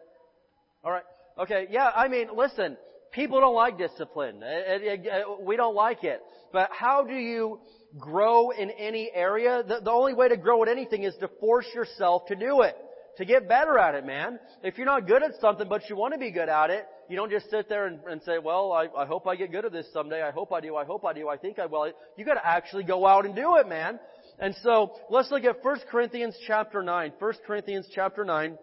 Alright. 0.83 1.03
Okay. 1.37 1.67
Yeah, 1.69 1.89
I 1.93 2.07
mean, 2.07 2.29
listen, 2.33 2.77
people 3.11 3.41
don't 3.41 3.55
like 3.55 3.77
discipline. 3.77 4.41
It, 4.41 4.81
it, 4.81 5.01
it, 5.03 5.25
we 5.41 5.57
don't 5.57 5.75
like 5.75 6.05
it. 6.05 6.21
But 6.53 6.69
how 6.71 7.03
do 7.03 7.15
you 7.15 7.59
grow 7.97 8.51
in 8.51 8.69
any 8.71 9.11
area? 9.13 9.61
The, 9.67 9.81
the 9.83 9.91
only 9.91 10.13
way 10.13 10.29
to 10.29 10.37
grow 10.37 10.63
at 10.63 10.69
anything 10.69 11.03
is 11.03 11.15
to 11.19 11.27
force 11.41 11.67
yourself 11.75 12.27
to 12.27 12.35
do 12.35 12.61
it 12.61 12.77
to 13.17 13.25
get 13.25 13.47
better 13.47 13.77
at 13.77 13.95
it, 13.95 14.05
man. 14.05 14.39
If 14.63 14.77
you're 14.77 14.85
not 14.85 15.07
good 15.07 15.23
at 15.23 15.39
something, 15.39 15.67
but 15.67 15.89
you 15.89 15.95
want 15.95 16.13
to 16.13 16.19
be 16.19 16.31
good 16.31 16.49
at 16.49 16.69
it, 16.69 16.85
you 17.09 17.15
don't 17.15 17.31
just 17.31 17.49
sit 17.49 17.69
there 17.69 17.87
and, 17.87 17.99
and 18.09 18.21
say, 18.23 18.37
well, 18.37 18.71
I, 18.71 18.87
I 18.97 19.05
hope 19.05 19.27
I 19.27 19.35
get 19.35 19.51
good 19.51 19.65
at 19.65 19.71
this 19.71 19.87
someday. 19.93 20.21
I 20.21 20.31
hope 20.31 20.51
I 20.51 20.61
do. 20.61 20.75
I 20.75 20.85
hope 20.85 21.05
I 21.05 21.13
do. 21.13 21.29
I 21.29 21.37
think 21.37 21.59
I 21.59 21.65
will. 21.65 21.91
You 22.17 22.25
gotta 22.25 22.45
actually 22.45 22.83
go 22.83 23.05
out 23.05 23.25
and 23.25 23.35
do 23.35 23.55
it, 23.55 23.67
man. 23.67 23.99
And 24.39 24.55
so, 24.63 24.93
let's 25.09 25.31
look 25.31 25.43
at 25.43 25.63
1 25.63 25.79
Corinthians 25.89 26.35
chapter 26.45 26.83
9. 26.83 27.13
1 27.17 27.33
Corinthians 27.47 27.87
chapter 27.93 28.25
9. 28.25 28.57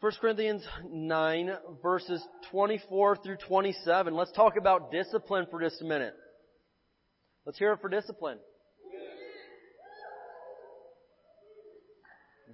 1 0.00 0.12
Corinthians 0.20 0.62
9 0.90 1.50
verses 1.82 2.22
24 2.50 3.16
through 3.24 3.36
27. 3.48 4.14
Let's 4.14 4.32
talk 4.32 4.56
about 4.56 4.92
discipline 4.92 5.46
for 5.50 5.60
just 5.60 5.80
a 5.80 5.84
minute. 5.84 6.14
Let's 7.46 7.58
hear 7.58 7.72
it 7.72 7.80
for 7.80 7.88
discipline. 7.88 8.38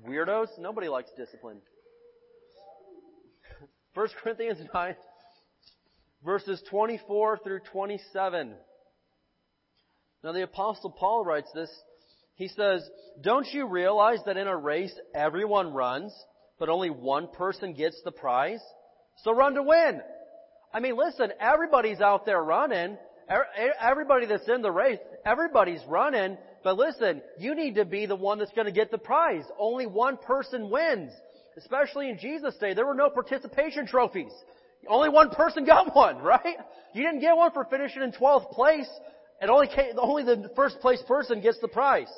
Weirdos? 0.06 0.48
Nobody 0.58 0.88
likes 0.88 1.10
discipline. 1.16 1.58
1 3.94 4.08
Corinthians 4.22 4.58
9, 4.72 4.94
verses 6.24 6.62
24 6.70 7.38
through 7.38 7.60
27. 7.72 8.54
Now 10.22 10.32
the 10.32 10.42
apostle 10.42 10.90
Paul 10.90 11.24
writes 11.24 11.50
this. 11.54 11.70
He 12.34 12.48
says, 12.48 12.88
Don't 13.20 13.46
you 13.52 13.66
realize 13.66 14.20
that 14.26 14.36
in 14.36 14.46
a 14.46 14.56
race 14.56 14.94
everyone 15.14 15.74
runs, 15.74 16.12
but 16.58 16.68
only 16.68 16.90
one 16.90 17.28
person 17.28 17.74
gets 17.74 18.00
the 18.04 18.12
prize? 18.12 18.62
So 19.24 19.34
run 19.34 19.54
to 19.54 19.62
win. 19.62 20.00
I 20.72 20.80
mean, 20.80 20.96
listen, 20.96 21.32
everybody's 21.40 22.00
out 22.00 22.26
there 22.26 22.42
running. 22.42 22.96
Everybody 23.80 24.26
that's 24.26 24.48
in 24.48 24.62
the 24.62 24.72
race, 24.72 24.98
everybody's 25.24 25.82
running, 25.86 26.36
but 26.62 26.76
listen, 26.76 27.22
you 27.38 27.54
need 27.54 27.76
to 27.76 27.84
be 27.84 28.06
the 28.06 28.16
one 28.16 28.38
that's 28.38 28.52
going 28.52 28.66
to 28.66 28.72
get 28.72 28.90
the 28.90 28.98
prize. 28.98 29.44
Only 29.58 29.86
one 29.86 30.16
person 30.18 30.70
wins. 30.70 31.12
Especially 31.56 32.08
in 32.08 32.18
Jesus' 32.18 32.56
day, 32.56 32.74
there 32.74 32.86
were 32.86 32.94
no 32.94 33.10
participation 33.10 33.86
trophies. 33.86 34.32
Only 34.88 35.08
one 35.08 35.30
person 35.30 35.64
got 35.66 35.94
one, 35.94 36.18
right? 36.18 36.56
You 36.94 37.02
didn't 37.02 37.20
get 37.20 37.36
one 37.36 37.52
for 37.52 37.64
finishing 37.64 38.02
in 38.02 38.12
12th 38.12 38.50
place. 38.52 38.88
and 39.40 39.50
only 39.50 39.68
came, 39.68 39.98
only 39.98 40.24
the 40.24 40.50
first 40.54 40.80
place 40.80 41.02
person 41.06 41.40
gets 41.40 41.58
the 41.60 41.68
prize. 41.68 42.10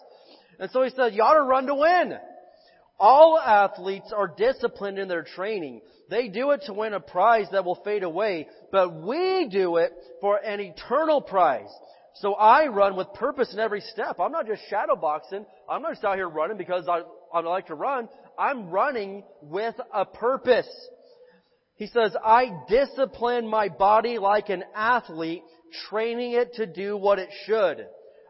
And 0.59 0.71
so 0.71 0.83
he 0.83 0.91
said, 0.91 1.15
you 1.15 1.23
ought 1.23 1.35
to 1.35 1.43
run 1.43 1.67
to 1.67 1.75
win. 1.75 2.19
All 2.99 3.39
athletes 3.39 4.13
are 4.15 4.29
disciplined 4.29 4.99
in 4.99 5.09
their 5.09 5.25
training. 5.25 5.81
They 6.09 6.29
do 6.29 6.51
it 6.51 6.63
to 6.67 6.73
win 6.73 6.95
a 6.95 7.01
prize 7.01 7.47
that 7.53 7.65
will 7.65 7.81
fade 7.85 8.03
away, 8.03 8.49
but 8.71 9.03
we 9.03 9.49
do 9.51 9.77
it 9.77 9.93
for 10.21 10.37
an 10.37 10.61
eternal 10.61 11.21
prize. 11.21 11.71
So 12.17 12.35
I 12.35 12.67
run 12.67 12.97
with 12.97 13.13
purpose 13.15 13.53
in 13.53 13.59
every 13.59 13.81
step. 13.81 14.21
I'm 14.21 14.33
not 14.33 14.47
just 14.47 14.63
shadow 14.69 14.97
boxing. 14.97 15.47
I'm 15.69 15.83
not 15.83 15.93
just 15.93 16.05
out 16.05 16.17
here 16.17 16.29
running 16.29 16.57
because 16.57 16.87
I, 16.89 17.01
I 17.33 17.41
like 17.41 17.67
to 17.69 17.75
run. 17.75 18.09
I'm 18.39 18.71
running 18.71 19.25
with 19.41 19.75
a 19.93 20.05
purpose. 20.05 20.69
He 21.77 21.87
says, 21.87 22.15
I 22.23 22.51
discipline 22.69 23.49
my 23.49 23.69
body 23.69 24.19
like 24.19 24.51
an 24.51 24.63
athlete, 24.75 25.43
training 25.89 26.33
it 26.33 26.55
to 26.55 26.67
do 26.67 26.97
what 26.97 27.19
it 27.19 27.31
should. 27.47 27.87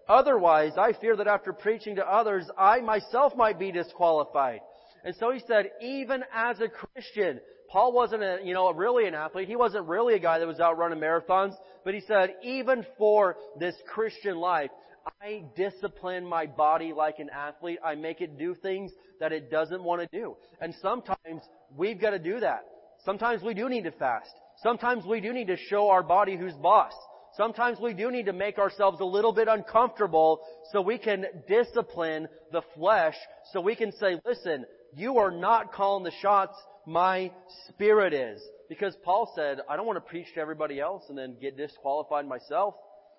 Otherwise, 0.09 0.73
I 0.79 0.93
fear 0.95 1.17
that 1.17 1.27
after 1.27 1.53
preaching 1.53 1.97
to 1.97 2.07
others, 2.07 2.49
I 2.57 2.81
myself 2.81 3.35
might 3.37 3.59
be 3.59 3.73
disqualified. 3.73 4.61
And 5.05 5.15
so 5.17 5.33
he 5.33 5.41
said, 5.47 5.71
even 5.81 6.23
as 6.33 6.61
a 6.61 6.69
Christian, 6.69 7.41
Paul 7.73 7.93
wasn't 7.93 8.23
a, 8.23 8.39
you 8.45 8.53
know, 8.53 8.71
really 8.71 9.07
an 9.07 9.15
athlete. 9.15 9.49
He 9.49 9.57
wasn't 9.57 9.89
really 9.89 10.13
a 10.13 10.19
guy 10.19 10.39
that 10.39 10.47
was 10.47 10.61
out 10.61 10.77
running 10.77 10.99
marathons. 10.99 11.55
But 11.87 11.95
he 11.95 12.03
said, 12.07 12.35
even 12.43 12.85
for 12.99 13.37
this 13.59 13.75
Christian 13.89 14.37
life, 14.37 14.71
I 15.23 15.45
discipline 15.57 16.27
my 16.27 16.45
body 16.45 16.93
like 16.93 17.19
an 17.19 17.31
athlete. 17.31 17.79
I 17.83 17.95
make 17.95 18.21
it 18.21 18.39
do 18.39 18.55
things 18.55 18.93
that 19.21 19.33
it 19.33 19.51
doesn't 19.51 19.83
want 19.83 20.03
to 20.03 20.09
do. 20.17 20.37
And 20.61 20.75
sometimes 20.83 21.43
we've 21.75 21.99
got 21.99 22.11
to 22.11 22.19
do 22.19 22.41
that. 22.41 22.67
Sometimes 23.07 23.43
we 23.43 23.55
do 23.55 23.71
need 23.71 23.85
to 23.85 23.91
fast. 23.93 24.31
Sometimes 24.63 25.07
we 25.07 25.23
do 25.23 25.33
need 25.33 25.47
to 25.47 25.57
show 25.57 25.89
our 25.89 26.03
body 26.03 26.37
who's 26.37 26.55
boss. 26.55 26.93
Sometimes 27.39 27.81
we 27.81 27.95
do 27.95 28.11
need 28.11 28.27
to 28.27 28.35
make 28.35 28.59
ourselves 28.59 29.01
a 29.01 29.05
little 29.05 29.33
bit 29.33 29.49
uncomfortable 29.49 30.43
so 30.71 30.83
we 30.83 30.99
can 30.99 31.25
discipline 31.49 32.29
the 32.53 32.61
flesh, 32.75 33.17
so 33.51 33.63
we 33.63 33.75
can 33.75 33.93
say, 33.93 34.21
listen, 34.27 34.67
you 34.95 35.17
are 35.17 35.31
not 35.31 35.73
calling 35.73 36.05
the 36.05 36.13
shots 36.21 36.55
my 36.87 37.31
spirit 37.69 38.13
is. 38.13 38.41
Because 38.69 38.97
Paul 39.05 39.31
said, 39.37 39.59
I 39.69 39.77
don't 39.77 39.87
want 39.87 39.97
to 39.97 40.09
preach 40.09 40.27
to 40.35 40.41
everybody 40.41 40.81
else 40.81 41.05
and 41.09 41.17
then 41.17 41.37
get 41.41 41.57
disqualified 41.57 42.27
myself. 42.27 42.75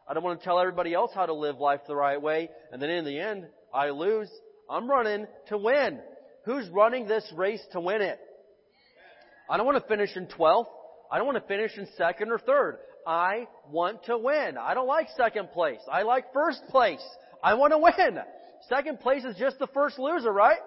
I 0.08 0.13
don't 0.13 0.23
want 0.23 0.39
to 0.39 0.43
tell 0.43 0.60
everybody 0.60 0.93
else 0.93 1.12
how 1.13 1.26
to 1.26 1.34
live 1.34 1.60
life 1.60 1.82
the 1.88 1.95
right 1.95 2.21
way 2.21 2.49
and 2.71 2.82
then 2.82 2.89
in 2.89 3.06
the 3.06 3.19
end, 3.19 3.45
I 3.73 3.89
lose. 3.89 4.30
I'm 4.69 4.89
running 4.89 5.28
to 5.49 5.58
win. 5.58 5.99
Who's 6.45 6.67
running 6.69 7.08
this 7.08 7.26
race 7.36 7.62
to 7.71 7.80
win 7.80 8.02
it? 8.02 8.19
I 9.49 9.58
don't 9.58 9.65
want 9.65 9.82
to 9.82 9.88
finish 9.88 10.15
in 10.15 10.28
12th. 10.28 10.67
I 11.12 11.17
don't 11.17 11.28
want 11.28 11.38
to 11.38 11.47
finish 11.47 11.78
in 11.78 11.88
second 11.97 12.32
or 12.32 12.39
third. 12.39 12.80
I 13.06 13.47
want 13.69 14.06
to 14.06 14.17
win. 14.17 14.58
I 14.58 14.73
don't 14.73 14.88
like 14.88 15.08
second 15.15 15.52
place. 15.52 15.80
I 15.91 16.04
like 16.04 16.34
first 16.34 16.62
place. 16.69 17.04
I 17.43 17.54
want 17.56 17.71
to 17.73 17.78
win. 17.78 18.19
Second 18.69 18.99
place 18.99 19.23
is 19.23 19.36
just 19.38 19.60
the 19.60 19.67
first 19.67 19.99
loser, 19.99 20.32
right? 20.32 20.60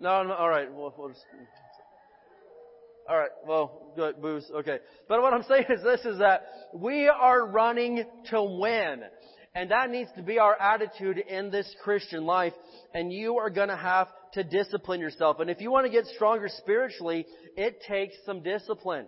No, 0.00 0.22
no, 0.22 0.32
alright. 0.32 0.72
We'll, 0.72 0.94
we'll 0.96 1.08
just, 1.08 1.24
all 3.08 3.18
right. 3.18 3.30
Well, 3.46 3.92
good. 3.96 4.20
Booze. 4.20 4.50
Okay. 4.54 4.78
But 5.08 5.22
what 5.22 5.32
I'm 5.34 5.42
saying 5.44 5.66
is 5.70 5.82
this: 5.82 6.00
is 6.04 6.18
that 6.18 6.46
we 6.72 7.08
are 7.08 7.46
running 7.46 8.04
to 8.30 8.42
win, 8.42 9.02
and 9.54 9.70
that 9.70 9.90
needs 9.90 10.10
to 10.16 10.22
be 10.22 10.38
our 10.38 10.58
attitude 10.58 11.18
in 11.18 11.50
this 11.50 11.72
Christian 11.82 12.24
life. 12.24 12.52
And 12.94 13.12
you 13.12 13.38
are 13.38 13.50
going 13.50 13.68
to 13.68 13.76
have 13.76 14.08
to 14.34 14.44
discipline 14.44 15.00
yourself. 15.00 15.40
And 15.40 15.50
if 15.50 15.60
you 15.60 15.70
want 15.70 15.86
to 15.86 15.92
get 15.92 16.06
stronger 16.06 16.48
spiritually, 16.48 17.26
it 17.56 17.82
takes 17.88 18.14
some 18.24 18.42
discipline. 18.42 19.06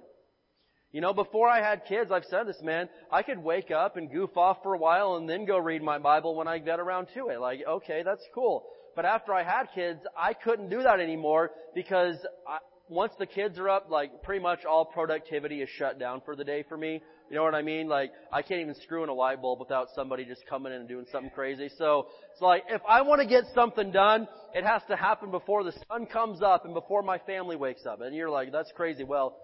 You 0.93 1.01
know, 1.01 1.13
before 1.13 1.49
I 1.49 1.61
had 1.61 1.87
kids, 1.87 2.13
I've 2.13 2.25
said 2.31 2.47
this, 2.47 2.61
man, 2.63 2.89
I 3.11 3.23
could 3.23 3.39
wake 3.39 3.73
up 3.73 3.97
and 3.97 4.09
goof 4.09 4.37
off 4.37 4.59
for 4.63 4.75
a 4.75 4.79
while 4.79 5.17
and 5.17 5.29
then 5.29 5.45
go 5.45 5.59
read 5.59 5.83
my 5.83 5.99
Bible 5.99 6.37
when 6.37 6.47
I 6.47 6.59
get 6.59 6.79
around 6.79 7.09
to 7.15 7.31
it. 7.31 7.41
Like, 7.41 7.61
okay, 7.69 8.03
that's 8.05 8.23
cool. 8.33 8.65
But 8.95 9.05
after 9.05 9.35
I 9.35 9.43
had 9.43 9.65
kids, 9.75 9.99
I 10.17 10.35
couldn't 10.35 10.69
do 10.69 10.83
that 10.83 11.01
anymore 11.01 11.51
because 11.75 12.17
I, 12.47 12.59
once 12.89 13.13
the 13.19 13.27
kids 13.27 13.59
are 13.59 13.69
up, 13.69 13.91
like 13.91 14.23
pretty 14.23 14.43
much 14.43 14.65
all 14.65 14.85
productivity 14.85 15.63
is 15.63 15.69
shut 15.79 15.99
down 15.99 16.21
for 16.25 16.37
the 16.37 16.45
day 16.45 16.65
for 16.69 16.77
me. 16.77 17.01
You 17.31 17.37
know 17.37 17.43
what 17.43 17.55
I 17.55 17.63
mean? 17.63 17.89
Like 17.89 18.13
I 18.33 18.43
can't 18.43 18.61
even 18.61 18.75
screw 18.83 19.03
in 19.03 19.09
a 19.09 19.15
light 19.15 19.41
bulb 19.41 19.59
without 19.59 19.89
somebody 19.95 20.25
just 20.25 20.43
coming 20.49 20.73
in 20.73 20.81
and 20.81 20.89
doing 20.89 21.07
something 21.11 21.31
crazy. 21.31 21.71
So 21.79 22.09
it's 22.33 22.43
like 22.43 22.65
if 22.69 22.83
I 22.89 23.03
want 23.03 23.23
to 23.23 23.27
get 23.27 23.45
something 23.55 23.91
done, 23.91 24.29
it 24.55 24.65
has 24.65 24.83
to 24.89 24.97
happen 24.97 25.31
before 25.31 25.65
the 25.65 25.73
sun 25.89 26.07
comes 26.07 26.43
up 26.43 26.65
and 26.65 26.75
before 26.75 27.03
my 27.03 27.19
family 27.19 27.57
wakes 27.57 27.87
up. 27.87 28.01
And 28.03 28.15
you're 28.15 28.31
like, 28.31 28.53
that's 28.53 28.71
crazy. 28.77 29.05
Well, 29.05 29.37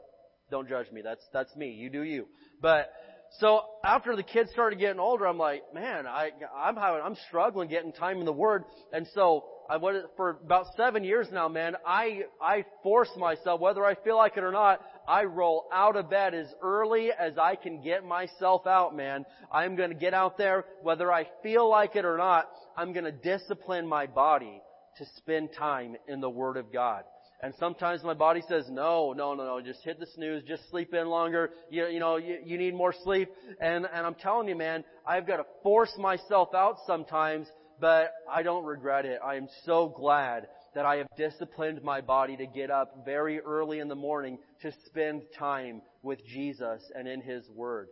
don't 0.50 0.68
judge 0.68 0.90
me. 0.92 1.00
That's 1.02 1.24
that's 1.32 1.54
me. 1.56 1.70
You 1.70 1.88
do 1.88 2.02
you. 2.02 2.26
But 2.60 2.90
so 3.38 3.62
after 3.84 4.16
the 4.16 4.22
kids 4.22 4.50
started 4.50 4.78
getting 4.78 5.00
older, 5.00 5.26
I'm 5.26 5.38
like, 5.38 5.62
man, 5.72 6.06
I 6.06 6.30
I'm 6.54 6.76
having 6.76 7.00
I'm 7.02 7.16
struggling 7.28 7.68
getting 7.68 7.92
time 7.92 8.18
in 8.18 8.26
the 8.26 8.32
Word, 8.32 8.64
and 8.92 9.06
so 9.14 9.44
I 9.70 9.76
for 10.16 10.30
about 10.44 10.66
seven 10.76 11.04
years 11.04 11.28
now, 11.30 11.48
man. 11.48 11.76
I 11.86 12.22
I 12.42 12.64
force 12.82 13.10
myself, 13.16 13.60
whether 13.60 13.84
I 13.84 13.94
feel 13.94 14.16
like 14.16 14.36
it 14.36 14.42
or 14.42 14.50
not. 14.50 14.80
I 15.06 15.24
roll 15.24 15.68
out 15.72 15.94
of 15.96 16.10
bed 16.10 16.34
as 16.34 16.48
early 16.60 17.10
as 17.12 17.38
I 17.38 17.54
can 17.54 17.80
get 17.80 18.04
myself 18.04 18.66
out, 18.66 18.96
man. 18.96 19.24
I'm 19.52 19.76
to 19.90 19.94
get 19.94 20.12
out 20.12 20.36
there, 20.36 20.64
whether 20.82 21.12
I 21.12 21.28
feel 21.44 21.70
like 21.70 21.94
it 21.94 22.04
or 22.04 22.16
not. 22.16 22.50
I'm 22.76 22.92
to 23.04 23.12
discipline 23.12 23.86
my 23.86 24.06
body 24.06 24.60
to 24.98 25.04
spend 25.16 25.50
time 25.56 25.94
in 26.08 26.20
the 26.20 26.30
Word 26.30 26.56
of 26.56 26.72
God. 26.72 27.04
And 27.42 27.54
sometimes 27.58 28.02
my 28.02 28.12
body 28.12 28.42
says, 28.48 28.66
no, 28.68 29.14
no, 29.16 29.34
no, 29.34 29.44
no, 29.46 29.60
just 29.62 29.82
hit 29.82 29.98
the 29.98 30.06
snooze, 30.14 30.42
just 30.46 30.68
sleep 30.68 30.92
in 30.92 31.08
longer, 31.08 31.50
you, 31.70 31.86
you 31.86 31.98
know, 31.98 32.16
you, 32.16 32.38
you 32.44 32.58
need 32.58 32.74
more 32.74 32.94
sleep. 33.02 33.30
And, 33.60 33.86
and 33.90 34.06
I'm 34.06 34.14
telling 34.14 34.46
you, 34.46 34.56
man, 34.56 34.84
I've 35.06 35.26
got 35.26 35.38
to 35.38 35.46
force 35.62 35.92
myself 35.96 36.54
out 36.54 36.76
sometimes 36.86 37.46
but 37.80 38.12
I 38.30 38.42
don't 38.42 38.64
regret 38.64 39.06
it. 39.06 39.20
I 39.24 39.36
am 39.36 39.48
so 39.64 39.88
glad 39.88 40.46
that 40.74 40.86
I 40.86 40.96
have 40.96 41.08
disciplined 41.16 41.82
my 41.82 42.00
body 42.00 42.36
to 42.36 42.46
get 42.46 42.70
up 42.70 43.04
very 43.04 43.40
early 43.40 43.80
in 43.80 43.88
the 43.88 43.94
morning 43.94 44.38
to 44.62 44.72
spend 44.86 45.22
time 45.38 45.82
with 46.02 46.24
Jesus 46.26 46.82
and 46.94 47.08
in 47.08 47.20
His 47.20 47.48
Word. 47.50 47.88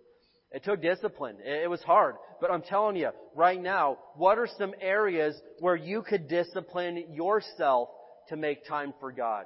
It 0.50 0.64
took 0.64 0.80
discipline. 0.80 1.36
It 1.44 1.68
was 1.68 1.82
hard. 1.82 2.14
But 2.40 2.50
I'm 2.50 2.62
telling 2.62 2.96
you, 2.96 3.10
right 3.34 3.60
now, 3.60 3.98
what 4.16 4.38
are 4.38 4.48
some 4.58 4.72
areas 4.80 5.34
where 5.58 5.76
you 5.76 6.02
could 6.02 6.28
discipline 6.28 7.12
yourself 7.12 7.90
to 8.28 8.36
make 8.36 8.66
time 8.66 8.94
for 9.00 9.12
God? 9.12 9.44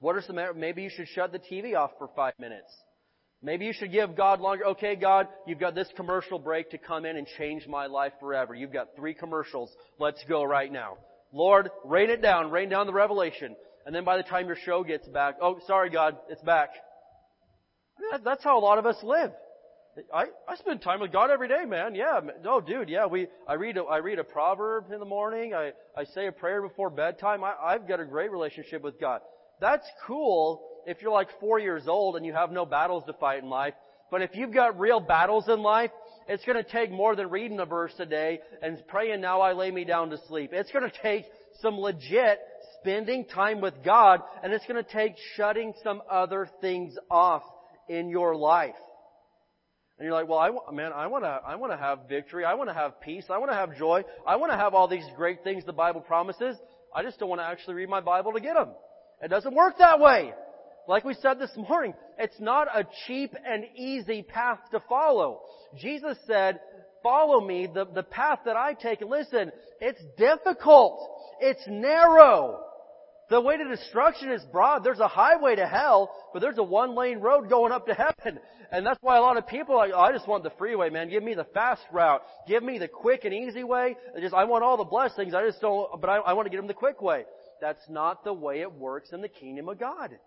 What 0.00 0.16
are 0.16 0.22
some, 0.22 0.38
maybe 0.56 0.82
you 0.82 0.90
should 0.90 1.06
shut 1.08 1.30
the 1.30 1.38
TV 1.38 1.76
off 1.76 1.92
for 1.98 2.08
five 2.16 2.34
minutes. 2.40 2.72
Maybe 3.42 3.64
you 3.66 3.72
should 3.72 3.90
give 3.90 4.16
God 4.16 4.40
longer. 4.40 4.66
Okay, 4.66 4.94
God, 4.94 5.26
you've 5.46 5.58
got 5.58 5.74
this 5.74 5.88
commercial 5.96 6.38
break 6.38 6.70
to 6.70 6.78
come 6.78 7.04
in 7.04 7.16
and 7.16 7.26
change 7.38 7.66
my 7.66 7.86
life 7.86 8.12
forever. 8.20 8.54
You've 8.54 8.72
got 8.72 8.94
three 8.94 9.14
commercials. 9.14 9.70
Let's 9.98 10.22
go 10.28 10.44
right 10.44 10.70
now. 10.70 10.98
Lord, 11.32 11.70
rain 11.84 12.10
it 12.10 12.22
down, 12.22 12.50
rain 12.50 12.68
down 12.68 12.86
the 12.86 12.92
revelation. 12.92 13.56
And 13.84 13.94
then 13.94 14.04
by 14.04 14.16
the 14.16 14.22
time 14.22 14.46
your 14.46 14.56
show 14.64 14.84
gets 14.84 15.08
back, 15.08 15.38
oh, 15.42 15.58
sorry 15.66 15.90
God, 15.90 16.16
it's 16.28 16.42
back. 16.42 16.70
That's 18.24 18.44
how 18.44 18.58
a 18.58 18.60
lot 18.60 18.78
of 18.78 18.86
us 18.86 18.96
live. 19.02 19.32
I, 20.14 20.24
I 20.48 20.56
spend 20.56 20.80
time 20.80 21.00
with 21.00 21.12
God 21.12 21.30
every 21.30 21.48
day, 21.48 21.64
man. 21.66 21.94
Yeah. 21.94 22.20
No, 22.42 22.60
dude, 22.60 22.88
yeah, 22.88 23.06
we, 23.06 23.26
I 23.46 23.54
read 23.54 23.76
a, 23.76 23.82
I 23.82 23.98
read 23.98 24.18
a 24.18 24.24
proverb 24.24 24.90
in 24.92 24.98
the 25.00 25.04
morning. 25.04 25.52
I, 25.52 25.72
I 25.96 26.04
say 26.04 26.28
a 26.28 26.32
prayer 26.32 26.62
before 26.62 26.90
bedtime. 26.90 27.44
I, 27.44 27.54
I've 27.62 27.88
got 27.88 28.00
a 28.00 28.04
great 28.04 28.30
relationship 28.30 28.82
with 28.82 29.00
God. 29.00 29.20
That's 29.60 29.86
cool 30.06 30.62
if 30.86 31.02
you're 31.02 31.12
like 31.12 31.28
four 31.40 31.58
years 31.58 31.84
old 31.86 32.16
and 32.16 32.24
you 32.24 32.32
have 32.32 32.50
no 32.50 32.64
battles 32.64 33.04
to 33.06 33.12
fight 33.14 33.42
in 33.42 33.48
life. 33.48 33.74
But 34.10 34.22
if 34.22 34.30
you've 34.34 34.52
got 34.52 34.78
real 34.78 35.00
battles 35.00 35.48
in 35.48 35.62
life, 35.62 35.90
it's 36.28 36.44
going 36.44 36.62
to 36.62 36.70
take 36.70 36.90
more 36.90 37.16
than 37.16 37.30
reading 37.30 37.58
a 37.60 37.66
verse 37.66 37.94
a 37.98 38.06
day 38.06 38.40
and 38.62 38.78
praying, 38.88 39.20
now 39.20 39.40
I 39.40 39.52
lay 39.52 39.70
me 39.70 39.84
down 39.84 40.10
to 40.10 40.18
sleep. 40.28 40.50
It's 40.52 40.70
going 40.70 40.88
to 40.88 40.96
take 41.02 41.24
some 41.60 41.78
legit 41.78 42.38
spending 42.80 43.24
time 43.24 43.60
with 43.60 43.74
God 43.84 44.20
and 44.42 44.52
it's 44.52 44.66
going 44.66 44.82
to 44.82 44.90
take 44.90 45.14
shutting 45.36 45.72
some 45.82 46.02
other 46.10 46.48
things 46.60 46.94
off 47.10 47.42
in 47.88 48.08
your 48.08 48.36
life. 48.36 48.74
And 49.98 50.06
you're 50.06 50.14
like, 50.14 50.28
well, 50.28 50.38
I, 50.38 50.72
man, 50.72 50.92
I 50.92 51.06
want 51.06 51.24
to, 51.24 51.40
I 51.46 51.54
want 51.56 51.72
to 51.72 51.78
have 51.78 52.08
victory. 52.08 52.44
I 52.44 52.54
want 52.54 52.68
to 52.70 52.74
have 52.74 53.00
peace. 53.00 53.24
I 53.30 53.38
want 53.38 53.50
to 53.50 53.56
have 53.56 53.76
joy. 53.76 54.02
I 54.26 54.36
want 54.36 54.50
to 54.50 54.58
have 54.58 54.74
all 54.74 54.88
these 54.88 55.04
great 55.16 55.44
things 55.44 55.64
the 55.64 55.72
Bible 55.72 56.00
promises. 56.00 56.56
I 56.94 57.02
just 57.02 57.18
don't 57.18 57.28
want 57.28 57.40
to 57.40 57.46
actually 57.46 57.74
read 57.74 57.88
my 57.88 58.00
Bible 58.00 58.32
to 58.32 58.40
get 58.40 58.54
them. 58.54 58.70
It 59.22 59.28
doesn't 59.28 59.54
work 59.54 59.78
that 59.78 60.00
way. 60.00 60.32
Like 60.88 61.04
we 61.04 61.14
said 61.14 61.38
this 61.38 61.56
morning, 61.56 61.94
it's 62.18 62.40
not 62.40 62.68
a 62.68 62.86
cheap 63.06 63.34
and 63.46 63.64
easy 63.76 64.22
path 64.22 64.58
to 64.72 64.80
follow. 64.88 65.40
Jesus 65.78 66.18
said, 66.26 66.60
follow 67.02 67.40
me, 67.40 67.68
the, 67.72 67.84
the 67.84 68.02
path 68.02 68.40
that 68.46 68.56
I 68.56 68.74
take. 68.74 69.00
Listen, 69.00 69.52
it's 69.80 70.02
difficult. 70.18 71.08
It's 71.40 71.62
narrow. 71.68 72.60
The 73.30 73.40
way 73.40 73.56
to 73.56 73.64
destruction 73.64 74.30
is 74.30 74.42
broad. 74.52 74.84
There's 74.84 74.98
a 74.98 75.08
highway 75.08 75.56
to 75.56 75.66
hell, 75.66 76.10
but 76.32 76.40
there's 76.40 76.58
a 76.58 76.62
one 76.62 76.94
lane 76.94 77.18
road 77.18 77.48
going 77.48 77.72
up 77.72 77.86
to 77.86 77.94
heaven. 77.94 78.40
And 78.70 78.84
that's 78.84 78.98
why 79.00 79.16
a 79.18 79.20
lot 79.20 79.36
of 79.36 79.46
people 79.46 79.74
are 79.74 79.86
like, 79.86 79.92
oh, 79.94 80.00
I 80.00 80.12
just 80.12 80.26
want 80.26 80.42
the 80.44 80.52
freeway, 80.58 80.90
man. 80.90 81.08
Give 81.08 81.22
me 81.22 81.34
the 81.34 81.46
fast 81.54 81.82
route. 81.92 82.22
Give 82.48 82.62
me 82.62 82.78
the 82.78 82.88
quick 82.88 83.24
and 83.24 83.32
easy 83.32 83.64
way. 83.64 83.96
I 84.16 84.20
just, 84.20 84.34
I 84.34 84.44
want 84.44 84.64
all 84.64 84.76
the 84.76 84.84
blessings. 84.84 85.34
I 85.34 85.46
just 85.46 85.60
don't, 85.60 86.00
but 86.00 86.10
I, 86.10 86.16
I 86.16 86.32
want 86.32 86.46
to 86.46 86.50
get 86.50 86.56
them 86.56 86.66
the 86.66 86.74
quick 86.74 87.00
way. 87.00 87.24
That's 87.60 87.82
not 87.88 88.24
the 88.24 88.32
way 88.32 88.60
it 88.60 88.72
works 88.72 89.10
in 89.12 89.20
the 89.20 89.28
kingdom 89.28 89.68
of 89.68 89.78
God. 89.78 90.18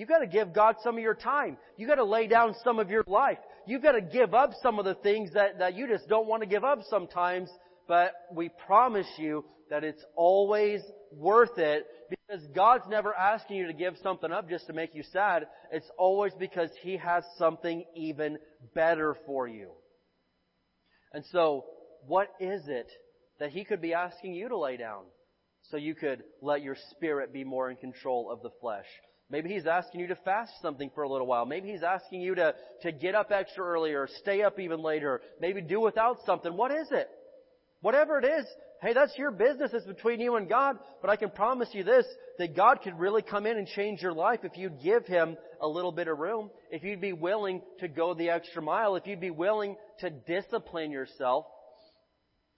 You've 0.00 0.08
got 0.08 0.20
to 0.20 0.26
give 0.26 0.54
God 0.54 0.76
some 0.82 0.96
of 0.96 1.02
your 1.02 1.14
time. 1.14 1.58
You've 1.76 1.90
got 1.90 1.96
to 1.96 2.04
lay 2.04 2.26
down 2.26 2.54
some 2.64 2.78
of 2.78 2.88
your 2.88 3.04
life. 3.06 3.36
You've 3.66 3.82
got 3.82 3.92
to 3.92 4.00
give 4.00 4.32
up 4.32 4.52
some 4.62 4.78
of 4.78 4.86
the 4.86 4.94
things 4.94 5.34
that, 5.34 5.58
that 5.58 5.74
you 5.74 5.86
just 5.86 6.08
don't 6.08 6.26
want 6.26 6.42
to 6.42 6.48
give 6.48 6.64
up 6.64 6.78
sometimes, 6.88 7.50
but 7.86 8.12
we 8.32 8.48
promise 8.66 9.06
you 9.18 9.44
that 9.68 9.84
it's 9.84 10.02
always 10.16 10.80
worth 11.12 11.58
it 11.58 11.86
because 12.08 12.42
God's 12.54 12.84
never 12.88 13.14
asking 13.14 13.58
you 13.58 13.66
to 13.66 13.74
give 13.74 13.92
something 14.02 14.32
up 14.32 14.48
just 14.48 14.68
to 14.68 14.72
make 14.72 14.94
you 14.94 15.02
sad. 15.12 15.48
It's 15.70 15.90
always 15.98 16.32
because 16.38 16.70
He 16.80 16.96
has 16.96 17.22
something 17.36 17.84
even 17.94 18.38
better 18.74 19.18
for 19.26 19.48
you. 19.48 19.68
And 21.12 21.26
so, 21.30 21.66
what 22.06 22.28
is 22.40 22.62
it 22.68 22.90
that 23.38 23.50
He 23.50 23.64
could 23.64 23.82
be 23.82 23.92
asking 23.92 24.32
you 24.32 24.48
to 24.48 24.56
lay 24.56 24.78
down 24.78 25.02
so 25.70 25.76
you 25.76 25.94
could 25.94 26.22
let 26.40 26.62
your 26.62 26.76
spirit 26.92 27.34
be 27.34 27.44
more 27.44 27.70
in 27.70 27.76
control 27.76 28.30
of 28.32 28.40
the 28.40 28.50
flesh? 28.62 28.86
Maybe 29.30 29.48
he's 29.48 29.66
asking 29.66 30.00
you 30.00 30.08
to 30.08 30.16
fast 30.16 30.52
something 30.60 30.90
for 30.94 31.04
a 31.04 31.08
little 31.08 31.26
while. 31.26 31.46
Maybe 31.46 31.70
he's 31.70 31.84
asking 31.84 32.20
you 32.20 32.34
to, 32.34 32.54
to 32.82 32.92
get 32.92 33.14
up 33.14 33.30
extra 33.30 33.64
early 33.64 33.92
or 33.92 34.08
stay 34.18 34.42
up 34.42 34.58
even 34.58 34.82
later. 34.82 35.20
Maybe 35.40 35.60
do 35.60 35.80
without 35.80 36.18
something. 36.26 36.56
What 36.56 36.72
is 36.72 36.88
it? 36.90 37.08
Whatever 37.80 38.18
it 38.18 38.24
is, 38.24 38.44
hey, 38.82 38.92
that's 38.92 39.16
your 39.16 39.30
business. 39.30 39.70
It's 39.72 39.86
between 39.86 40.20
you 40.20 40.34
and 40.34 40.48
God. 40.48 40.78
But 41.00 41.10
I 41.10 41.16
can 41.16 41.30
promise 41.30 41.68
you 41.72 41.84
this, 41.84 42.04
that 42.38 42.56
God 42.56 42.80
could 42.82 42.98
really 42.98 43.22
come 43.22 43.46
in 43.46 43.56
and 43.56 43.68
change 43.68 44.02
your 44.02 44.12
life 44.12 44.40
if 44.42 44.56
you'd 44.56 44.82
give 44.82 45.06
Him 45.06 45.36
a 45.60 45.68
little 45.68 45.92
bit 45.92 46.08
of 46.08 46.18
room. 46.18 46.50
If 46.70 46.82
you'd 46.82 47.00
be 47.00 47.12
willing 47.12 47.62
to 47.78 47.88
go 47.88 48.14
the 48.14 48.30
extra 48.30 48.60
mile. 48.60 48.96
If 48.96 49.06
you'd 49.06 49.20
be 49.20 49.30
willing 49.30 49.76
to 50.00 50.10
discipline 50.10 50.90
yourself. 50.90 51.46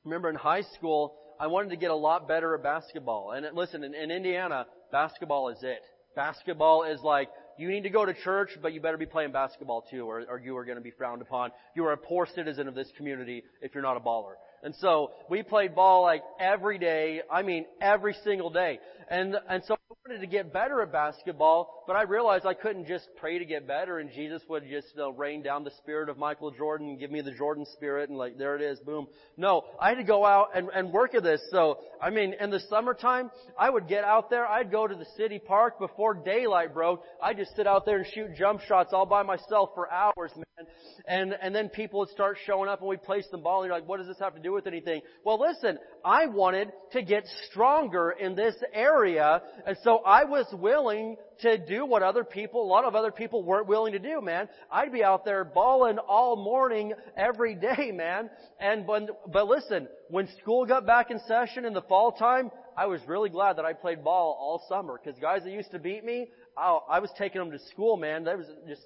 Remember 0.05 0.31
in 0.31 0.37
high 0.37 0.63
school, 0.77 1.17
I 1.39 1.49
wanted 1.49 1.71
to 1.71 1.77
get 1.77 1.91
a 1.91 1.97
lot 1.97 2.27
better 2.27 2.55
at 2.55 2.63
basketball. 2.63 3.33
And 3.33 3.47
listen, 3.55 3.85
in, 3.85 3.95
in 3.95 4.11
Indiana, 4.11 4.67
basketball 4.91 5.51
is 5.51 5.59
it. 5.63 5.83
Basketball 6.15 6.85
is 6.85 7.01
like, 7.03 7.29
you 7.59 7.69
need 7.69 7.83
to 7.83 7.91
go 7.91 8.05
to 8.05 8.15
church, 8.15 8.51
but 8.61 8.73
you 8.73 8.81
better 8.81 8.97
be 8.97 9.07
playing 9.07 9.33
basketball 9.33 9.85
too, 9.91 10.09
or, 10.09 10.25
or 10.29 10.41
you 10.41 10.57
are 10.57 10.65
going 10.65 10.79
to 10.79 10.83
be 10.83 10.91
frowned 10.91 11.23
upon. 11.23 11.51
You 11.75 11.85
are 11.85 11.93
a 11.93 11.97
poor 11.97 12.27
citizen 12.35 12.69
of 12.69 12.75
this 12.75 12.89
community 12.97 13.45
if 13.61 13.75
you're 13.75 13.83
not 13.83 13.97
a 13.97 14.01
baller. 14.01 14.35
And 14.63 14.75
so 14.77 15.11
we 15.29 15.43
played 15.43 15.75
ball 15.75 16.03
like 16.03 16.23
every 16.41 16.79
day. 16.79 17.21
I 17.31 17.43
mean, 17.43 17.67
every 17.81 18.15
single 18.25 18.51
day. 18.51 18.79
And, 19.09 19.37
and 19.49 19.63
so 19.67 19.75
I 19.75 19.95
wanted 20.07 20.21
to 20.21 20.27
get 20.27 20.53
better 20.53 20.81
at 20.83 20.93
basketball, 20.93 21.82
but 21.87 21.97
I 21.97 22.03
realized 22.03 22.47
I 22.47 22.55
couldn't 22.55 22.87
just 22.87 23.09
pray 23.17 23.39
to 23.39 23.45
get 23.45 23.67
better 23.67 23.99
and 23.99 24.11
Jesus 24.11 24.43
would 24.49 24.69
just 24.69 24.95
uh, 24.99 25.13
rain 25.13 25.43
down 25.43 25.65
the 25.65 25.71
spirit 25.79 26.09
of 26.09 26.19
Michael 26.19 26.51
Jordan 26.51 26.91
and 26.91 26.99
give 26.99 27.11
me 27.11 27.21
the 27.21 27.33
Jordan 27.33 27.67
spirit 27.73 28.09
and 28.09 28.19
like, 28.19 28.39
there 28.39 28.57
it 28.57 28.63
is, 28.63 28.79
boom. 28.81 29.07
No, 29.37 29.65
I 29.81 29.91
had 29.91 29.99
to 29.99 30.05
go 30.05 30.25
out 30.25 30.51
and, 30.55 30.69
and 30.75 30.93
work 30.93 31.15
at 31.15 31.23
this. 31.23 31.41
So, 31.51 31.79
I 32.01 32.11
mean, 32.11 32.35
in 32.41 32.51
the 32.51 32.61
summertime, 32.71 33.31
I 33.59 33.71
would 33.71 33.89
get 33.89 34.05
out 34.05 34.31
there, 34.31 34.47
I'd 34.47 34.71
go 34.71 34.87
to 34.87 34.95
the 34.95 35.07
city 35.17 35.39
park 35.39 35.79
before 35.79 36.15
daylight 36.15 36.75
broke. 36.75 37.03
I'd 37.23 37.37
just 37.37 37.57
sit 37.57 37.67
out 37.67 37.85
there 37.85 37.99
and 37.99 38.07
shoot 38.13 38.35
jump 38.37 38.61
shots 38.63 38.93
all 38.93 39.07
by 39.07 39.23
myself 39.23 39.71
for 39.75 39.91
hours, 39.91 40.33
man. 40.37 40.67
And, 41.07 41.35
and 41.41 41.55
then 41.55 41.69
people 41.69 42.01
would 42.01 42.11
start 42.11 42.39
showing 42.47 42.69
up 42.69 42.81
and 42.81 42.89
we'd 42.89 43.03
place 43.03 43.27
the 43.31 43.39
ball 43.39 43.63
and 43.63 43.69
you're 43.69 43.79
like, 43.79 43.89
what 43.89 43.99
does 43.99 44.07
this 44.07 44.19
have 44.21 44.35
to 44.35 44.41
do 44.41 44.53
with 44.53 44.67
anything? 44.67 45.03
Well 45.25 45.41
listen, 45.41 45.79
I 46.05 46.27
wanted 46.27 46.73
to 46.93 47.03
get 47.03 47.25
stronger 47.51 48.11
in 48.13 48.37
this 48.37 48.55
area 48.73 49.43
and 49.67 49.77
so 49.83 49.99
I 50.07 50.25
was 50.25 50.47
willing 50.53 51.17
to 51.43 51.59
do 51.59 51.87
what 51.87 52.03
other 52.03 52.25
people, 52.25 52.63
a 52.63 52.67
lot 52.67 52.85
of 52.85 52.95
other 52.95 53.11
people 53.11 53.43
weren't 53.43 53.67
willing 53.67 53.93
to 53.93 53.99
do, 53.99 54.21
man. 54.21 54.49
I'd 54.71 54.93
be 54.93 55.05
out 55.05 55.25
there 55.25 55.45
balling 55.45 55.99
all 55.99 56.37
morning 56.37 56.95
every 57.17 57.55
day, 57.55 57.93
man. 57.93 58.31
And 58.59 58.87
when, 58.87 59.09
but 59.33 59.47
listen, 59.47 59.89
when 60.09 60.29
school 60.41 60.67
got 60.67 60.87
back 60.87 61.11
in 61.11 61.21
session 61.27 61.65
in 61.65 61.73
the 61.73 61.83
fall 61.83 62.13
time, 62.13 62.51
I 62.77 62.87
was 62.87 63.01
really 63.07 63.29
glad 63.29 63.59
that 63.59 63.65
I 63.65 63.75
played 63.75 64.03
ball 64.03 64.37
all 64.41 64.63
summer 64.69 64.99
because 65.03 65.19
guys 65.21 65.45
that 65.45 65.53
used 65.53 65.71
to 65.73 65.79
beat 65.79 66.05
me, 66.05 66.29
oh, 66.57 66.81
I 66.89 67.01
was 67.01 67.11
taking 67.19 67.41
them 67.41 67.51
to 67.51 67.59
school, 67.71 67.97
man. 67.97 68.25
That 68.25 68.39
was 68.39 68.47
just 68.67 68.83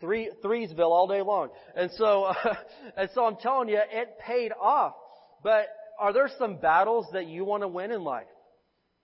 Three, 0.00 0.30
threesville 0.44 0.92
all 0.92 1.08
day 1.08 1.22
long. 1.22 1.48
And 1.74 1.90
so, 1.96 2.24
uh, 2.24 2.54
and 2.96 3.10
so 3.14 3.24
I'm 3.24 3.36
telling 3.36 3.68
you, 3.68 3.80
it 3.90 4.18
paid 4.24 4.52
off. 4.52 4.94
But 5.42 5.66
are 5.98 6.12
there 6.12 6.30
some 6.38 6.58
battles 6.58 7.06
that 7.12 7.26
you 7.26 7.44
want 7.44 7.64
to 7.64 7.68
win 7.68 7.90
in 7.90 8.04
life? 8.04 8.26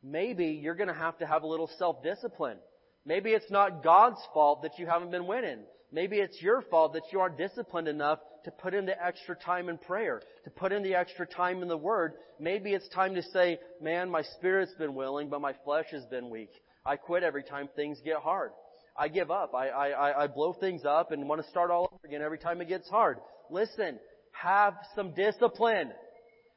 Maybe 0.03 0.61
you're 0.63 0.77
going 0.77 0.89
to 0.89 0.95
have 0.95 1.19
to 1.19 1.27
have 1.27 1.43
a 1.43 1.47
little 1.47 1.69
self-discipline. 1.79 2.59
Maybe 3.07 3.31
it's 3.31 3.51
not 3.51 3.83
God's 3.83 4.21
fault 4.33 4.63
that 4.63 4.79
you 4.79 4.87
haven't 4.87 5.11
been 5.11 5.27
winning. 5.27 5.61
Maybe 5.93 6.17
it's 6.17 6.41
your 6.41 6.63
fault 6.63 6.95
that 6.95 7.13
you 7.13 7.21
aren't 7.21 7.39
disciplined 7.39 7.87
enough 7.87 8.19
to 8.45 8.51
put 8.51 8.75
in 8.75 8.87
the 8.87 9.05
extra 9.05 9.37
time 9.37 9.69
in 9.69 9.79
prayer, 9.79 10.23
to 10.45 10.51
put 10.51 10.73
in 10.73 10.83
the 10.83 10.95
extra 10.95 11.27
time 11.27 11.63
in 11.63 11.69
the 11.69 11.77
Word. 11.77 12.15
Maybe 12.41 12.73
it's 12.73 12.89
time 12.89 13.15
to 13.15 13.23
say, 13.23 13.59
man, 13.81 14.11
my 14.11 14.23
spirit's 14.23 14.75
been 14.75 14.95
willing, 14.95 15.29
but 15.29 15.41
my 15.41 15.55
flesh 15.65 15.87
has 15.93 16.05
been 16.07 16.31
weak. 16.31 16.51
I 16.85 16.97
quit 16.97 17.23
every 17.23 17.45
time 17.45 17.69
things 17.77 17.99
get 18.05 18.17
hard. 18.17 18.51
I 18.97 19.09
give 19.09 19.31
up. 19.31 19.55
I, 19.55 19.69
I, 19.69 20.25
I 20.25 20.27
blow 20.27 20.53
things 20.53 20.85
up 20.85 21.13
and 21.13 21.29
want 21.29 21.43
to 21.43 21.51
start 21.51 21.71
all 21.71 21.89
over 21.93 22.07
again 22.07 22.23
every 22.23 22.39
time 22.39 22.61
it 22.61 22.69
gets 22.69 22.89
hard. 22.89 23.19
Listen, 23.51 23.99
have 24.33 24.75
some 24.95 25.15
discipline. 25.15 25.91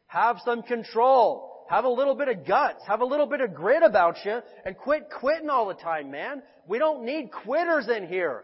Have 0.08 0.38
some 0.46 0.64
control. 0.64 1.57
Have 1.70 1.86
a 1.86 1.90
little 1.90 2.16
bit 2.16 2.28
of 2.28 2.46
guts. 2.48 2.82
Have 2.88 3.02
a 3.02 3.06
little 3.06 3.26
bit 3.26 3.42
of 3.42 3.54
grit 3.54 3.84
about 3.84 4.16
you 4.26 4.40
and 4.66 4.78
quit 4.78 5.10
quitting 5.20 5.50
all 5.50 5.68
the 5.68 5.74
time, 5.74 6.12
man. 6.12 6.42
We 6.68 6.80
don't 6.80 7.06
need 7.06 7.32
quitters 7.32 7.88
in 7.90 8.08
here. 8.08 8.44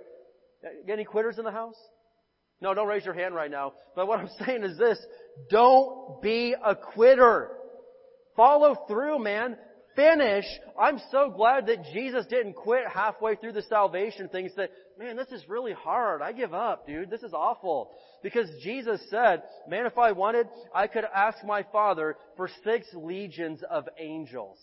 Uh, 0.64 0.92
any 0.92 1.04
quitters 1.06 1.38
in 1.38 1.46
the 1.46 1.52
house? 1.52 1.78
No, 2.62 2.74
don't 2.74 2.88
raise 2.88 3.06
your 3.06 3.14
hand 3.14 3.36
right 3.36 3.52
now. 3.52 3.74
But 3.96 4.08
what 4.08 4.20
I'm 4.20 4.30
saying 4.46 4.64
is 4.64 4.78
this. 4.78 5.00
Don't 5.50 6.22
be 6.22 6.56
a 6.64 6.76
quitter. 6.76 7.52
Follow 8.36 8.76
through, 8.88 9.20
man 9.20 9.58
finish, 9.96 10.46
I'm 10.80 11.00
so 11.12 11.30
glad 11.30 11.68
that 11.68 11.84
Jesus 11.94 12.26
didn't 12.26 12.54
quit 12.54 12.84
halfway 12.94 13.36
through 13.36 13.54
the 13.54 13.62
salvation 13.64 14.30
things 14.30 14.52
said, 14.56 14.70
man, 14.98 15.16
this 15.16 15.30
is 15.30 15.48
really 15.48 15.74
hard. 15.74 16.22
I 16.22 16.32
give 16.32 16.54
up, 16.54 16.88
dude. 16.88 17.10
This 17.10 17.24
is 17.24 17.34
awful. 17.34 17.92
Because 18.22 18.50
Jesus 18.62 19.02
said, 19.10 19.44
man, 19.68 19.86
if 19.86 19.98
I 19.98 20.12
wanted, 20.12 20.48
I 20.74 20.88
could 20.88 21.06
ask 21.14 21.44
my 21.44 21.64
Father 21.72 22.16
for 22.38 22.50
six 22.64 22.88
legions 22.94 23.62
of 23.70 23.88
angels. 23.98 24.58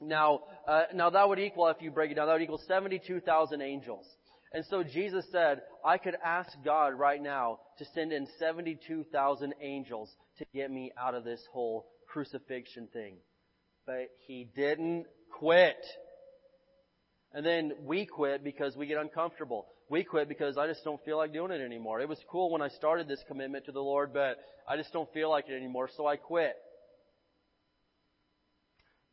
Now, 0.00 0.40
uh, 0.66 0.84
now 0.94 1.10
that 1.10 1.28
would 1.28 1.38
equal, 1.38 1.68
if 1.68 1.80
you 1.80 1.90
break 1.90 2.10
it 2.10 2.14
down, 2.14 2.26
that 2.26 2.32
would 2.32 2.42
equal 2.42 2.60
72,000 2.66 3.60
angels. 3.60 4.06
And 4.52 4.64
so 4.66 4.82
Jesus 4.82 5.24
said, 5.32 5.62
I 5.84 5.98
could 5.98 6.16
ask 6.24 6.50
God 6.64 6.94
right 6.94 7.22
now 7.22 7.60
to 7.78 7.84
send 7.94 8.12
in 8.12 8.26
72,000 8.38 9.54
angels 9.60 10.10
to 10.38 10.46
get 10.54 10.70
me 10.70 10.92
out 10.98 11.14
of 11.14 11.24
this 11.24 11.42
whole 11.52 11.86
crucifixion 12.08 12.88
thing. 12.92 13.16
But 13.86 14.10
He 14.26 14.48
didn't 14.56 15.06
quit. 15.38 15.76
And 17.34 17.44
then 17.44 17.72
we 17.82 18.06
quit 18.06 18.44
because 18.44 18.76
we 18.76 18.86
get 18.86 18.96
uncomfortable. 18.98 19.66
We 19.90 20.04
quit 20.04 20.28
because 20.28 20.56
I 20.56 20.68
just 20.68 20.84
don't 20.84 21.04
feel 21.04 21.16
like 21.16 21.32
doing 21.32 21.50
it 21.50 21.60
anymore. 21.60 22.00
It 22.00 22.08
was 22.08 22.18
cool 22.30 22.50
when 22.50 22.62
I 22.62 22.68
started 22.68 23.08
this 23.08 23.22
commitment 23.26 23.66
to 23.66 23.72
the 23.72 23.80
Lord, 23.80 24.12
but 24.14 24.38
I 24.68 24.76
just 24.76 24.92
don't 24.92 25.12
feel 25.12 25.30
like 25.30 25.48
it 25.48 25.56
anymore, 25.56 25.90
so 25.96 26.06
I 26.06 26.16
quit. 26.16 26.54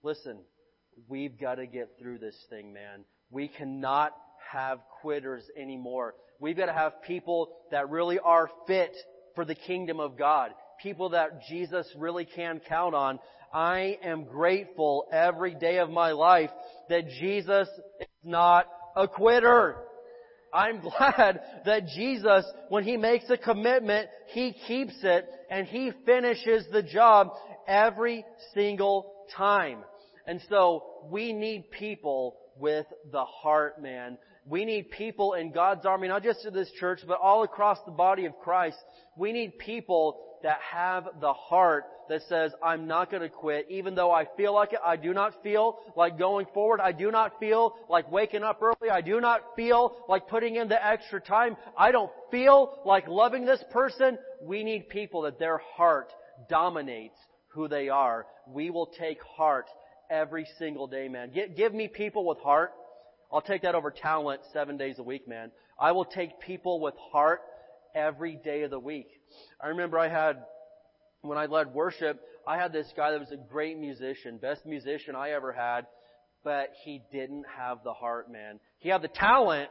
Listen, 0.04 0.38
we've 1.10 1.40
got 1.40 1.56
to 1.56 1.66
get 1.66 1.98
through 2.00 2.20
this 2.20 2.38
thing, 2.50 2.72
man. 2.72 3.06
We 3.32 3.48
cannot 3.48 4.16
have 4.52 4.80
quitters 5.02 5.44
anymore. 5.60 6.14
We've 6.40 6.58
got 6.58 6.68
to 6.68 6.74
have 6.74 7.02
people 7.04 7.50
that 7.72 7.90
really 7.90 8.20
are 8.20 8.50
fit 8.68 8.96
for 9.36 9.46
the 9.46 9.56
kingdom 9.56 10.00
of 10.00 10.18
God. 10.18 10.52
People 10.82 11.10
that 11.10 11.42
Jesus 11.50 11.88
really 11.98 12.26
can 12.26 12.62
count 12.68 12.96
on. 12.96 13.20
I 13.54 13.98
am 14.04 14.26
grateful 14.26 15.06
every 15.12 15.56
day 15.56 15.80
of 15.80 15.90
my 15.90 16.12
life 16.12 16.50
that 16.90 17.10
Jesus 17.20 17.68
not 18.24 18.68
a 18.96 19.08
quitter. 19.08 19.78
I'm 20.54 20.82
glad 20.98 21.42
that 21.66 21.88
Jesus, 21.88 22.46
when 22.70 22.84
He 22.84 22.98
makes 22.98 23.30
a 23.30 23.38
commitment, 23.38 24.10
He 24.28 24.54
keeps 24.68 24.96
it 25.04 25.28
and 25.50 25.68
He 25.68 25.92
finishes 26.06 26.66
the 26.72 26.84
job 26.84 27.32
every 27.68 28.26
single 28.54 29.14
time. 29.36 29.80
And 30.28 30.42
so 30.50 30.84
we 31.10 31.34
need 31.34 31.72
people 31.72 32.38
with 32.58 32.86
the 33.12 33.26
heart, 33.26 33.82
man. 33.82 34.18
We 34.46 34.66
need 34.66 34.92
people 34.92 35.34
in 35.34 35.52
God's 35.52 35.86
army, 35.86 36.08
not 36.08 36.24
just 36.24 36.46
in 36.46 36.54
this 36.54 36.72
church, 36.80 37.00
but 37.08 37.20
all 37.22 37.44
across 37.44 37.78
the 37.86 37.92
body 37.92 38.26
of 38.26 38.38
Christ. 38.40 38.78
We 39.16 39.32
need 39.32 39.58
people 39.60 40.20
that 40.44 40.58
have 40.72 41.08
the 41.20 41.34
heart 41.34 41.86
that 42.12 42.22
says, 42.28 42.52
I'm 42.62 42.88
not 42.88 43.10
going 43.10 43.24
to 43.24 43.30
quit. 43.30 43.68
Even 43.70 43.96
though 43.96 44.12
I 44.12 44.26
feel 44.36 44.54
like 44.54 44.74
it, 44.74 44.80
I 44.86 44.98
do 44.98 45.14
not 45.14 45.42
feel 45.44 45.80
like 45.96 46.20
going 46.20 46.46
forward. 46.54 46.82
I 46.82 46.92
do 46.92 47.10
not 47.10 47.40
feel 47.40 47.74
like 47.90 48.12
waking 48.12 48.44
up 48.44 48.62
early. 48.62 48.90
I 48.92 49.00
do 49.00 49.22
not 49.22 49.42
feel 49.56 49.96
like 50.10 50.28
putting 50.28 50.58
in 50.58 50.68
the 50.68 50.86
extra 50.86 51.22
time. 51.22 51.56
I 51.78 51.94
don't 51.94 52.12
feel 52.30 52.82
like 52.86 53.08
loving 53.08 53.46
this 53.46 53.64
person. 53.72 54.18
We 54.44 54.64
need 54.64 54.90
people 54.90 55.22
that 55.22 55.40
their 55.40 55.58
heart 55.58 56.12
dominates 56.50 57.18
who 57.54 57.70
they 57.70 57.88
are. 57.88 58.26
We 58.46 58.72
will 58.72 58.88
take 58.88 59.22
heart 59.24 59.68
every 60.10 60.46
single 60.60 60.88
day, 60.88 61.08
man. 61.08 61.32
give 61.56 61.74
me 61.74 61.88
people 61.88 62.26
with 62.26 62.40
heart. 62.40 62.72
I'll 63.32 63.42
take 63.42 63.62
that 63.62 63.76
over 63.76 63.90
talent 63.90 64.42
seven 64.52 64.76
days 64.76 65.00
a 65.00 65.04
week, 65.04 65.30
man. 65.30 65.52
I 65.80 65.94
will 65.94 66.04
take 66.04 66.42
people 66.42 66.82
with 66.82 66.94
heart 67.12 67.40
every 67.96 68.36
day 68.36 68.64
of 68.64 68.72
the 68.72 68.80
week. 68.80 69.08
I 69.64 69.68
remember 69.68 69.98
I 69.98 70.10
had, 70.10 70.44
when 71.22 71.38
I 71.38 71.46
led 71.46 71.74
worship, 71.74 72.20
I 72.48 72.58
had 72.58 72.74
this 72.74 72.88
guy 72.96 73.12
that 73.12 73.20
was 73.20 73.32
a 73.32 73.38
great 73.38 73.78
musician, 73.78 74.38
best 74.38 74.66
musician 74.66 75.16
I 75.16 75.32
ever 75.32 75.52
had, 75.52 75.86
but 76.44 76.70
he 76.84 77.02
didn't 77.12 77.46
have 77.58 77.80
the 77.84 77.94
heart, 77.94 78.32
man. 78.32 78.60
He 78.80 78.90
had 78.90 79.02
the 79.02 79.10
talent, 79.10 79.70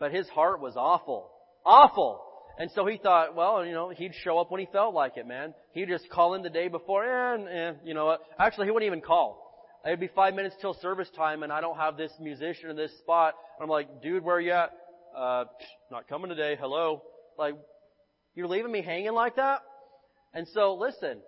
but 0.00 0.12
his 0.12 0.28
heart 0.28 0.60
was 0.60 0.74
awful. 0.76 1.30
Awful! 1.64 2.22
And 2.58 2.70
so 2.74 2.86
he 2.86 2.96
thought, 2.96 3.36
well, 3.36 3.64
you 3.64 3.72
know, 3.72 3.90
he'd 3.90 4.14
show 4.24 4.38
up 4.38 4.50
when 4.50 4.60
he 4.60 4.66
felt 4.72 4.92
like 4.92 5.16
it, 5.16 5.28
man. 5.28 5.54
He'd 5.72 5.88
just 5.88 6.10
call 6.10 6.34
in 6.34 6.42
the 6.42 6.50
day 6.50 6.66
before, 6.66 7.34
and, 7.34 7.46
and 7.46 7.76
you 7.84 7.94
know? 7.94 8.16
Actually, 8.38 8.66
he 8.66 8.72
wouldn't 8.72 8.88
even 8.88 9.00
call. 9.00 9.48
It'd 9.86 10.00
be 10.00 10.08
five 10.08 10.34
minutes 10.34 10.56
till 10.60 10.74
service 10.74 11.08
time 11.16 11.42
and 11.42 11.52
I 11.52 11.60
don't 11.60 11.76
have 11.76 11.96
this 11.96 12.12
musician 12.20 12.68
in 12.70 12.76
this 12.76 12.90
spot. 12.98 13.34
And 13.58 13.64
I'm 13.64 13.70
like, 13.70 14.02
dude, 14.02 14.24
where 14.24 14.36
are 14.36 14.40
you 14.40 14.52
at? 14.52 14.72
Uh, 15.16 15.44
not 15.90 16.08
coming 16.08 16.28
today. 16.28 16.56
Hello. 16.60 17.02
Like, 17.38 17.54
you're 18.34 18.48
leaving 18.48 18.72
me 18.72 18.82
hanging 18.82 19.12
like 19.12 19.36
that? 19.36 19.62
And 20.34 20.46
so, 20.48 20.74
listen, 20.74 21.18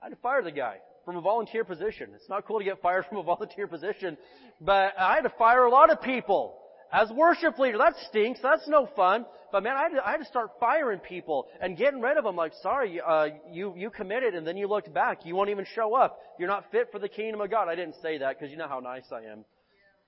I 0.00 0.06
had 0.06 0.10
to 0.10 0.16
fire 0.16 0.42
the 0.42 0.50
guy 0.50 0.76
from 1.04 1.16
a 1.16 1.20
volunteer 1.20 1.64
position. 1.64 2.10
It's 2.14 2.28
not 2.28 2.46
cool 2.46 2.58
to 2.58 2.64
get 2.64 2.80
fired 2.82 3.06
from 3.08 3.18
a 3.18 3.22
volunteer 3.22 3.66
position, 3.66 4.16
but 4.60 4.94
I 4.98 5.14
had 5.14 5.22
to 5.22 5.32
fire 5.38 5.64
a 5.64 5.70
lot 5.70 5.90
of 5.90 6.02
people 6.02 6.56
as 6.92 7.10
worship 7.10 7.58
leader. 7.58 7.78
That 7.78 7.94
stinks. 8.08 8.40
That's 8.42 8.66
no 8.68 8.88
fun. 8.96 9.24
But 9.52 9.64
man, 9.64 9.76
I 9.76 9.82
had, 9.82 9.88
to, 9.90 10.06
I 10.06 10.10
had 10.12 10.18
to 10.18 10.26
start 10.26 10.50
firing 10.60 11.00
people 11.00 11.48
and 11.60 11.76
getting 11.76 12.00
rid 12.00 12.16
of 12.16 12.24
them. 12.24 12.36
Like, 12.36 12.52
sorry, 12.62 13.00
uh, 13.00 13.28
you 13.50 13.74
you 13.76 13.90
committed, 13.90 14.34
and 14.34 14.46
then 14.46 14.56
you 14.56 14.68
looked 14.68 14.92
back. 14.94 15.24
You 15.24 15.34
won't 15.34 15.50
even 15.50 15.66
show 15.74 15.94
up. 15.94 16.18
You're 16.38 16.48
not 16.48 16.70
fit 16.70 16.88
for 16.92 16.98
the 16.98 17.08
kingdom 17.08 17.40
of 17.40 17.50
God. 17.50 17.68
I 17.68 17.74
didn't 17.74 17.96
say 18.00 18.18
that 18.18 18.38
because 18.38 18.50
you 18.52 18.56
know 18.56 18.68
how 18.68 18.80
nice 18.80 19.06
I 19.12 19.30
am. 19.30 19.44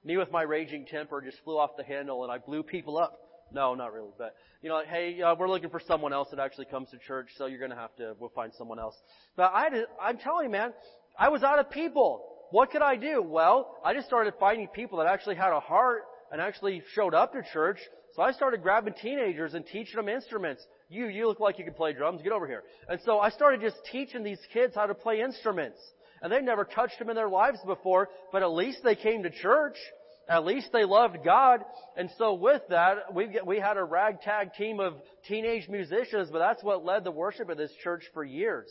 Me 0.04 0.16
with 0.16 0.30
my 0.30 0.42
raging 0.42 0.86
temper 0.86 1.20
just 1.20 1.38
flew 1.44 1.58
off 1.58 1.70
the 1.76 1.84
handle, 1.84 2.22
and 2.22 2.32
I 2.32 2.38
blew 2.38 2.62
people 2.62 2.98
up. 2.98 3.18
No, 3.54 3.74
not 3.74 3.92
really. 3.92 4.10
But 4.16 4.34
you 4.62 4.68
know, 4.68 4.76
like, 4.76 4.88
hey, 4.88 5.20
uh, 5.20 5.34
we're 5.34 5.48
looking 5.48 5.70
for 5.70 5.80
someone 5.86 6.12
else 6.12 6.28
that 6.30 6.38
actually 6.38 6.66
comes 6.66 6.90
to 6.90 6.98
church, 6.98 7.28
so 7.36 7.46
you're 7.46 7.66
to 7.68 7.74
have 7.74 7.94
to. 7.96 8.14
We'll 8.18 8.30
find 8.30 8.52
someone 8.56 8.78
else. 8.78 8.94
But 9.36 9.52
I, 9.54 9.68
I'm 10.00 10.18
telling 10.18 10.46
you, 10.46 10.52
man, 10.52 10.72
I 11.18 11.28
was 11.28 11.42
out 11.42 11.58
of 11.58 11.70
people. 11.70 12.24
What 12.50 12.70
could 12.70 12.82
I 12.82 12.96
do? 12.96 13.22
Well, 13.22 13.78
I 13.84 13.94
just 13.94 14.06
started 14.06 14.34
finding 14.38 14.68
people 14.68 14.98
that 14.98 15.06
actually 15.06 15.36
had 15.36 15.52
a 15.52 15.60
heart 15.60 16.02
and 16.30 16.40
actually 16.40 16.82
showed 16.94 17.14
up 17.14 17.32
to 17.32 17.42
church 17.52 17.78
so 18.14 18.22
I 18.22 18.32
started 18.32 18.62
grabbing 18.62 18.94
teenagers 19.00 19.54
and 19.54 19.64
teaching 19.66 19.96
them 19.96 20.08
instruments. 20.08 20.62
You, 20.90 21.06
you 21.06 21.26
look 21.26 21.40
like 21.40 21.58
you 21.58 21.64
can 21.64 21.72
play 21.72 21.94
drums. 21.94 22.20
Get 22.22 22.32
over 22.32 22.46
here. 22.46 22.62
And 22.88 23.00
so 23.04 23.18
I 23.18 23.30
started 23.30 23.62
just 23.62 23.76
teaching 23.90 24.22
these 24.22 24.40
kids 24.52 24.74
how 24.74 24.86
to 24.86 24.94
play 24.94 25.20
instruments. 25.20 25.78
And 26.20 26.30
they'd 26.30 26.42
never 26.42 26.64
touched 26.64 26.98
them 26.98 27.08
in 27.08 27.16
their 27.16 27.30
lives 27.30 27.58
before, 27.66 28.10
but 28.30 28.42
at 28.42 28.52
least 28.52 28.78
they 28.84 28.94
came 28.94 29.22
to 29.22 29.30
church. 29.30 29.76
At 30.28 30.44
least 30.44 30.70
they 30.72 30.84
loved 30.84 31.18
God. 31.24 31.60
And 31.96 32.10
so 32.16 32.34
with 32.34 32.62
that, 32.70 33.14
we 33.14 33.38
we 33.44 33.58
had 33.58 33.76
a 33.76 33.84
ragtag 33.84 34.54
team 34.54 34.80
of 34.80 34.94
teenage 35.26 35.68
musicians, 35.68 36.28
but 36.30 36.38
that's 36.38 36.62
what 36.62 36.84
led 36.84 37.04
the 37.04 37.10
worship 37.10 37.48
of 37.48 37.56
this 37.56 37.72
church 37.82 38.04
for 38.14 38.24
years. 38.24 38.68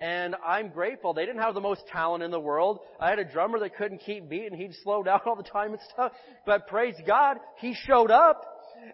And 0.00 0.34
I'm 0.44 0.70
grateful. 0.70 1.14
They 1.14 1.26
didn't 1.26 1.42
have 1.42 1.54
the 1.54 1.60
most 1.60 1.86
talent 1.88 2.22
in 2.22 2.30
the 2.30 2.40
world. 2.40 2.80
I 3.00 3.10
had 3.10 3.18
a 3.18 3.24
drummer 3.24 3.58
that 3.60 3.76
couldn't 3.76 3.98
keep 3.98 4.28
beat 4.28 4.46
and 4.46 4.56
he'd 4.60 4.74
slow 4.82 5.02
down 5.04 5.20
all 5.26 5.36
the 5.36 5.42
time 5.42 5.72
and 5.72 5.80
stuff. 5.92 6.12
But 6.46 6.66
praise 6.66 6.96
God, 7.06 7.38
he 7.58 7.74
showed 7.86 8.10
up 8.10 8.44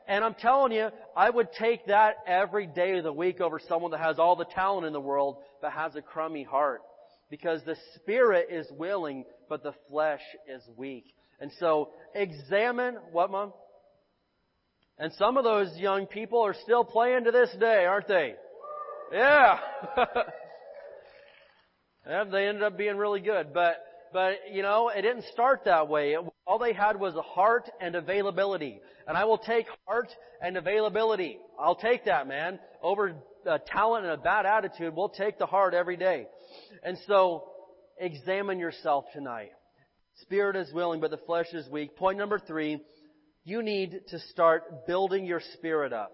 and 0.06 0.24
I'm 0.24 0.34
telling 0.34 0.72
you, 0.72 0.88
I 1.16 1.30
would 1.30 1.48
take 1.58 1.86
that 1.86 2.16
every 2.26 2.66
day 2.66 2.98
of 2.98 3.04
the 3.04 3.12
week 3.12 3.40
over 3.40 3.60
someone 3.68 3.90
that 3.92 4.00
has 4.00 4.18
all 4.18 4.36
the 4.36 4.44
talent 4.44 4.86
in 4.86 4.92
the 4.92 5.00
world 5.00 5.38
but 5.60 5.72
has 5.72 5.96
a 5.96 6.02
crummy 6.02 6.42
heart. 6.44 6.82
Because 7.30 7.62
the 7.64 7.76
spirit 7.94 8.48
is 8.50 8.66
willing, 8.72 9.24
but 9.48 9.62
the 9.62 9.74
flesh 9.88 10.22
is 10.48 10.62
weak. 10.76 11.04
And 11.40 11.50
so, 11.58 11.90
examine, 12.14 12.96
what 13.12 13.30
mom? 13.30 13.52
And 14.98 15.12
some 15.14 15.38
of 15.38 15.44
those 15.44 15.74
young 15.78 16.06
people 16.06 16.42
are 16.42 16.54
still 16.62 16.84
playing 16.84 17.24
to 17.24 17.30
this 17.30 17.48
day, 17.58 17.86
aren't 17.86 18.06
they? 18.06 18.34
Yeah. 19.10 19.58
and 22.04 22.30
they 22.32 22.46
ended 22.46 22.62
up 22.62 22.76
being 22.76 22.96
really 22.98 23.20
good. 23.20 23.54
But, 23.54 23.82
but, 24.12 24.34
you 24.52 24.62
know, 24.62 24.90
it 24.94 25.00
didn't 25.00 25.24
start 25.32 25.62
that 25.64 25.88
way. 25.88 26.12
It, 26.12 26.20
all 26.46 26.58
they 26.58 26.74
had 26.74 27.00
was 27.00 27.14
a 27.14 27.22
heart 27.22 27.70
and 27.80 27.94
availability. 27.94 28.80
And 29.08 29.16
I 29.16 29.24
will 29.24 29.38
take 29.38 29.66
heart 29.86 30.10
and 30.42 30.58
availability. 30.58 31.38
I'll 31.58 31.76
take 31.76 32.04
that, 32.04 32.28
man. 32.28 32.58
Over 32.82 33.14
talent 33.66 34.04
and 34.04 34.12
a 34.12 34.18
bad 34.18 34.44
attitude, 34.44 34.94
we'll 34.94 35.08
take 35.08 35.38
the 35.38 35.46
heart 35.46 35.72
every 35.72 35.96
day. 35.96 36.26
And 36.82 36.98
so, 37.06 37.44
examine 37.98 38.58
yourself 38.58 39.06
tonight. 39.14 39.52
Spirit 40.22 40.56
is 40.56 40.72
willing, 40.72 41.00
but 41.00 41.10
the 41.10 41.16
flesh 41.18 41.52
is 41.52 41.68
weak. 41.68 41.96
Point 41.96 42.18
number 42.18 42.38
three, 42.38 42.80
you 43.44 43.62
need 43.62 44.02
to 44.08 44.18
start 44.30 44.86
building 44.86 45.24
your 45.24 45.40
spirit 45.54 45.92
up. 45.92 46.12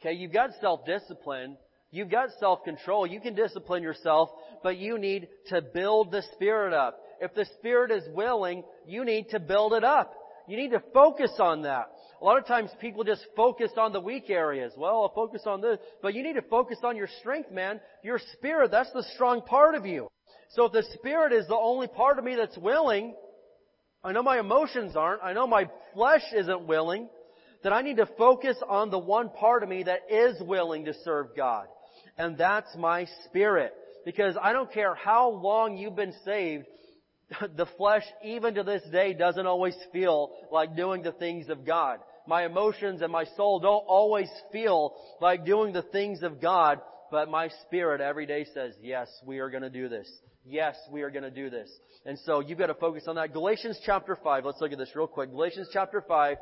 Okay, 0.00 0.14
you've 0.14 0.32
got 0.32 0.50
self-discipline. 0.60 1.56
You've 1.90 2.10
got 2.10 2.28
self-control. 2.38 3.06
You 3.06 3.20
can 3.20 3.34
discipline 3.34 3.82
yourself, 3.82 4.30
but 4.62 4.76
you 4.76 4.98
need 4.98 5.28
to 5.46 5.62
build 5.62 6.10
the 6.10 6.22
spirit 6.34 6.72
up. 6.72 7.00
If 7.20 7.34
the 7.34 7.46
spirit 7.58 7.90
is 7.90 8.04
willing, 8.14 8.62
you 8.86 9.04
need 9.04 9.30
to 9.30 9.40
build 9.40 9.72
it 9.72 9.84
up. 9.84 10.12
You 10.46 10.56
need 10.56 10.70
to 10.70 10.82
focus 10.92 11.32
on 11.38 11.62
that. 11.62 11.90
A 12.20 12.24
lot 12.24 12.38
of 12.38 12.46
times 12.46 12.70
people 12.80 13.04
just 13.04 13.24
focus 13.36 13.70
on 13.76 13.92
the 13.92 14.00
weak 14.00 14.28
areas. 14.28 14.72
Well, 14.76 15.02
I'll 15.02 15.14
focus 15.14 15.42
on 15.46 15.60
this. 15.60 15.78
But 16.02 16.14
you 16.14 16.22
need 16.22 16.34
to 16.34 16.42
focus 16.42 16.78
on 16.82 16.96
your 16.96 17.08
strength, 17.20 17.50
man. 17.52 17.80
Your 18.02 18.20
spirit, 18.34 18.70
that's 18.70 18.92
the 18.92 19.04
strong 19.14 19.42
part 19.42 19.74
of 19.74 19.86
you. 19.86 20.08
So 20.54 20.64
if 20.64 20.72
the 20.72 20.84
spirit 20.94 21.32
is 21.32 21.46
the 21.46 21.56
only 21.56 21.88
part 21.88 22.18
of 22.18 22.24
me 22.24 22.36
that's 22.36 22.56
willing, 22.56 23.14
I 24.02 24.12
know 24.12 24.22
my 24.22 24.38
emotions 24.38 24.96
aren't, 24.96 25.22
I 25.22 25.32
know 25.32 25.46
my 25.46 25.68
flesh 25.94 26.22
isn't 26.34 26.66
willing, 26.66 27.08
then 27.62 27.72
I 27.72 27.82
need 27.82 27.96
to 27.96 28.06
focus 28.18 28.56
on 28.68 28.90
the 28.90 28.98
one 28.98 29.30
part 29.30 29.62
of 29.62 29.68
me 29.68 29.82
that 29.82 30.10
is 30.10 30.40
willing 30.40 30.84
to 30.84 30.94
serve 31.04 31.28
God. 31.36 31.66
And 32.16 32.38
that's 32.38 32.74
my 32.76 33.06
spirit. 33.24 33.74
Because 34.04 34.36
I 34.40 34.52
don't 34.52 34.72
care 34.72 34.94
how 34.94 35.30
long 35.30 35.76
you've 35.76 35.96
been 35.96 36.14
saved, 36.24 36.66
the 37.56 37.66
flesh, 37.76 38.04
even 38.24 38.54
to 38.54 38.62
this 38.62 38.82
day, 38.90 39.12
doesn't 39.12 39.46
always 39.46 39.76
feel 39.92 40.30
like 40.50 40.76
doing 40.76 41.02
the 41.02 41.12
things 41.12 41.48
of 41.48 41.66
God. 41.66 41.98
My 42.26 42.44
emotions 42.46 43.02
and 43.02 43.12
my 43.12 43.24
soul 43.36 43.60
don't 43.60 43.84
always 43.86 44.28
feel 44.52 44.94
like 45.20 45.44
doing 45.44 45.72
the 45.72 45.82
things 45.82 46.22
of 46.22 46.40
God, 46.40 46.80
but 47.10 47.30
my 47.30 47.48
spirit 47.66 48.00
every 48.00 48.26
day 48.26 48.46
says, 48.54 48.74
yes, 48.82 49.08
we 49.26 49.38
are 49.38 49.50
going 49.50 49.62
to 49.62 49.70
do 49.70 49.88
this. 49.88 50.08
Yes, 50.48 50.76
we 50.90 51.02
are 51.02 51.10
going 51.10 51.24
to 51.24 51.30
do 51.30 51.50
this. 51.50 51.70
And 52.06 52.18
so 52.20 52.40
you've 52.40 52.58
got 52.58 52.68
to 52.68 52.74
focus 52.74 53.04
on 53.06 53.16
that. 53.16 53.34
Galatians 53.34 53.78
chapter 53.84 54.16
5, 54.16 54.46
let's 54.46 54.60
look 54.60 54.72
at 54.72 54.78
this 54.78 54.96
real 54.96 55.06
quick. 55.06 55.30
Galatians 55.30 55.68
chapter 55.72 56.02
5, 56.06 56.36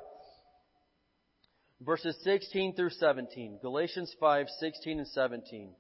verses 1.81 2.17
16 2.23 2.77
through 2.77 2.91
17. 2.91 3.59
Galatians 3.61 4.15
5, 4.21 4.47
16 4.61 4.99
and 4.99 5.09
17. 5.09 5.73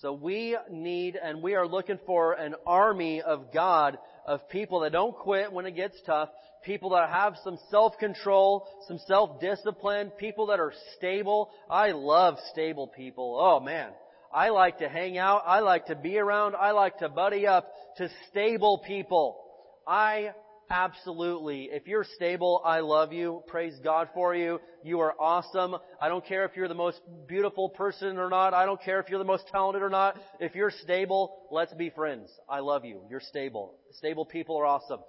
So 0.00 0.12
we 0.12 0.56
need 0.70 1.16
and 1.16 1.42
we 1.42 1.54
are 1.54 1.66
looking 1.66 1.98
for 2.06 2.34
an 2.34 2.54
army 2.66 3.20
of 3.20 3.52
God 3.52 3.98
of 4.26 4.48
people 4.48 4.80
that 4.80 4.92
don't 4.92 5.14
quit 5.16 5.52
when 5.52 5.66
it 5.66 5.76
gets 5.76 5.96
tough, 6.06 6.28
people 6.64 6.90
that 6.90 7.10
have 7.10 7.34
some 7.42 7.58
self-control, 7.70 8.68
some 8.86 8.98
self-discipline, 9.06 10.10
people 10.18 10.46
that 10.46 10.60
are 10.60 10.72
stable. 10.96 11.50
I 11.68 11.92
love 11.92 12.36
stable 12.52 12.86
people. 12.88 13.38
Oh 13.40 13.58
man. 13.58 13.90
I 14.34 14.48
like 14.48 14.78
to 14.78 14.88
hang 14.88 15.16
out. 15.16 15.44
I 15.46 15.60
like 15.60 15.86
to 15.86 15.94
be 15.94 16.18
around. 16.18 16.56
I 16.56 16.72
like 16.72 16.98
to 16.98 17.08
buddy 17.08 17.46
up 17.46 17.70
to 17.98 18.08
stable 18.28 18.82
people. 18.84 19.40
I 19.86 20.30
absolutely, 20.68 21.68
if 21.70 21.86
you're 21.86 22.06
stable, 22.16 22.60
I 22.64 22.80
love 22.80 23.12
you. 23.12 23.42
Praise 23.46 23.74
God 23.84 24.08
for 24.12 24.34
you. 24.34 24.58
You 24.82 25.00
are 25.00 25.14
awesome. 25.20 25.76
I 26.00 26.08
don't 26.08 26.26
care 26.26 26.44
if 26.44 26.56
you're 26.56 26.66
the 26.66 26.74
most 26.74 27.00
beautiful 27.28 27.68
person 27.68 28.18
or 28.18 28.28
not. 28.28 28.54
I 28.54 28.66
don't 28.66 28.82
care 28.82 28.98
if 28.98 29.08
you're 29.08 29.20
the 29.20 29.24
most 29.24 29.44
talented 29.52 29.82
or 29.82 29.90
not. 29.90 30.16
If 30.40 30.56
you're 30.56 30.72
stable, 30.82 31.46
let's 31.52 31.74
be 31.74 31.90
friends. 31.90 32.28
I 32.48 32.58
love 32.58 32.84
you. 32.84 33.02
You're 33.08 33.20
stable. 33.20 33.76
Stable 33.92 34.24
people 34.24 34.58
are 34.58 34.66
awesome. 34.66 35.00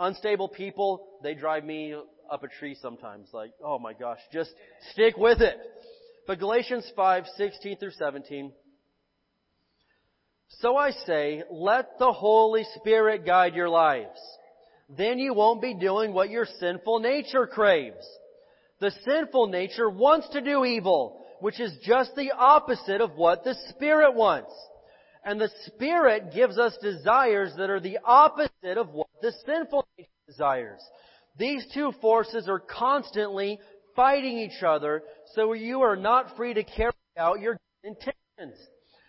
Unstable 0.00 0.48
people, 0.48 1.06
they 1.22 1.34
drive 1.34 1.64
me 1.64 1.94
up 2.28 2.42
a 2.42 2.48
tree 2.48 2.76
sometimes. 2.82 3.28
Like, 3.32 3.52
oh 3.64 3.78
my 3.78 3.92
gosh, 3.92 4.18
just 4.32 4.50
stick 4.90 5.16
with 5.16 5.40
it. 5.40 5.56
But 6.26 6.40
Galatians 6.40 6.90
5, 6.96 7.24
16 7.36 7.78
through 7.78 7.92
17. 7.92 8.52
So 10.48 10.76
I 10.76 10.90
say, 10.90 11.42
let 11.50 11.98
the 11.98 12.12
Holy 12.12 12.64
Spirit 12.76 13.26
guide 13.26 13.54
your 13.54 13.68
lives. 13.68 14.18
Then 14.88 15.18
you 15.18 15.34
won't 15.34 15.62
be 15.62 15.74
doing 15.74 16.12
what 16.12 16.30
your 16.30 16.46
sinful 16.58 17.00
nature 17.00 17.46
craves. 17.46 18.06
The 18.80 18.92
sinful 19.04 19.48
nature 19.48 19.88
wants 19.88 20.28
to 20.30 20.40
do 20.40 20.64
evil, 20.64 21.24
which 21.40 21.60
is 21.60 21.72
just 21.82 22.14
the 22.14 22.32
opposite 22.32 23.00
of 23.00 23.16
what 23.16 23.44
the 23.44 23.54
Spirit 23.70 24.14
wants. 24.14 24.52
And 25.24 25.40
the 25.40 25.50
Spirit 25.66 26.32
gives 26.34 26.58
us 26.58 26.76
desires 26.82 27.52
that 27.56 27.70
are 27.70 27.80
the 27.80 27.98
opposite 28.04 28.76
of 28.76 28.90
what 28.90 29.08
the 29.22 29.32
sinful 29.46 29.86
nature 29.96 30.10
desires. 30.26 30.82
These 31.38 31.66
two 31.72 31.92
forces 32.00 32.48
are 32.48 32.60
constantly 32.60 33.58
fighting 33.96 34.38
each 34.38 34.62
other, 34.62 35.02
so 35.34 35.52
you 35.52 35.80
are 35.80 35.96
not 35.96 36.36
free 36.36 36.54
to 36.54 36.62
carry 36.62 36.92
out 37.16 37.40
your 37.40 37.56
intentions. 37.82 38.58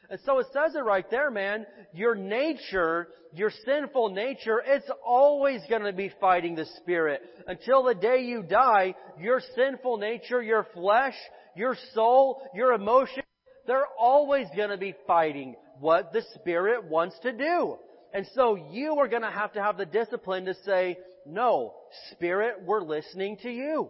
And 0.10 0.20
so 0.26 0.40
it 0.40 0.48
says 0.54 0.76
it 0.76 0.84
right 0.84 1.10
there, 1.10 1.32
man. 1.32 1.66
Your 1.94 2.16
nature, 2.16 3.08
your 3.34 3.52
sinful 3.66 4.10
nature, 4.10 4.62
it's 4.66 4.90
always 5.06 5.62
going 5.70 5.84
to 5.84 5.94
be 5.94 6.12
fighting 6.22 6.56
the 6.56 6.66
Spirit. 6.78 7.22
Until 7.48 7.84
the 7.84 7.96
day 7.96 8.24
you 8.24 8.44
die, 8.44 8.96
your 9.20 9.42
sinful 9.56 9.98
nature, 9.98 10.42
your 10.42 10.68
flesh, 10.74 11.16
your 11.56 11.76
soul, 11.94 12.42
your 12.54 12.74
emotions, 12.74 13.26
they're 13.68 13.88
always 14.00 14.48
going 14.56 14.70
to 14.70 14.78
be 14.78 14.94
fighting 15.08 15.56
what 15.80 16.14
the 16.14 16.22
Spirit 16.36 16.86
wants 16.86 17.16
to 17.24 17.32
do. 17.32 17.78
And 18.14 18.26
so 18.34 18.56
you 18.72 19.00
are 19.00 19.08
going 19.08 19.24
to 19.24 19.32
have 19.32 19.54
to 19.54 19.62
have 19.62 19.78
the 19.78 19.86
discipline 19.86 20.46
to 20.46 20.56
say, 20.66 20.98
no, 21.26 21.74
Spirit, 22.12 22.62
we're 22.64 22.84
listening 22.84 23.38
to 23.42 23.50
you. 23.50 23.90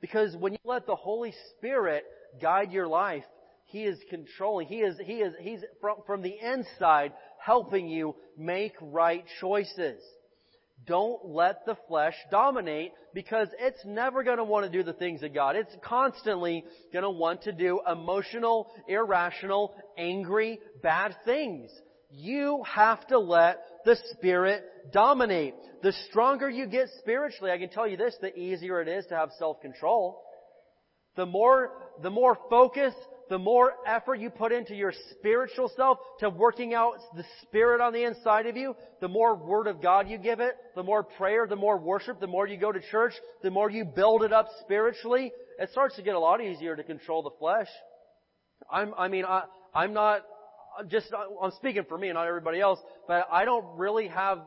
Because 0.00 0.36
when 0.36 0.52
you 0.52 0.58
let 0.64 0.86
the 0.86 0.94
Holy 0.94 1.34
Spirit 1.50 2.04
guide 2.40 2.72
your 2.72 2.86
life, 2.86 3.24
he 3.68 3.84
is 3.84 3.98
controlling. 4.08 4.66
He 4.66 4.76
is, 4.76 4.96
he 5.04 5.14
is, 5.14 5.34
he's 5.40 5.60
from, 5.80 5.98
from 6.06 6.22
the 6.22 6.34
inside 6.42 7.12
helping 7.38 7.88
you 7.88 8.16
make 8.36 8.72
right 8.80 9.24
choices. 9.40 10.02
Don't 10.86 11.26
let 11.26 11.66
the 11.66 11.76
flesh 11.86 12.14
dominate 12.30 12.92
because 13.12 13.48
it's 13.58 13.84
never 13.84 14.22
going 14.22 14.38
to 14.38 14.44
want 14.44 14.64
to 14.64 14.72
do 14.72 14.82
the 14.82 14.94
things 14.94 15.22
of 15.22 15.34
God. 15.34 15.54
It's 15.54 15.74
constantly 15.82 16.64
going 16.92 17.02
to 17.02 17.10
want 17.10 17.42
to 17.42 17.52
do 17.52 17.80
emotional, 17.86 18.70
irrational, 18.88 19.74
angry, 19.98 20.60
bad 20.82 21.14
things. 21.26 21.70
You 22.10 22.62
have 22.66 23.06
to 23.08 23.18
let 23.18 23.58
the 23.84 23.96
Spirit 24.14 24.64
dominate. 24.92 25.54
The 25.82 25.92
stronger 26.08 26.48
you 26.48 26.66
get 26.66 26.88
spiritually, 27.00 27.50
I 27.50 27.58
can 27.58 27.68
tell 27.68 27.86
you 27.86 27.98
this, 27.98 28.16
the 28.22 28.34
easier 28.34 28.80
it 28.80 28.88
is 28.88 29.04
to 29.06 29.14
have 29.14 29.28
self-control. 29.38 30.22
The 31.16 31.26
more, 31.26 31.72
the 32.02 32.10
more 32.10 32.38
focus, 32.48 32.94
the 33.28 33.38
more 33.38 33.74
effort 33.86 34.16
you 34.16 34.30
put 34.30 34.52
into 34.52 34.74
your 34.74 34.92
spiritual 35.10 35.70
self 35.76 35.98
to 36.20 36.30
working 36.30 36.74
out 36.74 36.94
the 37.16 37.24
spirit 37.42 37.80
on 37.80 37.92
the 37.92 38.04
inside 38.04 38.46
of 38.46 38.56
you, 38.56 38.74
the 39.00 39.08
more 39.08 39.34
word 39.34 39.66
of 39.66 39.82
God 39.82 40.08
you 40.08 40.18
give 40.18 40.40
it, 40.40 40.54
the 40.74 40.82
more 40.82 41.02
prayer, 41.02 41.46
the 41.46 41.56
more 41.56 41.78
worship, 41.78 42.20
the 42.20 42.26
more 42.26 42.46
you 42.46 42.56
go 42.56 42.72
to 42.72 42.80
church, 42.90 43.12
the 43.42 43.50
more 43.50 43.70
you 43.70 43.84
build 43.84 44.22
it 44.22 44.32
up 44.32 44.48
spiritually, 44.60 45.32
it 45.58 45.70
starts 45.70 45.96
to 45.96 46.02
get 46.02 46.14
a 46.14 46.18
lot 46.18 46.42
easier 46.42 46.76
to 46.76 46.82
control 46.82 47.22
the 47.22 47.30
flesh. 47.38 47.68
I'm, 48.70 48.94
I 48.96 49.08
mean, 49.08 49.24
I, 49.24 49.42
I'm 49.74 49.92
not, 49.92 50.22
just, 50.88 51.08
I'm 51.42 51.50
speaking 51.52 51.84
for 51.88 51.98
me 51.98 52.12
not 52.12 52.26
everybody 52.26 52.60
else, 52.60 52.78
but 53.06 53.26
I 53.30 53.44
don't 53.44 53.76
really 53.76 54.08
have 54.08 54.40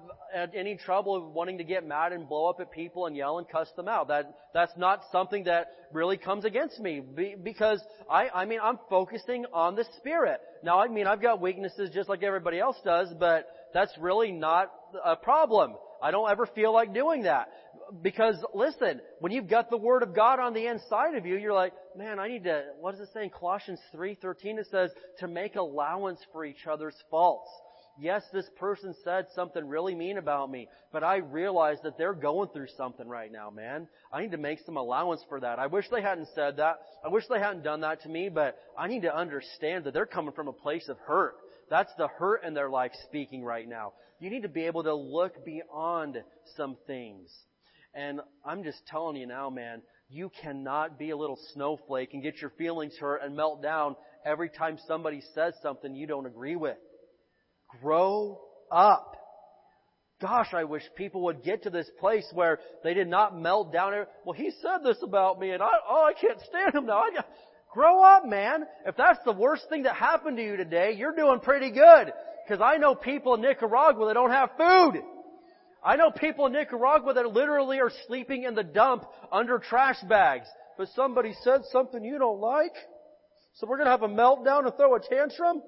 any 0.54 0.76
trouble 0.76 1.16
of 1.16 1.24
wanting 1.34 1.58
to 1.58 1.64
get 1.64 1.86
mad 1.86 2.14
and 2.14 2.28
blow 2.28 2.50
up 2.50 2.60
at 2.60 2.72
people 2.72 3.06
and 3.06 3.16
yell 3.16 3.38
and 3.38 3.48
cuss 3.48 3.68
them 3.76 3.88
out. 3.88 4.08
That, 4.08 4.34
that's 4.54 4.74
not 4.78 5.02
something 5.12 5.46
that 5.46 5.68
really 5.94 6.18
comes 6.18 6.46
against 6.46 6.80
me 6.80 7.02
because 7.44 7.82
I, 8.10 8.30
I 8.30 8.46
mean, 8.46 8.60
I'm 8.62 8.80
focusing 8.90 9.46
on 9.54 9.76
the 9.76 9.86
Spirit. 9.98 10.40
Now, 10.64 10.80
I 10.80 10.88
mean, 10.88 11.08
I've 11.08 11.22
got 11.22 11.42
weaknesses 11.42 11.90
just 11.94 12.10
like 12.10 12.24
everybody 12.24 12.60
else 12.60 12.78
does, 12.84 13.10
but 13.20 13.48
that's 13.74 13.92
really 14.00 14.32
not 14.32 14.72
a 15.04 15.16
problem. 15.16 15.76
I 16.02 16.12
don't 16.12 16.30
ever 16.30 16.46
feel 16.48 16.74
like 16.74 16.94
doing 16.94 17.24
that. 17.24 17.50
Because 18.02 18.36
listen, 18.54 19.02
when 19.20 19.32
you've 19.32 19.50
got 19.50 19.70
the 19.70 19.78
Word 19.78 20.02
of 20.02 20.16
God 20.16 20.40
on 20.40 20.54
the 20.54 20.68
inside 20.68 21.16
of 21.16 21.26
you, 21.26 21.36
you're 21.38 21.54
like, 21.54 21.74
man, 21.96 22.20
I 22.20 22.30
need 22.30 22.46
to, 22.46 22.64
what 22.80 22.92
does 22.92 23.02
it 23.02 23.10
say 23.14 23.24
in 23.24 23.30
Colossians 23.30 23.80
3.13? 23.94 24.60
It 24.60 24.68
says, 24.72 24.92
to 25.20 25.28
make 25.28 25.56
allowance 25.56 26.20
for 26.32 26.46
each 26.46 26.68
other's 26.72 26.96
faults. 27.10 27.50
Yes, 28.02 28.24
this 28.34 28.50
person 28.58 28.96
said 29.04 29.28
something 29.36 29.68
really 29.68 29.94
mean 29.94 30.18
about 30.18 30.50
me, 30.50 30.68
but 30.92 31.04
I 31.04 31.18
realize 31.18 31.78
that 31.84 32.00
they're 32.00 32.16
going 32.16 32.50
through 32.50 32.70
something 32.76 33.08
right 33.08 33.32
now, 33.32 33.52
man. 33.52 33.88
I 34.12 34.24
need 34.24 34.32
to 34.32 34.40
make 34.40 34.58
some 34.66 34.76
allowance 34.76 35.22
for 35.30 35.40
that. 35.40 35.60
I 35.60 35.68
wish 35.68 35.86
they 35.90 36.02
hadn't 36.02 36.30
said 36.34 36.58
that. 36.58 36.80
I 37.06 37.10
wish 37.10 37.26
they 37.30 37.38
hadn't 37.38 37.64
done 37.64 37.82
that 37.82 38.02
to 38.02 38.10
me, 38.10 38.30
but 38.30 38.58
I 38.76 38.88
need 38.88 39.04
to 39.04 39.16
understand 39.16 39.84
that 39.84 39.94
they're 39.94 40.08
coming 40.08 40.34
from 40.34 40.48
a 40.48 40.54
place 40.54 40.90
of 40.90 40.98
hurt. 40.98 41.36
That's 41.70 41.94
the 41.96 42.08
hurt 42.08 42.44
in 42.44 42.56
their 42.56 42.72
life 42.72 42.92
speaking 43.06 43.44
right 43.44 43.70
now. 43.70 43.94
You 44.20 44.32
need 44.32 44.42
to 44.42 44.50
be 44.50 44.66
able 44.66 44.82
to 44.82 44.96
look 44.96 45.46
beyond 45.46 46.24
some 46.58 46.78
things. 46.88 47.30
And 47.94 48.20
I'm 48.44 48.64
just 48.64 48.84
telling 48.88 49.16
you 49.16 49.28
now, 49.28 49.52
man, 49.52 49.84
you 50.10 50.32
cannot 50.42 50.98
be 50.98 51.12
a 51.12 51.18
little 51.18 51.38
snowflake 51.54 52.16
and 52.16 52.24
get 52.24 52.42
your 52.42 52.50
feelings 52.58 52.98
hurt 53.00 53.22
and 53.24 53.36
melt 53.36 53.62
down 53.62 53.96
every 54.26 54.50
time 54.50 54.80
somebody 54.88 55.22
says 55.36 55.54
something 55.62 55.96
you 55.96 56.08
don't 56.08 56.26
agree 56.26 56.56
with. 56.56 56.78
Grow 57.80 58.40
up. 58.72 59.16
Gosh, 60.22 60.54
I 60.54 60.66
wish 60.66 60.84
people 60.96 61.24
would 61.24 61.44
get 61.44 61.64
to 61.64 61.72
this 61.72 61.90
place 62.00 62.28
where 62.34 62.60
they 62.84 62.94
did 62.94 63.08
not 63.08 63.40
melt 63.40 63.74
down. 63.74 64.06
Well, 64.24 64.34
he 64.34 64.52
said 64.62 64.84
this 64.84 64.98
about 65.02 65.40
me 65.40 65.52
and 65.52 65.64
I, 65.64 65.70
oh, 65.90 66.06
I 66.06 66.14
can't 66.14 66.40
stand 66.48 66.76
him 66.76 66.86
now. 66.86 67.00
I 67.00 67.12
got, 67.12 67.28
grow 67.74 68.04
up, 68.04 68.26
man. 68.26 68.66
If 68.86 68.96
that's 68.96 69.20
the 69.26 69.32
worst 69.32 69.68
thing 69.70 69.84
that 69.84 69.96
happened 69.96 70.38
to 70.38 70.44
you 70.44 70.58
today, 70.58 70.94
you're 70.96 71.16
doing 71.16 71.40
pretty 71.40 71.72
good. 71.72 72.14
Cause 72.48 72.60
I 72.62 72.78
know 72.78 72.94
people 72.94 73.34
in 73.34 73.42
Nicaragua 73.42 74.08
that 74.08 74.14
don't 74.14 74.32
have 74.32 74.50
food. 74.58 75.02
I 75.84 75.96
know 75.96 76.12
people 76.12 76.46
in 76.46 76.54
Nicaragua 76.54 77.16
that 77.16 77.26
literally 77.34 77.80
are 77.80 77.92
sleeping 78.08 78.44
in 78.44 78.54
the 78.54 78.64
dump 78.64 79.06
under 79.32 79.58
trash 79.58 80.00
bags. 80.08 80.48
But 80.78 80.90
somebody 80.96 81.34
said 81.44 81.62
something 81.72 82.04
you 82.04 82.20
don't 82.20 82.40
like? 82.40 82.74
So 83.56 83.68
we're 83.68 83.78
gonna 83.78 83.90
have 83.90 84.04
a 84.04 84.08
meltdown 84.08 84.66
and 84.66 84.76
throw 84.76 84.96
a 84.96 85.00
tantrum? 85.00 85.64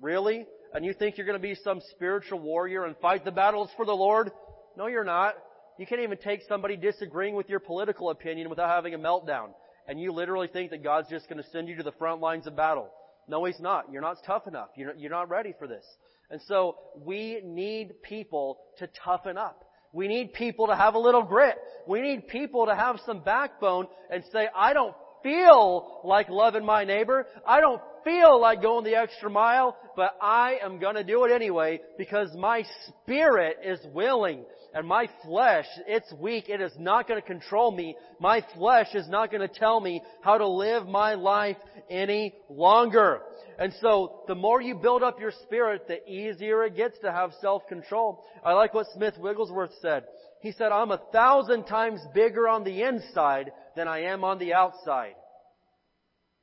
Really? 0.00 0.46
And 0.74 0.84
you 0.84 0.94
think 0.94 1.16
you're 1.16 1.26
gonna 1.26 1.38
be 1.38 1.54
some 1.54 1.80
spiritual 1.90 2.38
warrior 2.38 2.84
and 2.84 2.96
fight 2.98 3.24
the 3.24 3.30
battles 3.30 3.70
for 3.76 3.84
the 3.84 3.94
Lord? 3.94 4.30
No, 4.76 4.86
you're 4.86 5.04
not. 5.04 5.34
You 5.78 5.86
can't 5.86 6.00
even 6.00 6.18
take 6.18 6.42
somebody 6.48 6.76
disagreeing 6.76 7.34
with 7.34 7.48
your 7.48 7.60
political 7.60 8.10
opinion 8.10 8.48
without 8.48 8.68
having 8.68 8.94
a 8.94 8.98
meltdown. 8.98 9.50
And 9.88 10.00
you 10.00 10.12
literally 10.12 10.48
think 10.48 10.70
that 10.70 10.82
God's 10.82 11.08
just 11.08 11.28
gonna 11.28 11.42
send 11.52 11.68
you 11.68 11.76
to 11.76 11.82
the 11.82 11.92
front 11.92 12.20
lines 12.20 12.46
of 12.46 12.56
battle. 12.56 12.90
No, 13.28 13.44
He's 13.44 13.60
not. 13.60 13.92
You're 13.92 14.02
not 14.02 14.18
tough 14.26 14.46
enough. 14.46 14.68
You're 14.76 15.10
not 15.10 15.28
ready 15.28 15.54
for 15.58 15.66
this. 15.66 15.84
And 16.30 16.40
so 16.48 16.76
we 17.04 17.40
need 17.44 18.02
people 18.02 18.58
to 18.78 18.88
toughen 19.04 19.36
up. 19.36 19.64
We 19.92 20.08
need 20.08 20.32
people 20.32 20.68
to 20.68 20.74
have 20.74 20.94
a 20.94 20.98
little 20.98 21.22
grit. 21.22 21.58
We 21.86 22.00
need 22.00 22.26
people 22.28 22.66
to 22.66 22.74
have 22.74 22.98
some 23.04 23.20
backbone 23.20 23.86
and 24.10 24.24
say, 24.32 24.48
I 24.56 24.72
don't 24.72 24.94
feel 25.22 26.00
like 26.04 26.30
loving 26.30 26.64
my 26.64 26.84
neighbor. 26.84 27.26
I 27.46 27.60
don't 27.60 27.82
feel 28.04 28.40
like 28.40 28.62
going 28.62 28.84
the 28.84 28.96
extra 28.96 29.30
mile, 29.30 29.76
but 29.96 30.16
I 30.20 30.58
am 30.62 30.78
gonna 30.78 31.04
do 31.04 31.24
it 31.24 31.32
anyway 31.32 31.80
because 31.98 32.34
my 32.36 32.64
spirit 33.02 33.58
is 33.64 33.80
willing 33.92 34.44
and 34.74 34.86
my 34.86 35.08
flesh, 35.24 35.66
it's 35.86 36.12
weak. 36.18 36.48
It 36.48 36.60
is 36.60 36.72
not 36.78 37.06
gonna 37.06 37.22
control 37.22 37.70
me. 37.70 37.94
My 38.18 38.44
flesh 38.54 38.94
is 38.94 39.08
not 39.08 39.30
gonna 39.30 39.48
tell 39.48 39.80
me 39.80 40.02
how 40.22 40.38
to 40.38 40.48
live 40.48 40.86
my 40.86 41.14
life 41.14 41.58
any 41.90 42.34
longer. 42.48 43.20
And 43.58 43.72
so, 43.80 44.22
the 44.28 44.34
more 44.34 44.62
you 44.62 44.74
build 44.74 45.02
up 45.02 45.20
your 45.20 45.32
spirit, 45.44 45.86
the 45.86 46.08
easier 46.10 46.64
it 46.64 46.74
gets 46.74 46.98
to 47.00 47.12
have 47.12 47.32
self-control. 47.40 48.24
I 48.44 48.54
like 48.54 48.72
what 48.72 48.86
Smith 48.94 49.14
Wigglesworth 49.18 49.72
said. 49.82 50.04
He 50.40 50.52
said, 50.52 50.72
I'm 50.72 50.90
a 50.90 51.02
thousand 51.12 51.64
times 51.64 52.00
bigger 52.14 52.48
on 52.48 52.64
the 52.64 52.82
inside 52.82 53.52
than 53.76 53.88
I 53.88 54.04
am 54.04 54.24
on 54.24 54.38
the 54.38 54.54
outside. 54.54 55.14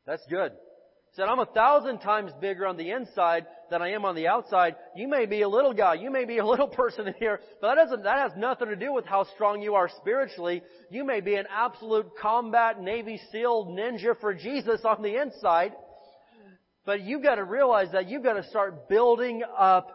That's 0.06 0.26
good. 0.30 0.52
Said, 1.16 1.26
I'm 1.28 1.40
a 1.40 1.46
thousand 1.46 2.00
times 2.00 2.32
bigger 2.40 2.68
on 2.68 2.78
the 2.78 2.92
inside 2.92 3.48
than 3.72 3.82
I 3.82 3.92
am 3.92 4.06
on 4.06 4.16
the 4.16 4.28
outside. 4.28 4.76
You 4.96 5.08
may 5.08 5.26
be 5.26 5.42
a 5.42 5.50
little 5.50 5.74
guy, 5.74 5.96
you 5.96 6.12
may 6.12 6.26
be 6.26 6.38
a 6.38 6.46
little 6.54 6.68
person 6.68 7.08
in 7.08 7.14
here, 7.16 7.40
but 7.60 7.76
that 7.76 7.84
doesn't, 7.84 8.04
that 8.04 8.30
has 8.30 8.38
nothing 8.38 8.68
to 8.68 8.76
do 8.76 8.94
with 8.94 9.06
how 9.06 9.26
strong 9.36 9.62
you 9.62 9.76
are 9.76 9.90
spiritually. 9.98 10.62
You 10.90 11.04
may 11.04 11.22
be 11.22 11.36
an 11.36 11.46
absolute 11.52 12.08
combat 12.22 12.82
Navy 12.82 13.20
SEAL 13.32 13.68
ninja 13.68 14.20
for 14.20 14.34
Jesus 14.34 14.82
on 14.86 15.02
the 15.02 15.20
inside. 15.22 15.74
But 16.86 17.02
you've 17.02 17.24
got 17.24 17.36
to 17.36 17.44
realize 17.44 17.92
that 17.92 18.08
you've 18.08 18.24
got 18.24 18.34
to 18.34 18.50
start 18.50 18.90
building 18.90 19.44
up 19.58 19.90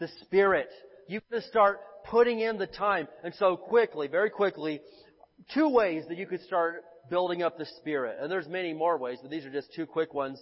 the 0.00 0.08
Spirit. 0.22 0.68
You've 1.06 1.22
got 1.30 1.42
to 1.42 1.48
start 1.48 1.80
putting 2.06 2.40
in 2.40 2.58
the 2.58 2.66
time. 2.66 3.08
And 3.22 3.34
so 3.34 3.56
quickly, 3.56 4.08
very 4.08 4.30
quickly, 4.30 4.80
two 5.52 5.68
ways 5.68 6.04
that 6.08 6.16
you 6.16 6.26
could 6.26 6.42
start 6.42 6.84
building 7.10 7.42
up 7.42 7.58
the 7.58 7.66
Spirit. 7.78 8.18
And 8.20 8.30
there's 8.30 8.48
many 8.48 8.72
more 8.72 8.98
ways, 8.98 9.18
but 9.22 9.30
these 9.30 9.44
are 9.44 9.50
just 9.50 9.72
two 9.74 9.86
quick 9.86 10.14
ones. 10.14 10.40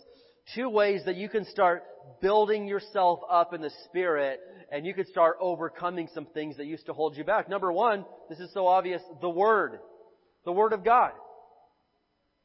Two 0.54 0.68
ways 0.68 1.02
that 1.06 1.16
you 1.16 1.28
can 1.28 1.44
start 1.44 1.84
building 2.20 2.66
yourself 2.66 3.20
up 3.30 3.52
in 3.54 3.60
the 3.60 3.70
Spirit 3.84 4.40
and 4.72 4.86
you 4.86 4.94
could 4.94 5.08
start 5.08 5.36
overcoming 5.40 6.08
some 6.14 6.26
things 6.26 6.56
that 6.56 6.66
used 6.66 6.86
to 6.86 6.92
hold 6.92 7.16
you 7.16 7.24
back. 7.24 7.48
Number 7.48 7.72
one, 7.72 8.04
this 8.28 8.38
is 8.38 8.52
so 8.52 8.66
obvious, 8.66 9.02
the 9.20 9.28
Word. 9.28 9.80
The 10.44 10.52
Word 10.52 10.72
of 10.72 10.84
God. 10.84 11.12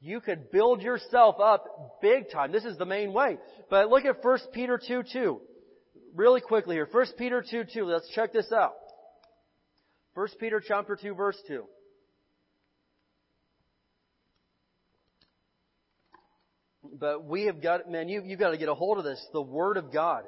You 0.02 0.20
could 0.20 0.52
build 0.52 0.82
yourself 0.82 1.40
up 1.40 2.00
big 2.02 2.30
time. 2.32 2.52
This 2.52 2.66
is 2.66 2.78
the 2.78 2.86
main 2.86 3.14
way. 3.14 3.38
But 3.70 3.90
look 3.90 4.06
at 4.06 4.24
1 4.24 4.40
Peter 4.54 4.80
2 4.86 5.04
2. 5.12 5.42
Really 6.16 6.42
quickly 6.42 6.76
here. 6.76 6.88
1 6.92 7.06
Peter 7.18 7.44
2 7.48 7.64
2. 7.74 7.86
Let's 7.86 8.10
check 8.14 8.34
this 8.34 8.52
out. 8.52 8.74
1 10.16 10.28
Peter 10.40 10.62
chapter 10.66 10.98
2 11.00 11.14
verse 11.14 11.38
2. 11.48 11.64
But 17.00 17.26
we 17.26 17.46
have 17.46 17.62
got, 17.62 17.90
man, 17.90 18.10
you, 18.10 18.22
you've 18.24 18.40
got 18.40 18.52
to 18.52 18.58
get 18.58 18.70
a 18.70 18.76
hold 18.76 18.98
of 18.98 19.04
this. 19.04 19.24
The 19.34 19.42
Word 19.42 19.78
of 19.78 19.92
God. 19.92 20.24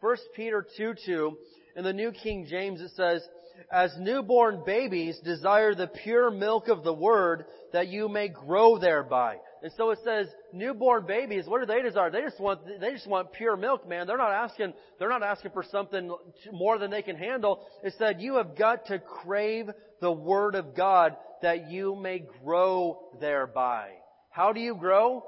1 0.00 0.16
Peter 0.34 0.66
2 0.76 0.94
2. 1.06 1.38
In 1.76 1.84
the 1.84 1.92
New 1.92 2.12
King 2.12 2.46
James 2.48 2.80
it 2.80 2.90
says, 2.96 3.22
as 3.70 3.94
newborn 3.98 4.62
babies 4.66 5.18
desire 5.24 5.74
the 5.74 5.86
pure 5.86 6.30
milk 6.30 6.68
of 6.68 6.84
the 6.84 6.92
Word 6.92 7.46
that 7.72 7.88
you 7.88 8.08
may 8.08 8.28
grow 8.28 8.78
thereby. 8.78 9.36
And 9.62 9.72
so 9.76 9.90
it 9.90 10.00
says, 10.04 10.26
newborn 10.52 11.06
babies, 11.06 11.44
what 11.46 11.60
do 11.60 11.66
they 11.66 11.82
desire? 11.82 12.10
They 12.10 12.22
just 12.22 12.40
want, 12.40 12.60
they 12.80 12.92
just 12.92 13.06
want 13.06 13.32
pure 13.32 13.56
milk, 13.56 13.88
man. 13.88 14.06
They're 14.06 14.18
not 14.18 14.32
asking, 14.32 14.74
they're 14.98 15.08
not 15.08 15.22
asking 15.22 15.52
for 15.52 15.64
something 15.70 16.14
more 16.52 16.78
than 16.78 16.90
they 16.90 17.02
can 17.02 17.16
handle. 17.16 17.64
It 17.82 17.94
said, 17.96 18.20
you 18.20 18.36
have 18.36 18.56
got 18.56 18.86
to 18.86 18.98
crave 18.98 19.70
the 20.00 20.12
Word 20.12 20.56
of 20.56 20.74
God 20.74 21.16
that 21.42 21.70
you 21.70 21.94
may 21.94 22.24
grow 22.42 22.98
thereby. 23.20 23.90
How 24.30 24.52
do 24.52 24.60
you 24.60 24.74
grow? 24.74 25.24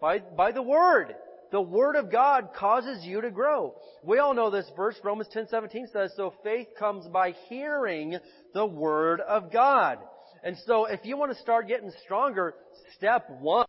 By, 0.00 0.18
by 0.18 0.52
the 0.52 0.62
Word. 0.62 1.14
The 1.50 1.60
Word 1.60 1.96
of 1.96 2.12
God 2.12 2.50
causes 2.54 3.04
you 3.04 3.22
to 3.22 3.30
grow. 3.30 3.74
We 4.04 4.18
all 4.18 4.34
know 4.34 4.50
this 4.50 4.70
verse, 4.76 4.96
Romans 5.02 5.28
10:17 5.34 5.92
says, 5.92 6.12
so 6.14 6.34
faith 6.44 6.68
comes 6.78 7.06
by 7.08 7.32
hearing 7.48 8.18
the 8.52 8.66
Word 8.66 9.20
of 9.20 9.50
God. 9.50 9.98
And 10.44 10.56
so 10.66 10.84
if 10.84 11.00
you 11.04 11.16
want 11.16 11.32
to 11.32 11.38
start 11.40 11.68
getting 11.68 11.90
stronger, 12.04 12.54
step 12.96 13.28
one, 13.40 13.66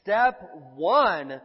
step 0.00 0.40
one 0.74 1.40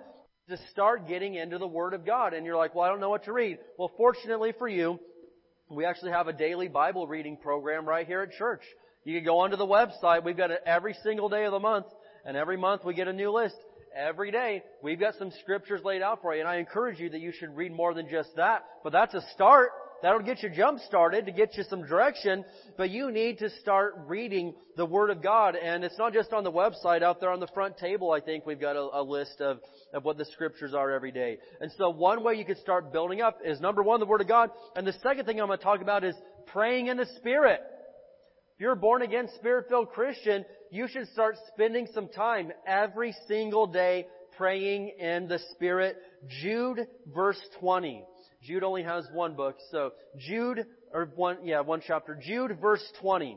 to 0.49 0.57
start 0.71 1.07
getting 1.07 1.35
into 1.35 1.57
the 1.57 1.67
Word 1.67 1.93
of 1.93 2.05
God. 2.05 2.33
And 2.33 2.45
you're 2.45 2.57
like, 2.57 2.75
well, 2.75 2.85
I 2.85 2.89
don't 2.89 2.99
know 2.99 3.09
what 3.09 3.25
to 3.25 3.33
read. 3.33 3.57
Well, 3.77 3.91
fortunately 3.97 4.53
for 4.57 4.67
you, 4.67 4.99
we 5.69 5.85
actually 5.85 6.11
have 6.11 6.27
a 6.27 6.33
daily 6.33 6.67
Bible 6.67 7.07
reading 7.07 7.37
program 7.37 7.87
right 7.87 8.05
here 8.05 8.21
at 8.21 8.31
church. 8.33 8.61
You 9.05 9.17
can 9.17 9.25
go 9.25 9.39
onto 9.39 9.57
the 9.57 9.65
website. 9.65 10.23
We've 10.23 10.37
got 10.37 10.51
it 10.51 10.61
every 10.65 10.95
single 11.03 11.29
day 11.29 11.45
of 11.45 11.51
the 11.51 11.59
month. 11.59 11.87
And 12.25 12.37
every 12.37 12.57
month 12.57 12.83
we 12.85 12.93
get 12.93 13.07
a 13.07 13.13
new 13.13 13.31
list 13.31 13.55
every 13.95 14.31
day. 14.31 14.63
We've 14.81 14.99
got 14.99 15.15
some 15.17 15.31
scriptures 15.41 15.81
laid 15.83 16.01
out 16.01 16.21
for 16.21 16.33
you, 16.33 16.41
and 16.41 16.49
I 16.49 16.57
encourage 16.57 16.99
you 16.99 17.09
that 17.09 17.21
you 17.21 17.31
should 17.31 17.55
read 17.55 17.71
more 17.71 17.93
than 17.93 18.09
just 18.09 18.35
that. 18.35 18.65
But 18.83 18.93
that's 18.93 19.13
a 19.13 19.21
start. 19.33 19.69
That'll 20.01 20.21
get 20.21 20.41
you 20.41 20.49
jump 20.49 20.79
started 20.87 21.27
to 21.27 21.31
get 21.31 21.55
you 21.55 21.63
some 21.69 21.85
direction, 21.85 22.43
but 22.75 22.89
you 22.89 23.11
need 23.11 23.37
to 23.39 23.49
start 23.61 23.93
reading 24.07 24.55
the 24.75 24.85
Word 24.85 25.11
of 25.11 25.21
God. 25.21 25.55
And 25.55 25.83
it's 25.83 25.97
not 25.97 26.11
just 26.11 26.33
on 26.33 26.43
the 26.43 26.51
website, 26.51 27.03
out 27.03 27.19
there 27.19 27.29
on 27.29 27.39
the 27.39 27.47
front 27.53 27.77
table, 27.77 28.11
I 28.11 28.19
think 28.19 28.45
we've 28.47 28.59
got 28.59 28.75
a, 28.75 28.99
a 28.99 29.03
list 29.03 29.39
of, 29.41 29.59
of 29.93 30.03
what 30.03 30.17
the 30.17 30.25
Scriptures 30.25 30.73
are 30.73 30.91
every 30.91 31.11
day. 31.11 31.37
And 31.59 31.71
so 31.77 31.91
one 31.91 32.23
way 32.23 32.33
you 32.33 32.45
could 32.45 32.57
start 32.57 32.91
building 32.91 33.21
up 33.21 33.39
is 33.45 33.61
number 33.61 33.83
one, 33.83 33.99
the 33.99 34.07
Word 34.07 34.21
of 34.21 34.27
God. 34.27 34.49
And 34.75 34.87
the 34.87 34.95
second 35.03 35.25
thing 35.25 35.39
I'm 35.39 35.47
going 35.47 35.59
to 35.59 35.63
talk 35.63 35.81
about 35.81 36.03
is 36.03 36.15
praying 36.47 36.87
in 36.87 36.97
the 36.97 37.07
Spirit. 37.17 37.61
You're 38.61 38.73
a 38.73 38.75
born 38.75 39.01
again, 39.01 39.27
Spirit 39.37 39.69
filled 39.69 39.89
Christian, 39.89 40.45
you 40.69 40.87
should 40.87 41.07
start 41.13 41.35
spending 41.47 41.87
some 41.95 42.07
time 42.07 42.51
every 42.67 43.15
single 43.27 43.65
day 43.65 44.05
praying 44.37 44.91
in 44.99 45.27
the 45.27 45.39
Spirit. 45.53 45.97
Jude 46.43 46.85
verse 47.11 47.41
20. 47.59 48.03
Jude 48.43 48.63
only 48.63 48.83
has 48.83 49.03
one 49.13 49.33
book, 49.33 49.55
so 49.71 49.93
Jude, 50.15 50.67
or 50.93 51.11
one, 51.15 51.37
yeah, 51.43 51.61
one 51.61 51.81
chapter. 51.83 52.15
Jude 52.23 52.59
verse 52.61 52.83
20. 53.01 53.35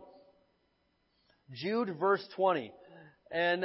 Jude 1.54 1.96
verse 1.98 2.28
20. 2.36 2.70
And 3.32 3.64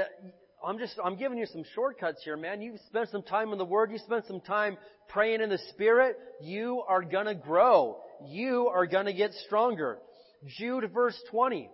I'm 0.66 0.80
just, 0.80 0.98
I'm 1.04 1.18
giving 1.18 1.38
you 1.38 1.46
some 1.46 1.66
shortcuts 1.76 2.22
here, 2.24 2.38
man. 2.38 2.62
You 2.62 2.78
spend 2.88 3.10
some 3.10 3.24
time 3.24 3.52
in 3.52 3.58
the 3.58 3.66
Word, 3.66 3.92
you 3.92 3.98
spend 3.98 4.24
some 4.30 4.40
time 4.40 4.78
praying 5.10 5.42
in 5.42 5.50
the 5.50 5.60
Spirit, 5.74 6.16
you 6.42 6.84
are 6.88 7.02
gonna 7.02 7.36
grow. 7.36 7.98
You 8.26 8.70
are 8.74 8.86
gonna 8.86 9.12
get 9.12 9.34
stronger. 9.46 10.00
Jude 10.46 10.92
verse 10.94 11.20
20. 11.32 11.70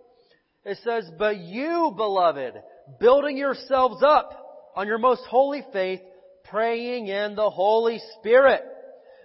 It 0.64 0.78
says, 0.82 1.08
But 1.18 1.38
you, 1.38 1.92
beloved, 1.96 2.54
building 2.98 3.36
yourselves 3.36 4.02
up 4.02 4.72
on 4.74 4.86
your 4.86 4.98
most 4.98 5.22
holy 5.28 5.64
faith, 5.72 6.00
praying 6.44 7.08
in 7.08 7.34
the 7.34 7.50
Holy 7.50 8.00
Spirit. 8.18 8.62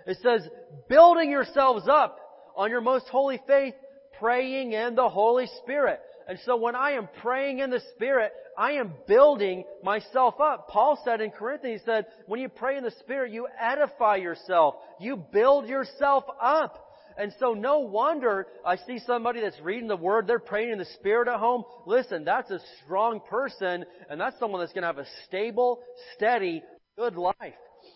It 0.06 0.18
says, 0.24 0.48
building 0.90 1.30
yourselves 1.30 1.88
up 1.90 2.18
on 2.56 2.70
your 2.70 2.82
most 2.82 3.08
holy 3.08 3.40
faith, 3.48 3.74
praying 4.20 4.74
in 4.74 4.96
the 4.96 5.10
Holy 5.10 5.48
Spirit. 5.62 6.00
And 6.28 6.40
so 6.46 6.56
when 6.56 6.76
I 6.76 6.92
am 6.92 7.10
praying 7.22 7.60
in 7.60 7.70
the 7.70 7.82
Spirit, 7.96 8.32
I 8.58 8.74
am 8.74 8.94
building 9.08 9.64
myself 9.84 10.40
up. 10.40 10.68
Paul 10.70 11.02
said 11.04 11.22
in 11.22 11.32
Corinthians, 11.32 11.82
he 11.82 11.86
said, 11.86 12.06
when 12.28 12.40
you 12.40 12.50
pray 12.50 12.78
in 12.78 12.84
the 12.84 12.94
Spirit, 13.00 13.32
you 13.32 13.48
edify 13.60 14.18
yourself. 14.18 14.76
You 15.00 15.18
build 15.18 15.68
yourself 15.68 16.24
up. 16.42 16.91
And 17.18 17.34
so 17.40 17.54
no 17.54 17.80
wonder 17.80 18.48
I 18.66 18.78
see 18.78 19.00
somebody 19.06 19.42
that's 19.42 19.60
reading 19.62 19.88
the 19.88 19.96
Word, 19.96 20.28
they're 20.28 20.40
praying 20.40 20.72
in 20.72 20.78
the 20.78 20.86
Spirit 20.86 21.28
at 21.28 21.40
home. 21.40 21.64
Listen, 21.86 22.24
that's 22.24 22.52
a 22.52 22.60
strong 22.84 23.22
person, 23.30 23.86
and 24.10 24.20
that's 24.20 24.38
someone 24.40 24.62
that's 24.62 24.74
going 24.74 24.84
to 24.84 24.88
have 24.88 24.98
a 24.98 25.08
stable, 25.26 25.80
steady, 26.16 26.64
good 26.98 27.16
life. 27.16 27.36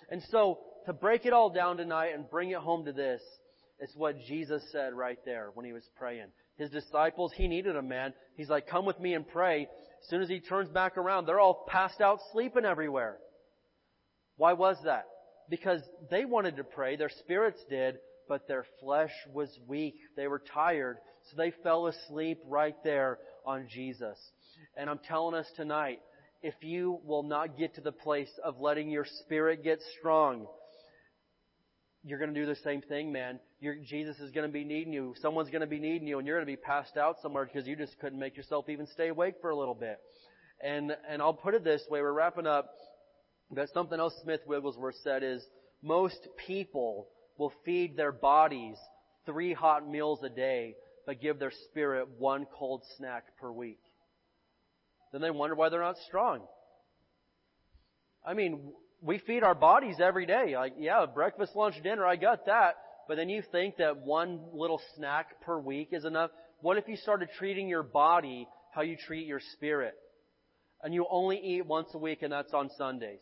And 0.10 0.22
so 0.30 0.60
to 0.86 0.94
break 0.94 1.26
it 1.26 1.34
all 1.34 1.50
down 1.50 1.78
tonight 1.78 2.12
and 2.14 2.30
bring 2.30 2.52
it 2.52 2.58
home 2.58 2.86
to 2.86 2.94
this, 2.94 3.22
it's 3.80 3.96
what 3.96 4.16
Jesus 4.28 4.64
said 4.72 4.94
right 4.94 5.20
there 5.26 5.50
when 5.54 5.66
he 5.66 5.74
was 5.74 5.84
praying. 5.98 6.28
His 6.58 6.70
disciples, 6.70 7.34
he 7.36 7.48
needed 7.48 7.76
a 7.76 7.82
man. 7.82 8.14
He's 8.38 8.50
like, 8.50 8.68
come 8.68 8.86
with 8.86 9.00
me 9.00 9.14
and 9.14 9.28
pray. 9.28 9.64
As 10.04 10.10
soon 10.10 10.22
as 10.22 10.30
he 10.30 10.40
turns 10.40 10.70
back 10.70 10.98
around, 10.98 11.26
they're 11.26 11.40
all 11.40 11.66
passed 11.68 12.00
out 12.00 12.20
sleeping 12.32 12.64
everywhere. 12.64 13.18
Why 14.38 14.54
was 14.54 14.78
that? 14.86 15.06
Because 15.50 15.82
they 16.10 16.26
wanted 16.26 16.58
to 16.58 16.64
pray, 16.64 16.96
their 16.96 17.10
spirits 17.10 17.60
did, 17.70 17.98
but 18.28 18.48
their 18.48 18.66
flesh 18.80 19.12
was 19.34 19.50
weak. 19.68 19.96
They 20.16 20.28
were 20.28 20.42
tired, 20.54 20.98
so 21.30 21.38
they 21.38 21.52
fell 21.64 21.88
asleep 21.88 22.40
right 22.48 22.76
there 22.84 23.20
on 23.46 23.68
Jesus. 23.70 24.18
And 24.78 24.90
I'm 24.90 25.00
telling 25.08 25.36
us 25.36 25.48
tonight, 25.56 26.00
if 26.42 26.56
you 26.62 27.00
will 27.04 27.24
not 27.24 27.58
get 27.58 27.76
to 27.76 27.82
the 27.82 27.92
place 27.92 28.32
of 28.44 28.60
letting 28.60 28.90
your 28.90 29.06
spirit 29.24 29.64
get 29.64 29.80
strong, 30.00 30.48
you're 32.04 32.20
going 32.20 32.34
to 32.34 32.40
do 32.40 32.46
the 32.46 32.56
same 32.64 32.82
thing, 32.82 33.12
man. 33.12 33.40
You're, 33.60 33.78
Jesus 33.78 34.20
is 34.20 34.32
going 34.32 34.46
to 34.46 34.54
be 34.54 34.64
needing 34.64 34.94
you. 34.94 35.16
Someone's 35.22 35.50
going 35.50 35.62
to 35.62 35.68
be 35.68 35.80
needing 35.80 36.08
you, 36.08 36.20
and 36.20 36.28
you're 36.28 36.38
going 36.38 36.46
to 36.46 36.52
be 36.52 36.62
passed 36.62 36.98
out 36.98 37.16
somewhere 37.22 37.46
because 37.46 37.68
you 37.68 37.76
just 37.76 37.98
couldn't 38.00 38.20
make 38.20 38.38
yourself 38.38 38.70
even 38.70 38.86
stay 38.88 39.08
awake 39.08 39.36
for 39.42 39.50
a 39.50 39.58
little 39.58 39.74
bit. 39.74 39.98
And 40.64 40.96
and 41.10 41.22
I'll 41.22 41.34
put 41.34 41.56
it 41.56 41.64
this 41.64 41.82
way: 41.90 42.02
we're 42.02 42.14
wrapping 42.14 42.46
up. 42.46 42.70
That 43.52 43.70
something 43.74 44.00
else 44.00 44.14
Smith 44.24 44.42
Wigglesworth 44.48 44.96
said 45.04 45.24
is 45.24 45.44
most 45.82 46.28
people 46.46 47.08
will 47.38 47.54
feed 47.64 47.98
their 47.98 48.12
bodies 48.12 48.78
three 49.26 49.54
hot 49.54 49.88
meals 49.88 50.20
a 50.24 50.30
day, 50.30 50.76
but 51.06 51.22
give 51.22 51.40
their 51.40 51.52
spirit 51.70 52.08
one 52.18 52.46
cold 52.58 52.84
snack 52.98 53.26
per 53.40 53.52
week. 53.52 53.80
Then 55.12 55.22
they 55.22 55.32
wonder 55.32 55.56
why 55.56 55.70
they're 55.70 55.82
not 55.82 55.98
strong. 56.08 56.42
I 58.26 58.34
mean, 58.34 58.74
we 59.02 59.20
feed 59.20 59.44
our 59.44 59.56
bodies 59.56 59.98
every 60.02 60.26
day. 60.26 60.56
Like, 60.56 60.74
yeah, 60.80 61.06
breakfast, 61.06 61.56
lunch, 61.56 61.76
dinner, 61.84 62.06
I 62.06 62.16
got 62.16 62.48
that. 62.48 62.76
But 63.08 63.18
then 63.18 63.30
you 63.30 63.44
think 63.52 63.78
that 63.78 63.98
one 63.98 64.40
little 64.54 64.82
snack 64.96 65.42
per 65.42 65.60
week 65.60 65.90
is 65.92 66.06
enough? 66.06 66.32
What 66.62 66.78
if 66.78 66.88
you 66.88 66.98
started 66.98 67.30
treating 67.38 67.70
your 67.70 67.84
body 67.84 68.48
how 68.72 68.82
you 68.82 68.98
treat 68.98 69.28
your 69.28 69.42
spirit? 69.54 69.94
And 70.84 70.94
you 70.94 71.06
only 71.10 71.38
eat 71.38 71.66
once 71.66 71.90
a 71.94 71.98
week 71.98 72.24
and 72.24 72.32
that's 72.32 72.54
on 72.54 72.70
Sundays. 72.78 73.22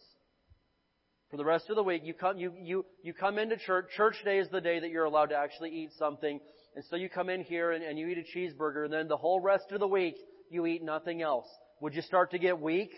For 1.33 1.37
the 1.37 1.45
rest 1.45 1.71
of 1.71 1.75
the 1.75 1.81
week, 1.81 2.03
you 2.05 2.13
come, 2.13 2.37
you, 2.37 2.53
you, 2.61 2.85
you 3.01 3.11
come 3.11 3.39
into 3.39 3.57
church. 3.57 3.87
Church 3.97 4.17
day 4.23 4.37
is 4.37 4.49
the 4.49 4.61
day 4.61 4.79
that 4.79 4.91
you're 4.91 5.05
allowed 5.05 5.31
to 5.31 5.35
actually 5.35 5.71
eat 5.71 5.89
something. 5.97 6.39
And 6.75 6.85
so 6.91 6.95
you 6.95 7.09
come 7.09 7.27
in 7.27 7.41
here 7.41 7.71
and, 7.71 7.83
and 7.83 7.97
you 7.97 8.07
eat 8.07 8.19
a 8.19 8.37
cheeseburger 8.37 8.85
and 8.85 8.93
then 8.93 9.07
the 9.07 9.17
whole 9.17 9.39
rest 9.39 9.71
of 9.71 9.79
the 9.79 9.87
week, 9.87 10.13
you 10.51 10.67
eat 10.67 10.83
nothing 10.83 11.23
else. 11.23 11.47
would 11.81 11.95
you 11.95 12.03
start 12.03 12.29
to 12.31 12.37
get 12.37 12.59
weak? 12.59 12.91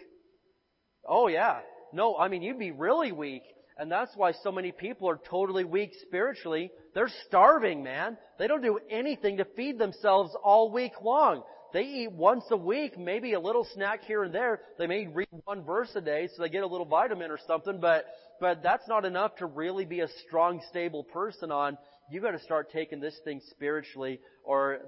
Oh 1.08 1.30
yeah. 1.30 1.60
No, 1.94 2.18
I 2.18 2.28
mean, 2.28 2.42
you'd 2.42 2.60
be 2.60 2.72
really 2.72 3.14
weak. 3.14 3.44
And 3.78 3.90
that's 3.90 4.12
why 4.18 4.34
so 4.44 4.52
many 4.52 4.74
people 4.74 5.08
are 5.10 5.20
totally 5.30 5.64
weak 5.64 5.94
spiritually. 6.06 6.72
They're 6.94 7.12
starving, 7.28 7.84
man. 7.84 8.18
They 8.38 8.48
don't 8.48 8.62
do 8.62 8.80
anything 8.90 9.38
to 9.38 9.46
feed 9.56 9.80
themselves 9.80 10.36
all 10.44 10.74
week 10.74 11.02
long. 11.02 11.44
They 11.76 11.84
eat 11.84 12.13
once 12.13 12.45
a 12.51 12.55
week, 12.55 12.97
maybe 12.97 13.34
a 13.34 13.39
little 13.41 13.67
snack 13.73 14.05
here 14.05 14.23
and 14.23 14.34
there. 14.34 14.61
They 14.80 14.88
may 14.88 15.07
read 15.07 15.28
one 15.43 15.61
verse 15.65 15.91
a 15.95 15.99
day 15.99 16.30
so 16.34 16.41
they 16.41 16.47
get 16.47 16.63
a 16.63 16.67
little 16.67 16.86
vitamin 16.86 17.30
or 17.30 17.38
something, 17.45 17.82
but, 17.82 18.05
but 18.39 18.63
that's 18.63 18.88
not 18.88 19.03
enough 19.03 19.36
to 19.39 19.45
really 19.45 19.84
be 19.84 19.99
a 19.99 20.07
strong, 20.26 20.61
stable 20.69 21.03
person 21.03 21.51
on. 21.51 21.78
You 22.09 22.21
gotta 22.21 22.39
start 22.39 22.71
taking 22.71 23.01
this 23.01 23.19
thing 23.26 23.41
spiritually 23.49 24.21
or 24.45 24.80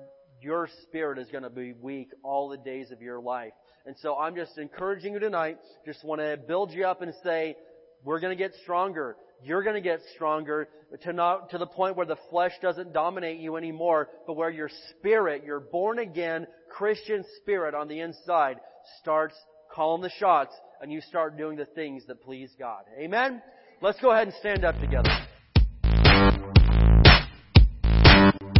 your 0.41 0.69
spirit 0.83 1.19
is 1.19 1.27
gonna 1.29 1.49
be 1.49 1.73
weak 1.73 2.07
all 2.23 2.47
the 2.47 2.55
days 2.55 2.89
of 2.91 3.01
your 3.01 3.19
life. 3.19 3.51
And 3.85 3.97
so 4.01 4.17
I'm 4.17 4.37
just 4.37 4.57
encouraging 4.57 5.11
you 5.11 5.19
tonight, 5.19 5.57
just 5.85 6.05
want 6.05 6.21
to 6.21 6.37
build 6.37 6.71
you 6.71 6.85
up 6.85 7.01
and 7.01 7.13
say, 7.21 7.57
we're 8.03 8.19
going 8.19 8.37
to 8.37 8.41
get 8.41 8.53
stronger. 8.63 9.17
You're 9.43 9.63
going 9.63 9.75
to 9.75 9.81
get 9.81 9.99
stronger 10.15 10.67
to 11.03 11.13
not, 11.13 11.51
to 11.51 11.57
the 11.57 11.67
point 11.67 11.95
where 11.95 12.05
the 12.05 12.17
flesh 12.29 12.53
doesn't 12.61 12.93
dominate 12.93 13.39
you 13.39 13.55
anymore, 13.55 14.09
but 14.25 14.33
where 14.33 14.49
your 14.49 14.69
spirit, 14.89 15.43
your 15.43 15.59
born 15.59 15.99
again 15.99 16.47
Christian 16.69 17.23
spirit 17.41 17.75
on 17.75 17.87
the 17.87 17.99
inside 17.99 18.59
starts 19.01 19.35
calling 19.71 20.01
the 20.01 20.09
shots 20.09 20.53
and 20.81 20.91
you 20.91 21.01
start 21.01 21.37
doing 21.37 21.57
the 21.57 21.65
things 21.65 22.05
that 22.07 22.21
please 22.23 22.51
God. 22.57 22.83
Amen? 22.99 23.41
Let's 23.81 23.99
go 23.99 24.11
ahead 24.11 24.27
and 24.27 24.35
stand 24.39 24.65
up 24.65 24.79
together. 24.79 25.09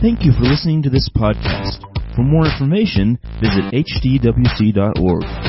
Thank 0.01 0.23
you 0.23 0.31
for 0.31 0.43
listening 0.43 0.83
to 0.83 0.89
this 0.91 1.09
podcast. 1.15 1.81
For 2.15 2.21
more 2.21 2.45
information, 2.45 3.17
visit 3.41 3.73
hdwc.org. 3.73 5.46